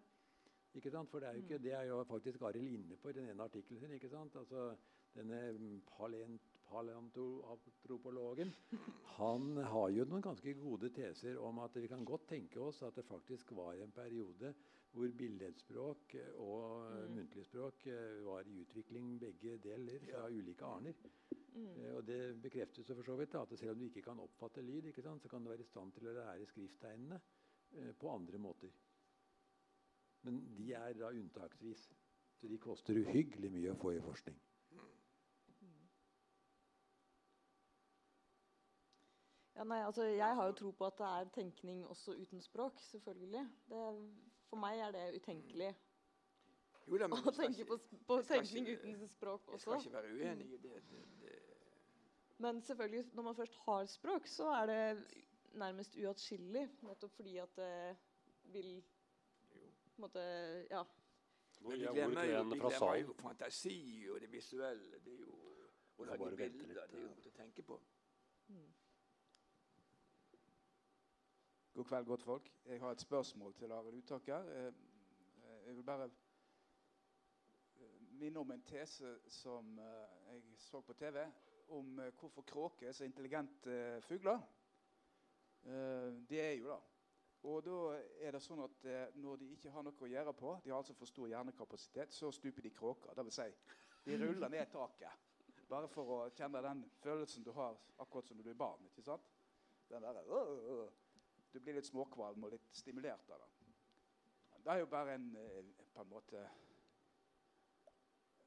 [0.75, 1.11] Ikke sant?
[1.11, 3.43] For det er jo, ikke, det er jo faktisk Arild inne på i den ene
[3.43, 3.91] artikkelen sin.
[3.91, 4.37] ikke sant?
[4.37, 4.77] Altså,
[5.15, 5.39] denne
[6.69, 8.53] paleantropologen
[9.17, 12.95] han har jo noen ganske gode teser om at vi kan godt tenke oss at
[12.97, 14.55] det faktisk var en periode
[14.93, 17.15] hvor billedspråk og mm.
[17.17, 20.95] muntlig språk eh, var i utvikling begge deler fra ulike arner.
[21.59, 21.85] Mm.
[21.85, 24.63] Eh, og Det bekreftes for så vidt da, at selv om du ikke kan oppfatte
[24.63, 27.21] lyd, sant, så kan du være i stand til å lære skrifttegnene
[27.73, 28.75] eh, på andre måter.
[30.23, 31.89] Men de er da unntaksvis.
[32.39, 34.37] Så de koster uhyggelig mye å få i forskning.
[39.59, 42.81] Ja, nei, altså, jeg har jo tro på at det er tenkning også uten språk.
[42.81, 43.43] selvfølgelig.
[43.71, 43.81] Det,
[44.47, 45.73] for meg er det utenkelig
[46.89, 47.77] jo, da, å tenke på,
[48.09, 49.75] på tenkning ikke, uten språk også.
[49.75, 50.79] Jeg skal ikke være uenig i det.
[50.91, 51.48] det, det.
[52.39, 55.05] Men selvfølgelig, når man først har språk, så er det
[55.53, 56.69] nærmest uatskillelig.
[56.83, 57.97] Nettopp fordi at det
[58.45, 58.83] vil
[59.51, 59.59] på
[59.97, 60.21] en måte,
[60.71, 60.83] ja.
[61.61, 65.01] Men vi glemmer, jo, vi glemmer jo fantasi og det visuelle.
[65.05, 65.39] Det er jo,
[65.99, 66.85] å lage bilder.
[66.87, 67.81] Det er jo å tenke på.
[68.49, 68.69] Mm.
[71.75, 72.53] God kveld, godt folk.
[72.67, 74.47] Jeg har et spørsmål til Arild Utaker.
[74.55, 74.67] Eh,
[75.43, 81.27] eh, jeg vil bare eh, minne om en tese som jeg så på TV,
[81.75, 84.41] om hvorfor kråker er så intelligente fugler.
[86.29, 86.79] Det er jo da.
[87.49, 87.79] Og da
[88.25, 88.87] er det sånn at
[89.19, 92.31] Når de ikke har noe å gjøre på, de har altså for stor hjernekapasitet, så
[92.33, 93.15] stuper de kråker.
[93.15, 93.49] Det vil si,
[94.07, 95.29] de ruller ned taket.
[95.69, 98.87] Bare for å kjenne den følelsen du har akkurat som når du er barn.
[98.89, 99.29] ikke sant?
[99.91, 100.89] Den der, øh, øh
[101.53, 103.49] du blir litt småkvalm og litt stimulert av det.
[104.65, 105.65] Det er jo bare en, eh,
[105.95, 106.43] på en måte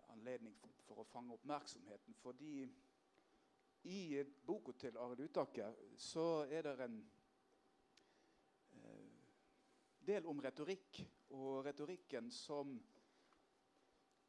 [0.09, 2.13] anledning for, for, å fange oppmerksomheten.
[2.21, 2.67] Fordi
[3.83, 6.97] i boka til Arild Utaker så er det en
[8.73, 9.11] eh,
[10.07, 11.01] del om retorikk.
[11.31, 12.73] Og retorikken som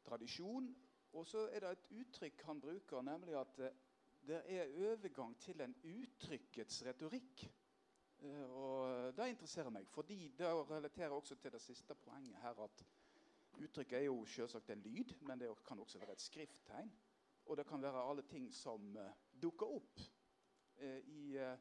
[0.03, 0.69] tradisjon.
[1.13, 3.75] Og så er det et uttrykk han bruker, nemlig at eh,
[4.23, 7.45] det er overgang til en uttrykkets retorikk.
[8.23, 12.85] Eh, og Det interesserer meg, fordi det relaterer også til det siste poenget her at
[13.59, 16.93] uttrykket er jo selvsagt en lyd, men det kan også være et skrifttegn.
[17.45, 18.97] Og det kan være alle ting som
[19.43, 21.53] dukker opp uh, i uh,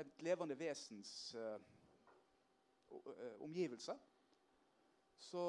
[0.00, 1.34] et levende vesens
[3.44, 3.98] omgivelser.
[5.20, 5.42] Så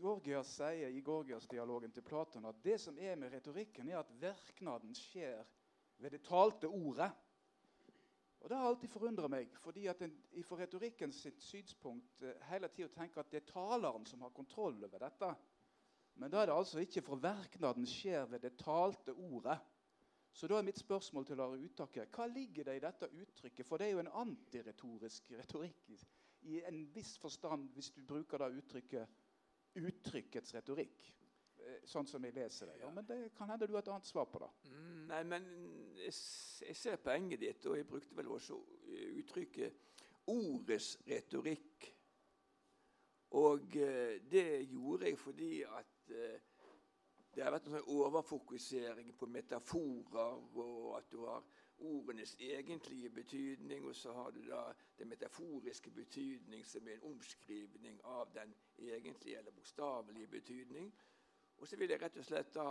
[0.00, 4.94] Gorgias sier i Gorgias-dialogen til Platon at det som er med retorikken, er at verknaden
[4.94, 5.42] skjer
[5.98, 7.10] ved det talte ordet.
[8.40, 10.12] Og Det har alltid forundra meg, fordi at en
[10.46, 14.76] fra retorikken sitt synspunkt eh, hele tida tenker at det er taleren som har kontroll
[14.84, 15.32] over dette.
[16.20, 19.56] Men da er det altså ikke for verknaden skjer ved det talte ordet.
[20.36, 22.10] Så da er mitt spørsmål til Are uttaket.
[22.12, 23.66] hva ligger det i dette uttrykket?
[23.66, 25.86] For det er jo en antiretorisk retorikk
[26.42, 29.08] i, en viss forstand, hvis du bruker da uttrykket
[29.80, 31.06] uttrykkets retorikk.
[31.56, 32.76] Eh, sånn som jeg leser det.
[32.82, 34.50] Ja, men det kan hende du har et annet svar på det.
[34.68, 35.48] Mm, nei, men
[36.02, 36.12] jeg,
[36.68, 38.60] jeg ser poenget ditt, og jeg brukte vel også
[39.22, 40.00] uttrykket
[40.32, 41.88] ordets retorikk.
[43.40, 46.12] Og uh, det gjorde jeg fordi at
[47.36, 51.44] det har vært en sånn overfokusering på metaforer, og at du har
[51.84, 54.62] ordenes egentlige betydning, og så har du da
[54.96, 60.88] den metaforiske betydning, som er en omskrivning av den egentlige eller bokstavelige betydning.
[61.58, 62.70] Og så vil jeg rett og slett da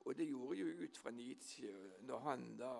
[0.00, 1.72] Og det gjorde jo ut fra Nietzsche
[2.08, 2.76] når han da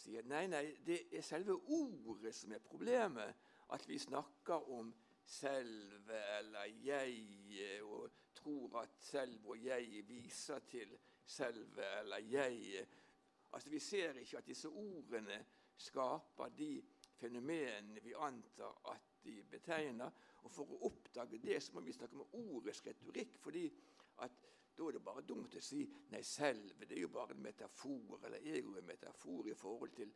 [0.00, 3.34] sier nei, nei, det er selve ordet som er problemet.
[3.68, 4.88] At vi snakker om
[5.28, 8.08] selve eller jeg, og
[8.38, 10.96] tror at selv og jeg viser til
[11.28, 12.86] selve eller jeg.
[13.52, 15.44] Altså Vi ser ikke at disse ordene
[15.76, 16.82] skaper de
[17.18, 20.10] fenomenene vi antar at de betegner.
[20.42, 23.38] Og For å oppdage det så må vi snakke om ordets retorikk.
[23.38, 23.66] fordi
[24.18, 24.32] at
[24.78, 25.80] da er det bare dumt å si
[26.12, 30.12] nei, selve det er jo bare en metafor, eller ego en metafor i forhold til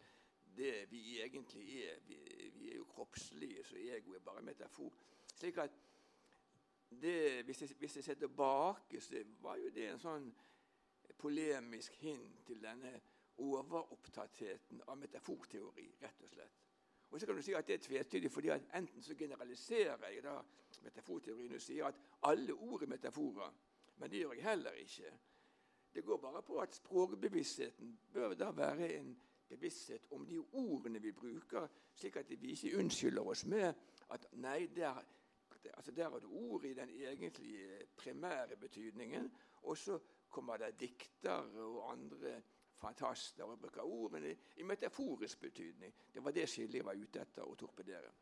[0.56, 1.98] det vi egentlig er.
[2.06, 2.18] Vi,
[2.54, 4.92] vi er jo kroppslige, så ego er bare en metafor.
[5.34, 5.74] Slik at
[7.00, 10.28] det, hvis, jeg, hvis jeg ser tilbake, så var jo det en sånn
[11.18, 12.92] polemisk hint til denne
[13.42, 16.58] overopptattheten av metaforteori, rett og slett.
[17.12, 20.22] Og så kan du si at det er tvetydig, fordi at enten så generaliserer jeg
[20.24, 20.38] da
[20.82, 21.98] metaforteorien og sier at
[22.28, 23.52] alle ord er metaforer.
[23.96, 25.12] Men det gjør jeg heller ikke.
[25.94, 29.12] Det går bare på at språkbevisstheten bør da være en
[29.48, 33.74] bevissthet om de ordene vi bruker, slik at vi ikke unnskylder oss med
[34.10, 35.04] at nei, der,
[35.70, 39.32] altså der har du ordet i den egentlige primære betydningen,
[39.62, 39.98] og så
[40.28, 42.42] kommer det diktere og andre
[42.74, 45.94] fantaster og bruker ordene i metaforisk betydning.
[46.14, 48.12] Det var det skillet jeg var ute etter å torpedere.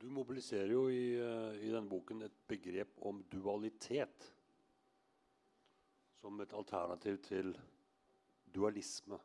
[0.00, 4.30] du mobiliserer jo i, uh, i denne boken et begrep om dualitet.
[6.20, 7.54] Som et alternativ til
[8.54, 9.18] dualisme.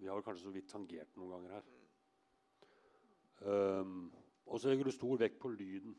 [0.00, 1.66] Vi har kanskje så vidt tangert noen ganger her.
[3.40, 4.08] Um,
[4.46, 5.94] og så legger du stor vekt på lyden.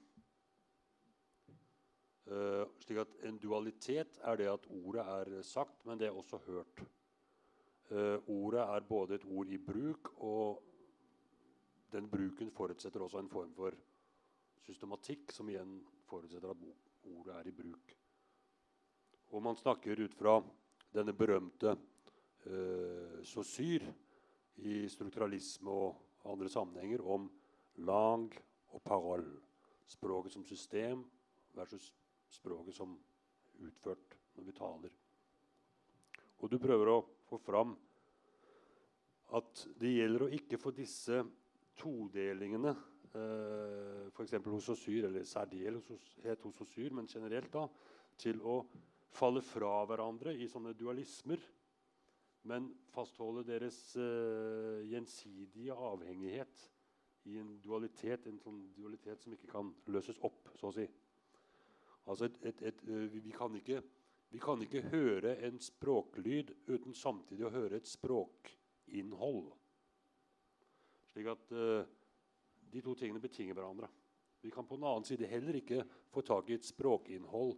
[2.31, 6.41] Uh, slik at En dualitet er det at ordet er sagt, men det er også
[6.47, 6.83] hørt.
[7.91, 10.70] Uh, ordet er både et ord i bruk, og
[11.91, 13.75] den bruken forutsetter også en form for
[14.65, 16.63] systematikk, som igjen forutsetter at
[17.11, 17.95] ordet er i bruk.
[19.31, 20.37] Og man snakker ut fra
[20.91, 23.85] denne berømte eh, sosyr
[24.67, 27.29] i strukturalisme og andre sammenhenger om
[27.87, 28.27] lang
[28.71, 29.25] og parol.
[29.87, 31.03] Språket som system
[31.55, 31.91] versus
[32.31, 32.95] språket som
[33.59, 34.93] utført når vi taler.
[36.41, 37.73] Og du prøver å få fram
[39.37, 41.21] at det gjelder å ikke få disse
[41.79, 42.73] todelingene
[43.15, 44.37] eh, f.eks.
[44.45, 47.67] hos Saussure, eller særdeleshet hos Saussure, men generelt da,
[48.21, 48.61] til å
[49.11, 51.41] falle fra hverandre i sånne dualismer,
[52.49, 56.67] men fastholde deres eh, gjensidige avhengighet
[57.29, 60.87] i en dualitet, en sånn dualitet som ikke kan løses opp, så å si.
[62.09, 63.81] Altså et, et, et, vi, kan ikke,
[64.31, 69.51] vi, kan ikke, høre en språklyd uten samtidig å høre et språkinnhold.
[71.11, 71.81] Slik at uh,
[72.71, 73.89] de to tingene betinger hverandre.
[74.41, 77.57] Vi kan på den annen side heller ikke få tak i et språkinnhold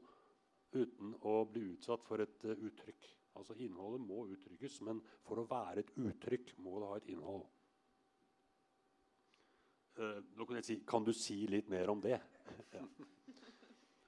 [0.74, 3.10] uten å bli utsatt for et uh, uttrykk.
[3.38, 7.46] Altså Innholdet må uttrykkes, men for å være et uttrykk må det ha et innhold.
[9.98, 12.18] Uh, nå kan jeg si Kan du si litt mer om det?
[12.78, 12.86] ja.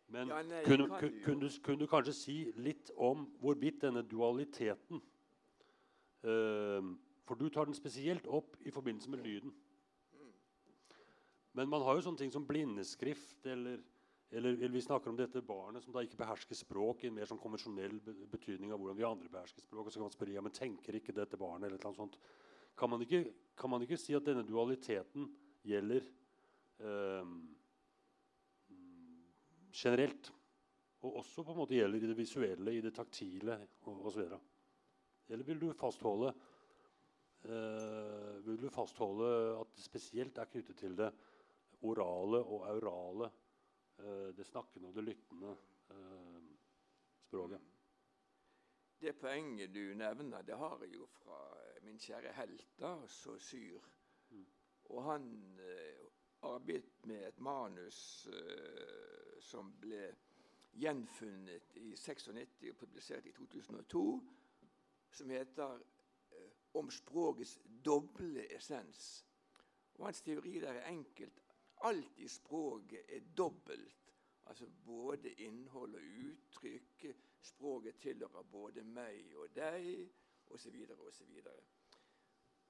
[0.09, 4.01] Men ja, nei, kunne, kunne, kunne, du, kunne, du, kanskje si litt om hvorvidt denne
[4.05, 5.01] dualiteten
[6.25, 6.89] uh,
[7.25, 9.53] For du tar den spesielt opp i forbindelse med lyden.
[11.55, 13.79] Men man har jo sånne ting som blindeskrift, eller,
[14.29, 17.29] eller, eller, vi snakker om dette barnet som da ikke behersker språk i en mer
[17.29, 17.95] sånn konvensjonell
[18.31, 19.87] betydning av hvordan vi andre behersker språk.
[19.87, 22.19] Og så kan man spørre ja, men tenker ikke dette barnet eller noe sånt.
[22.75, 23.23] Kan man, ikke,
[23.55, 25.29] kan man ikke si at denne dualiteten
[25.63, 26.09] gjelder
[26.83, 27.31] eh,
[29.71, 30.33] generelt.
[31.05, 34.27] Og også på en måte gjelder i det visuelle, i det taktile osv.
[35.31, 36.33] Eller vil du fastholde
[37.45, 39.27] vil du fastholde
[39.59, 41.11] at det spesielt er knyttet til det
[41.85, 43.29] orale og aurale,
[43.99, 45.55] eh, det snakkende og det lyttende
[45.89, 46.41] eh,
[47.27, 47.61] språket?
[49.01, 51.39] Det poenget du nevner, det har jeg jo fra
[51.83, 53.79] min kjære helt, da, syr
[54.29, 54.45] Mm.
[54.89, 56.05] Og han eh,
[56.41, 60.07] arbeidet med et manus uh, som ble
[60.73, 64.03] gjenfunnet i 96 og publisert i 2002,
[65.11, 65.83] som heter
[66.75, 69.25] 'Om språkets doble essens'.
[69.93, 71.41] Og Hans teori der er enkelt.
[71.81, 74.13] Alt i språket er dobbelt.
[74.45, 77.05] Altså både innhold og uttrykk.
[77.41, 80.09] Språket tilhører både meg og deg,
[80.47, 80.75] osv.
[81.07, 81.41] osv.
[81.45, 81.63] Og,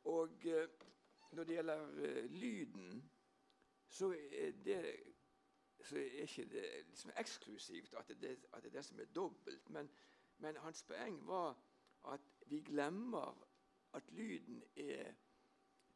[0.03, 0.69] og uh,
[1.32, 3.11] når det gjelder lyden
[3.88, 4.95] så er, det,
[5.84, 9.69] så er ikke det liksom eksklusivt at det, at det, er det som er dobbelt.
[9.69, 9.90] Men,
[10.38, 11.56] men, hans poeng var
[12.11, 13.45] at vi glemmer
[13.96, 15.14] at lyden er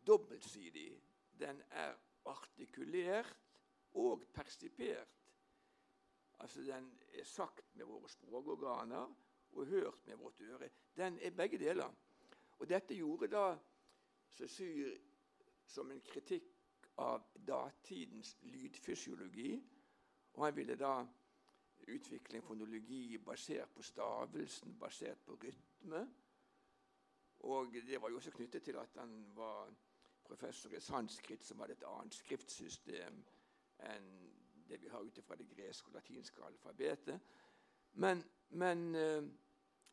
[0.08, 1.02] dobbeltsidig.
[1.40, 1.96] Den er
[2.26, 3.38] artikulert
[3.92, 5.08] og persipert.
[6.40, 9.16] Altså Den er sagt med våre språkorganer
[9.52, 10.70] og hørt med vårt øre.
[10.98, 11.94] Den er begge deler.
[12.60, 13.58] Og dette gjorde da
[14.30, 14.98] Saussure
[15.66, 19.54] som en kritikk av datidens lydfysiologi.
[20.34, 21.06] Og han ville da
[21.88, 26.08] utvikle en fonologi basert på stavelsen, basert på rytme.
[27.40, 29.70] Og det var jo også knyttet til at han var
[30.24, 33.22] professor i sanskrit, som hadde et annet skriftsystem
[33.90, 34.10] enn
[34.70, 37.22] det vi har ut fra det greske og latinske alfabetet.
[37.94, 39.24] Men, men uh,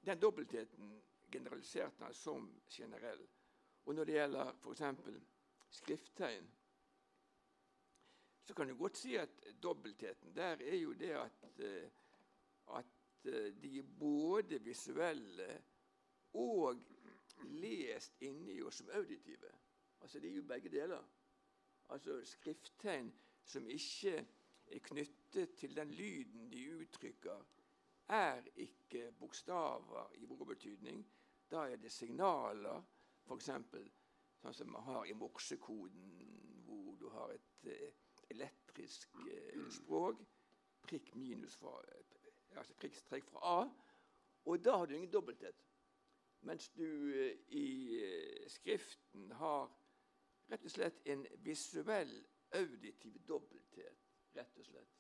[0.05, 0.91] den dobbeltheten
[1.33, 3.23] generaliserte han som generell.
[3.87, 4.83] Og når det gjelder f.eks.
[5.71, 6.51] skrifttegn,
[8.47, 11.89] så kan du godt si at dobbeltheten der er jo det at, eh,
[12.79, 15.63] at eh, de er både visuelle
[16.33, 16.79] og
[17.43, 19.53] lest inni oss som auditive.
[20.01, 21.05] Altså Det er jo begge deler.
[21.89, 23.13] Altså Skrifttegn
[23.45, 24.27] som ikke
[24.67, 27.45] er knyttet til den lyden de uttrykker,
[28.09, 31.07] er ikke bokstaver i vår betydning.
[31.51, 32.83] Da er det signaler,
[33.27, 33.51] f.eks.
[34.43, 36.11] sånn som man har i morsekoden,
[36.67, 37.95] hvor du har et eh,
[38.31, 40.23] elektrisk eh, språk.
[40.87, 43.71] Prikk minus fra, eh, altså prikk strekk fra A.
[44.47, 45.66] Og da har du ingen dobbelthet.
[46.41, 47.67] Mens du eh, i
[48.49, 49.71] skriften har
[50.51, 52.13] rett og slett en visuell
[52.55, 54.05] auditiv dobbelthet,
[54.37, 54.93] rett og slett.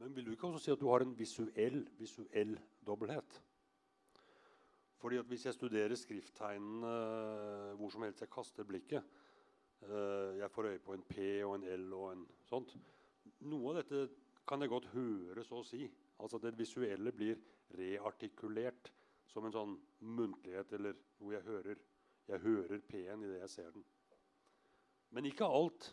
[0.00, 3.42] Men vil du ikke også si at du har en visuell, visuell dobbelthet?
[5.02, 9.02] Fordi at Hvis jeg studerer skrifttegnene eh, hvor som helst jeg kaster blikket
[10.38, 12.76] Jeg får øye på en P og en L og en sånt.
[13.50, 14.04] Noe av dette
[14.46, 15.88] kan jeg godt høre, så å si.
[16.22, 17.40] Altså at Det visuelle blir
[17.74, 18.92] reartikulert
[19.32, 21.82] som en sånn muntlighet eller noe jeg hører.
[22.28, 23.84] Jeg hører P-en idet jeg ser den.
[25.12, 25.90] Men ikke alt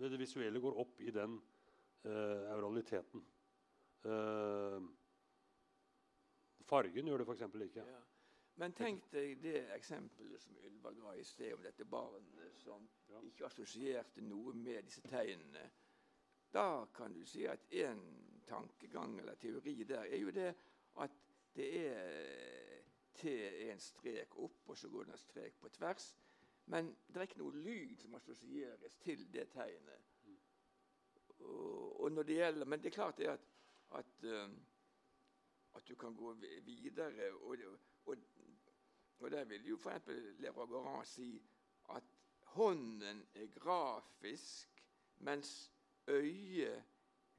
[0.00, 3.24] ved det visuelle går opp i den uh, auraliteten.
[4.06, 4.80] Uh,
[6.68, 7.44] fargen gjør det f.eks.
[7.68, 7.84] ikke.
[7.86, 8.00] Ja.
[8.60, 13.20] Men tenk deg det eksempelet som Ylva ga i sted om dette barnet som ja.
[13.24, 15.64] ikke assosierte noe med disse tegnene.
[16.52, 18.02] Da kan du si at en
[18.44, 20.50] tankegang eller teori der er jo det
[21.00, 21.14] at
[21.56, 22.51] det er
[23.22, 26.12] til en strek opp, og så går det en strek på tvers.
[26.66, 30.10] Men det er ikke noe lyd som assosieres til det tegnet.
[31.42, 33.40] Og, og det gjelder, Men det er klart det at,
[33.98, 34.54] at, um,
[35.74, 36.32] at du kan gå
[36.64, 37.32] videre.
[37.32, 37.56] Og,
[38.06, 38.16] og,
[39.18, 40.06] og der vil jo f.eks.
[40.38, 41.42] Leroy si
[41.90, 42.02] at
[42.54, 44.82] hånden er grafisk,
[45.18, 45.72] mens
[46.08, 46.84] øyet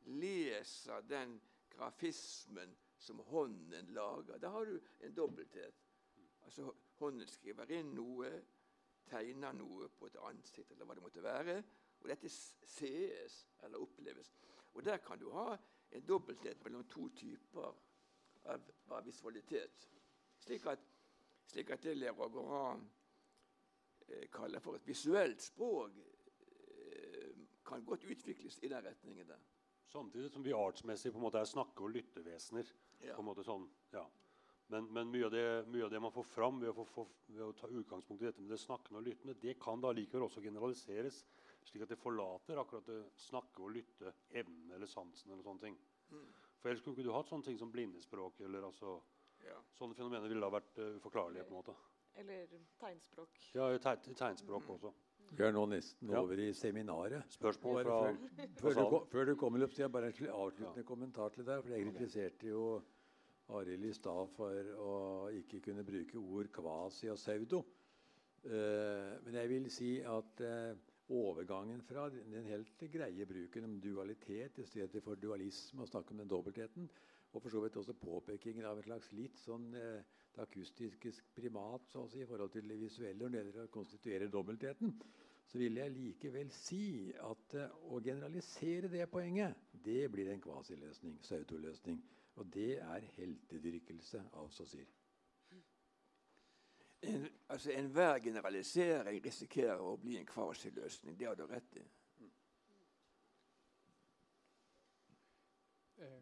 [0.05, 4.39] leser den grafismen som hånden lager.
[4.39, 5.83] Da har du en dobbelthet.
[6.43, 8.29] Altså Hånden skriver inn noe,
[9.09, 11.57] tegner noe på et ansikt, eller hva det måtte være.
[12.03, 14.33] Og dette sees eller oppleves.
[14.73, 15.57] Og der kan du ha
[15.93, 17.73] en dobbelthet mellom to typer
[18.51, 19.87] av, av visualitet.
[20.43, 20.83] Slik at,
[21.47, 22.83] slik at det Leroy Goran
[24.07, 25.99] eh, kaller for et visuelt språk,
[26.57, 27.35] eh,
[27.65, 29.43] kan godt utvikles i den retningen der.
[29.93, 32.73] Samtidig som vi artsmessig på en måte er snakke- og lyttevesener.
[33.01, 33.15] Ja.
[33.15, 34.03] på en måte sånn, ja.
[34.71, 37.43] Men, men mye, av det, mye, av det, man får fram ved å, få, ved
[37.45, 40.41] å, ta utgangspunkt i dette med det snakkende og lyttende, det kan da likevel også
[40.41, 41.23] generaliseres,
[41.67, 45.31] slik at det forlater akkurat det snakke- og lytte-evnen eller sansen.
[45.31, 45.77] eller sånne ting.
[46.11, 46.29] Mm.
[46.61, 48.39] For ellers kunne ikke du hatt sånne ting som blindespråk.
[48.47, 48.95] eller altså,
[49.43, 49.59] ja.
[49.75, 51.43] Sånne fenomener ville da vært uh, uforklarlige.
[51.47, 51.75] på en måte.
[52.23, 52.47] Eller
[52.79, 53.39] tegnspråk.
[53.57, 54.73] Ja, tegnspråk mm.
[54.77, 54.93] også.
[55.33, 56.21] Vi er nå nesten ja.
[56.21, 57.25] over i seminaret.
[57.33, 58.17] Spørsmål fra, før,
[58.61, 60.87] før, du, før, du, kommer opp, så jeg bare en avsluttende ja.
[60.87, 61.63] kommentar til deg.
[61.63, 62.65] For jeg kritiserte jo
[63.53, 64.93] Arild i stad for å
[65.35, 67.63] ikke kunne bruke ord kvasi og pseudo.
[68.43, 70.73] Uh, men jeg vil si at uh,
[71.13, 76.21] overgangen fra den helt greie bruken om dualitet i stedet for dualisme og snakke om
[76.23, 76.89] den dobbeltheten,
[77.33, 80.03] og for så vidt også påpekingen av en slags litt sånn eh,
[80.43, 84.29] akustiske primat så å si, i forhold til det visuelle når det gjelder å konstituere
[84.31, 84.93] dobbeltheten,
[85.45, 89.55] så vil jeg likevel si at uh, å generalisere det poenget,
[89.85, 92.01] det blir en kvasiløsning, pseudoløsning.
[92.35, 94.87] Og det er heltedyrkelse av Saussure.
[97.03, 101.17] En, altså Enhver generalisering risikerer å bli en kvasiløsning.
[101.19, 101.83] Det har du rett i.
[105.99, 106.21] Eh,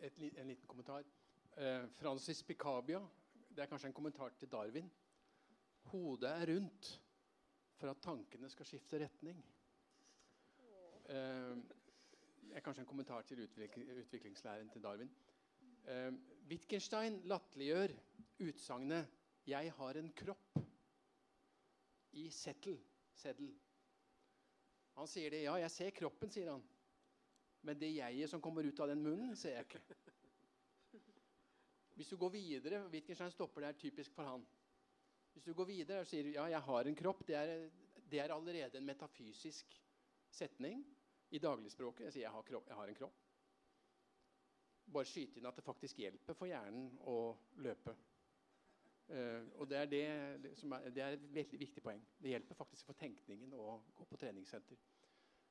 [0.00, 1.04] et, en liten kommentar.
[1.56, 3.02] Eh, Francis Picabia,
[3.50, 4.90] det er kanskje en kommentar til Darwin.
[5.90, 7.01] Hodet er rundt
[7.82, 9.38] for at tankene skal skifte retning.
[11.10, 11.58] Uh,
[12.54, 15.10] er kanskje en kommentar til utvik utviklingslæren til Darwin.
[15.82, 16.14] Uh,
[16.46, 17.96] Wittgenstein latterliggjør
[18.46, 20.60] utsagnet 'Jeg har en kropp'
[22.12, 22.78] i settel.
[23.14, 23.50] Seddel.
[24.94, 25.42] Han sier det.
[25.42, 26.62] 'Ja, jeg ser kroppen', sier han.
[27.62, 29.80] Men det jeget som kommer ut av den munnen, ser jeg ikke.
[31.94, 34.46] Hvis du går videre Wittgenstein stopper der typisk for han.
[35.32, 37.52] Hvis du går videre og sier ja, jeg har en kropp, det er,
[38.10, 39.76] det er allerede en metafysisk
[40.32, 40.82] setning
[41.32, 42.06] i dagligspråket.
[42.08, 43.20] Jeg sier jeg har, kropp, jeg har en kropp.
[44.92, 47.18] Bare skyte inn at det faktisk hjelper for hjernen å
[47.64, 47.94] løpe.
[49.12, 52.02] Uh, og det er, det, er, det er, et veldig viktig poeng.
[52.22, 54.78] Det hjelper faktisk for tenkningen å gå på treningssenter.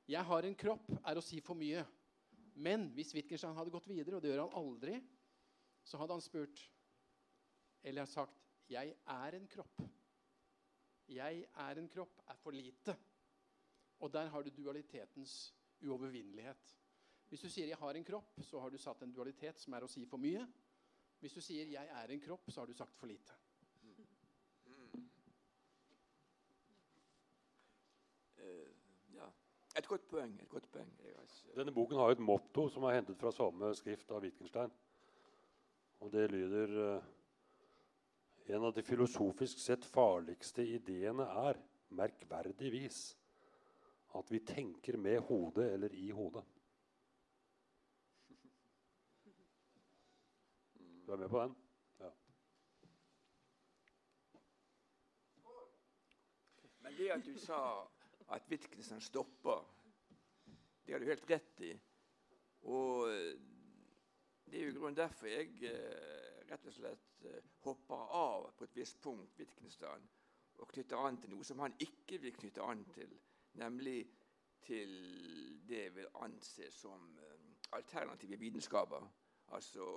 [0.09, 1.83] 'Jeg har en kropp' er å si for mye.
[2.55, 4.97] Men hvis Wittgenstein hadde gått videre, og det gjør han aldri,
[5.87, 6.63] så hadde han spurt
[7.83, 8.40] eller sagt
[8.71, 9.87] 'Jeg er en kropp'.
[11.07, 12.97] 'Jeg er en kropp' er for lite.
[13.99, 16.77] Og der har du dualitetens uovervinnelighet.
[17.27, 19.83] Hvis du sier 'jeg har en kropp', så har du satt en dualitet som er
[19.83, 20.47] å si for mye.
[21.19, 23.33] Hvis du sier 'jeg er en kropp', så har du sagt for lite.
[23.81, 25.09] Mm.
[28.37, 28.67] Uh,
[29.13, 29.31] ja.
[29.75, 30.41] Et godt poeng.
[30.41, 30.97] et godt poeng.
[31.55, 34.71] Denne boken har et motto som er hentet fra samme skrift av Wittgenstein.
[35.99, 37.03] Og det lyder uh,
[38.51, 41.59] en av de filosofisk sett farligste ideene er,
[41.95, 42.99] merkverdigvis,
[44.19, 46.43] at vi tenker med hodet eller i hodet.
[51.05, 51.55] Du er med på den?
[51.99, 52.11] Ja.
[56.83, 57.61] Men det at du sa
[58.31, 59.63] at Wittgenstein stopper
[60.85, 61.71] Det har du helt rett i.
[62.67, 63.07] Og
[64.45, 68.75] det er jo grunnen derfor jeg eh, rett og slett eh, hopper av på et
[68.75, 70.07] visst punkt Wittgenstein
[70.61, 73.13] og knytter an til noe som han ikke vil knytte an til,
[73.57, 74.01] nemlig
[74.61, 74.91] til
[75.67, 77.47] det jeg vil anse som eh,
[77.77, 79.07] alternative vitenskaper.
[79.57, 79.87] Altså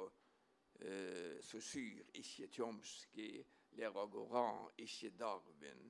[0.81, 5.85] eh, Saussure, ikke Chomsky, Leragoran, ikke Darwin.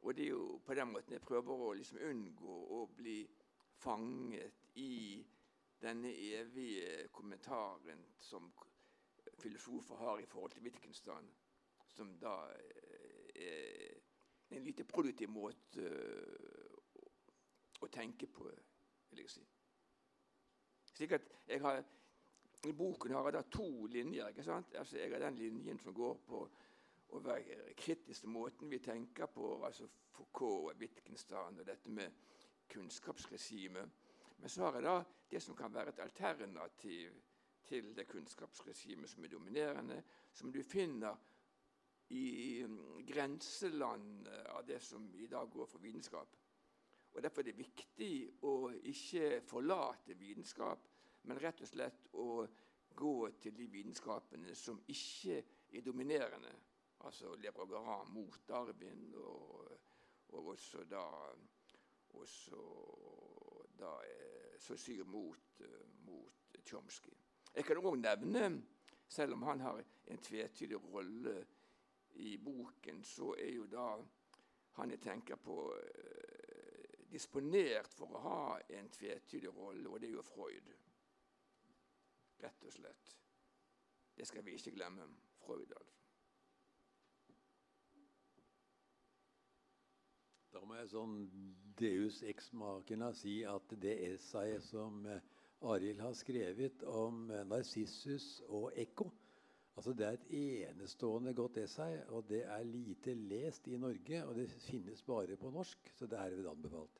[0.00, 3.18] Og det er jo på den måten jeg prøver å liksom unngå å bli
[3.82, 5.26] fanget i
[5.82, 8.52] denne evige kommentaren som
[9.38, 11.30] filosofer har i forhold til Wittgenstein,
[11.88, 12.34] som da
[13.34, 13.94] er
[14.50, 16.78] en lite produktiv måte øh,
[17.80, 18.48] å tenke på,
[19.10, 19.44] vil jeg si.
[20.94, 21.82] Slik at jeg har,
[22.66, 24.28] I boken har jeg da to linjer.
[24.28, 24.74] ikke sant?
[24.74, 26.40] Altså Jeg har den linjen som går på
[27.08, 32.10] å være kritisk til måten vi tenker på, altså Foucault og Wittgenstein og dette med
[32.68, 33.90] kunnskapsregimet.
[34.38, 34.96] Men så har jeg da
[35.30, 37.14] det som kan være et alternativ
[37.68, 41.16] til det kunnskapsregimet som er dominerende, som du finner
[42.10, 46.36] i mm, grenselandet av det som i dag går for vitenskap.
[47.12, 48.12] Og Derfor er det viktig
[48.46, 50.88] å ikke forlate vitenskap,
[51.28, 52.46] men rett og slett å
[52.98, 55.42] gå til de vitenskapene som ikke
[55.72, 56.54] er dominerende.
[57.04, 59.70] Altså Lebrogaran mot Darwin, og,
[60.34, 61.04] og også da
[62.18, 62.62] også
[63.78, 63.92] da
[64.58, 65.60] Saussure mot,
[66.06, 67.14] mot Chomsky.
[67.58, 68.48] Jeg kan òg nevne,
[69.10, 71.32] selv om han har en tvetydig rolle
[72.22, 73.86] i boken, så er jo da
[74.76, 80.14] han jeg tenker på, eh, disponert for å ha en tvetydig rolle, og det er
[80.14, 80.70] jo Freud.
[82.44, 83.16] Rett og slett.
[84.14, 85.08] Det skal vi ikke glemme.
[85.42, 85.96] Freud, altså.
[90.52, 91.18] Da må jeg sånn
[91.78, 95.20] deus ex machina si at det essayet som eh,
[95.62, 99.10] Arild har skrevet om eh, Narsissus og Ekko
[99.78, 100.30] altså Det er et
[100.70, 104.24] enestående godt essay, og det er lite lest i Norge.
[104.26, 106.98] Og det finnes bare på norsk, så det er herved anbefalt.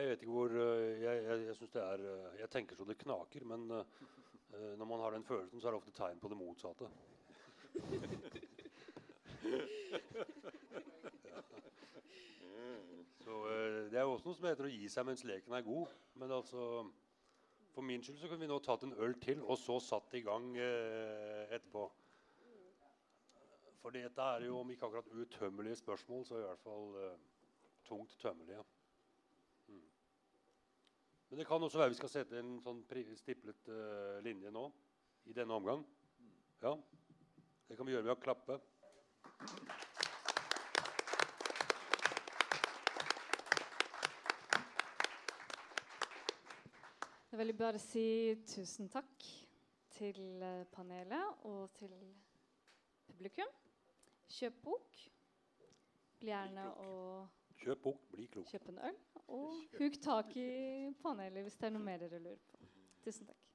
[0.00, 2.84] Jeg vet ikke hvor eh, Jeg, jeg, jeg synes det er eh, Jeg tenker så
[2.88, 3.84] det knaker, men uh,
[4.78, 6.88] når man har den følelsen, så er det ofte tegn på det motsatte.
[13.20, 15.68] Så uh, Det er jo også noe som heter å gi seg mens leken er
[15.68, 15.92] god.
[16.16, 16.64] Men altså
[17.74, 20.24] for min skyld så kunne vi nå tatt en øl til og så satt i
[20.24, 21.86] gang uh, etterpå.
[23.84, 26.92] For dette er jo om ikke akkurat utømmelige spørsmål, så i hvert fall
[27.84, 28.64] tungt tømmelige.
[31.30, 32.80] Men det kan også være vi skal sette en sånn
[33.14, 34.64] stiplet uh, linje nå.
[35.30, 35.84] I denne omgang.
[36.62, 36.72] Ja.
[37.68, 38.56] Det kan vi gjøre ved å klappe.
[47.30, 49.28] Jeg vil bare si tusen takk
[49.94, 51.94] til eh, panelet og til
[53.06, 53.54] publikum.
[54.34, 54.98] Kjøp bok.
[56.18, 56.90] Bli gjerne å
[57.62, 58.50] Kjøp bok, bli klok.
[58.50, 59.00] Kjøp en øl.
[59.30, 60.48] Og hugg tak i
[61.02, 62.58] panelet hvis det er noe mer dere lurer på.
[63.04, 63.49] Tusen takk.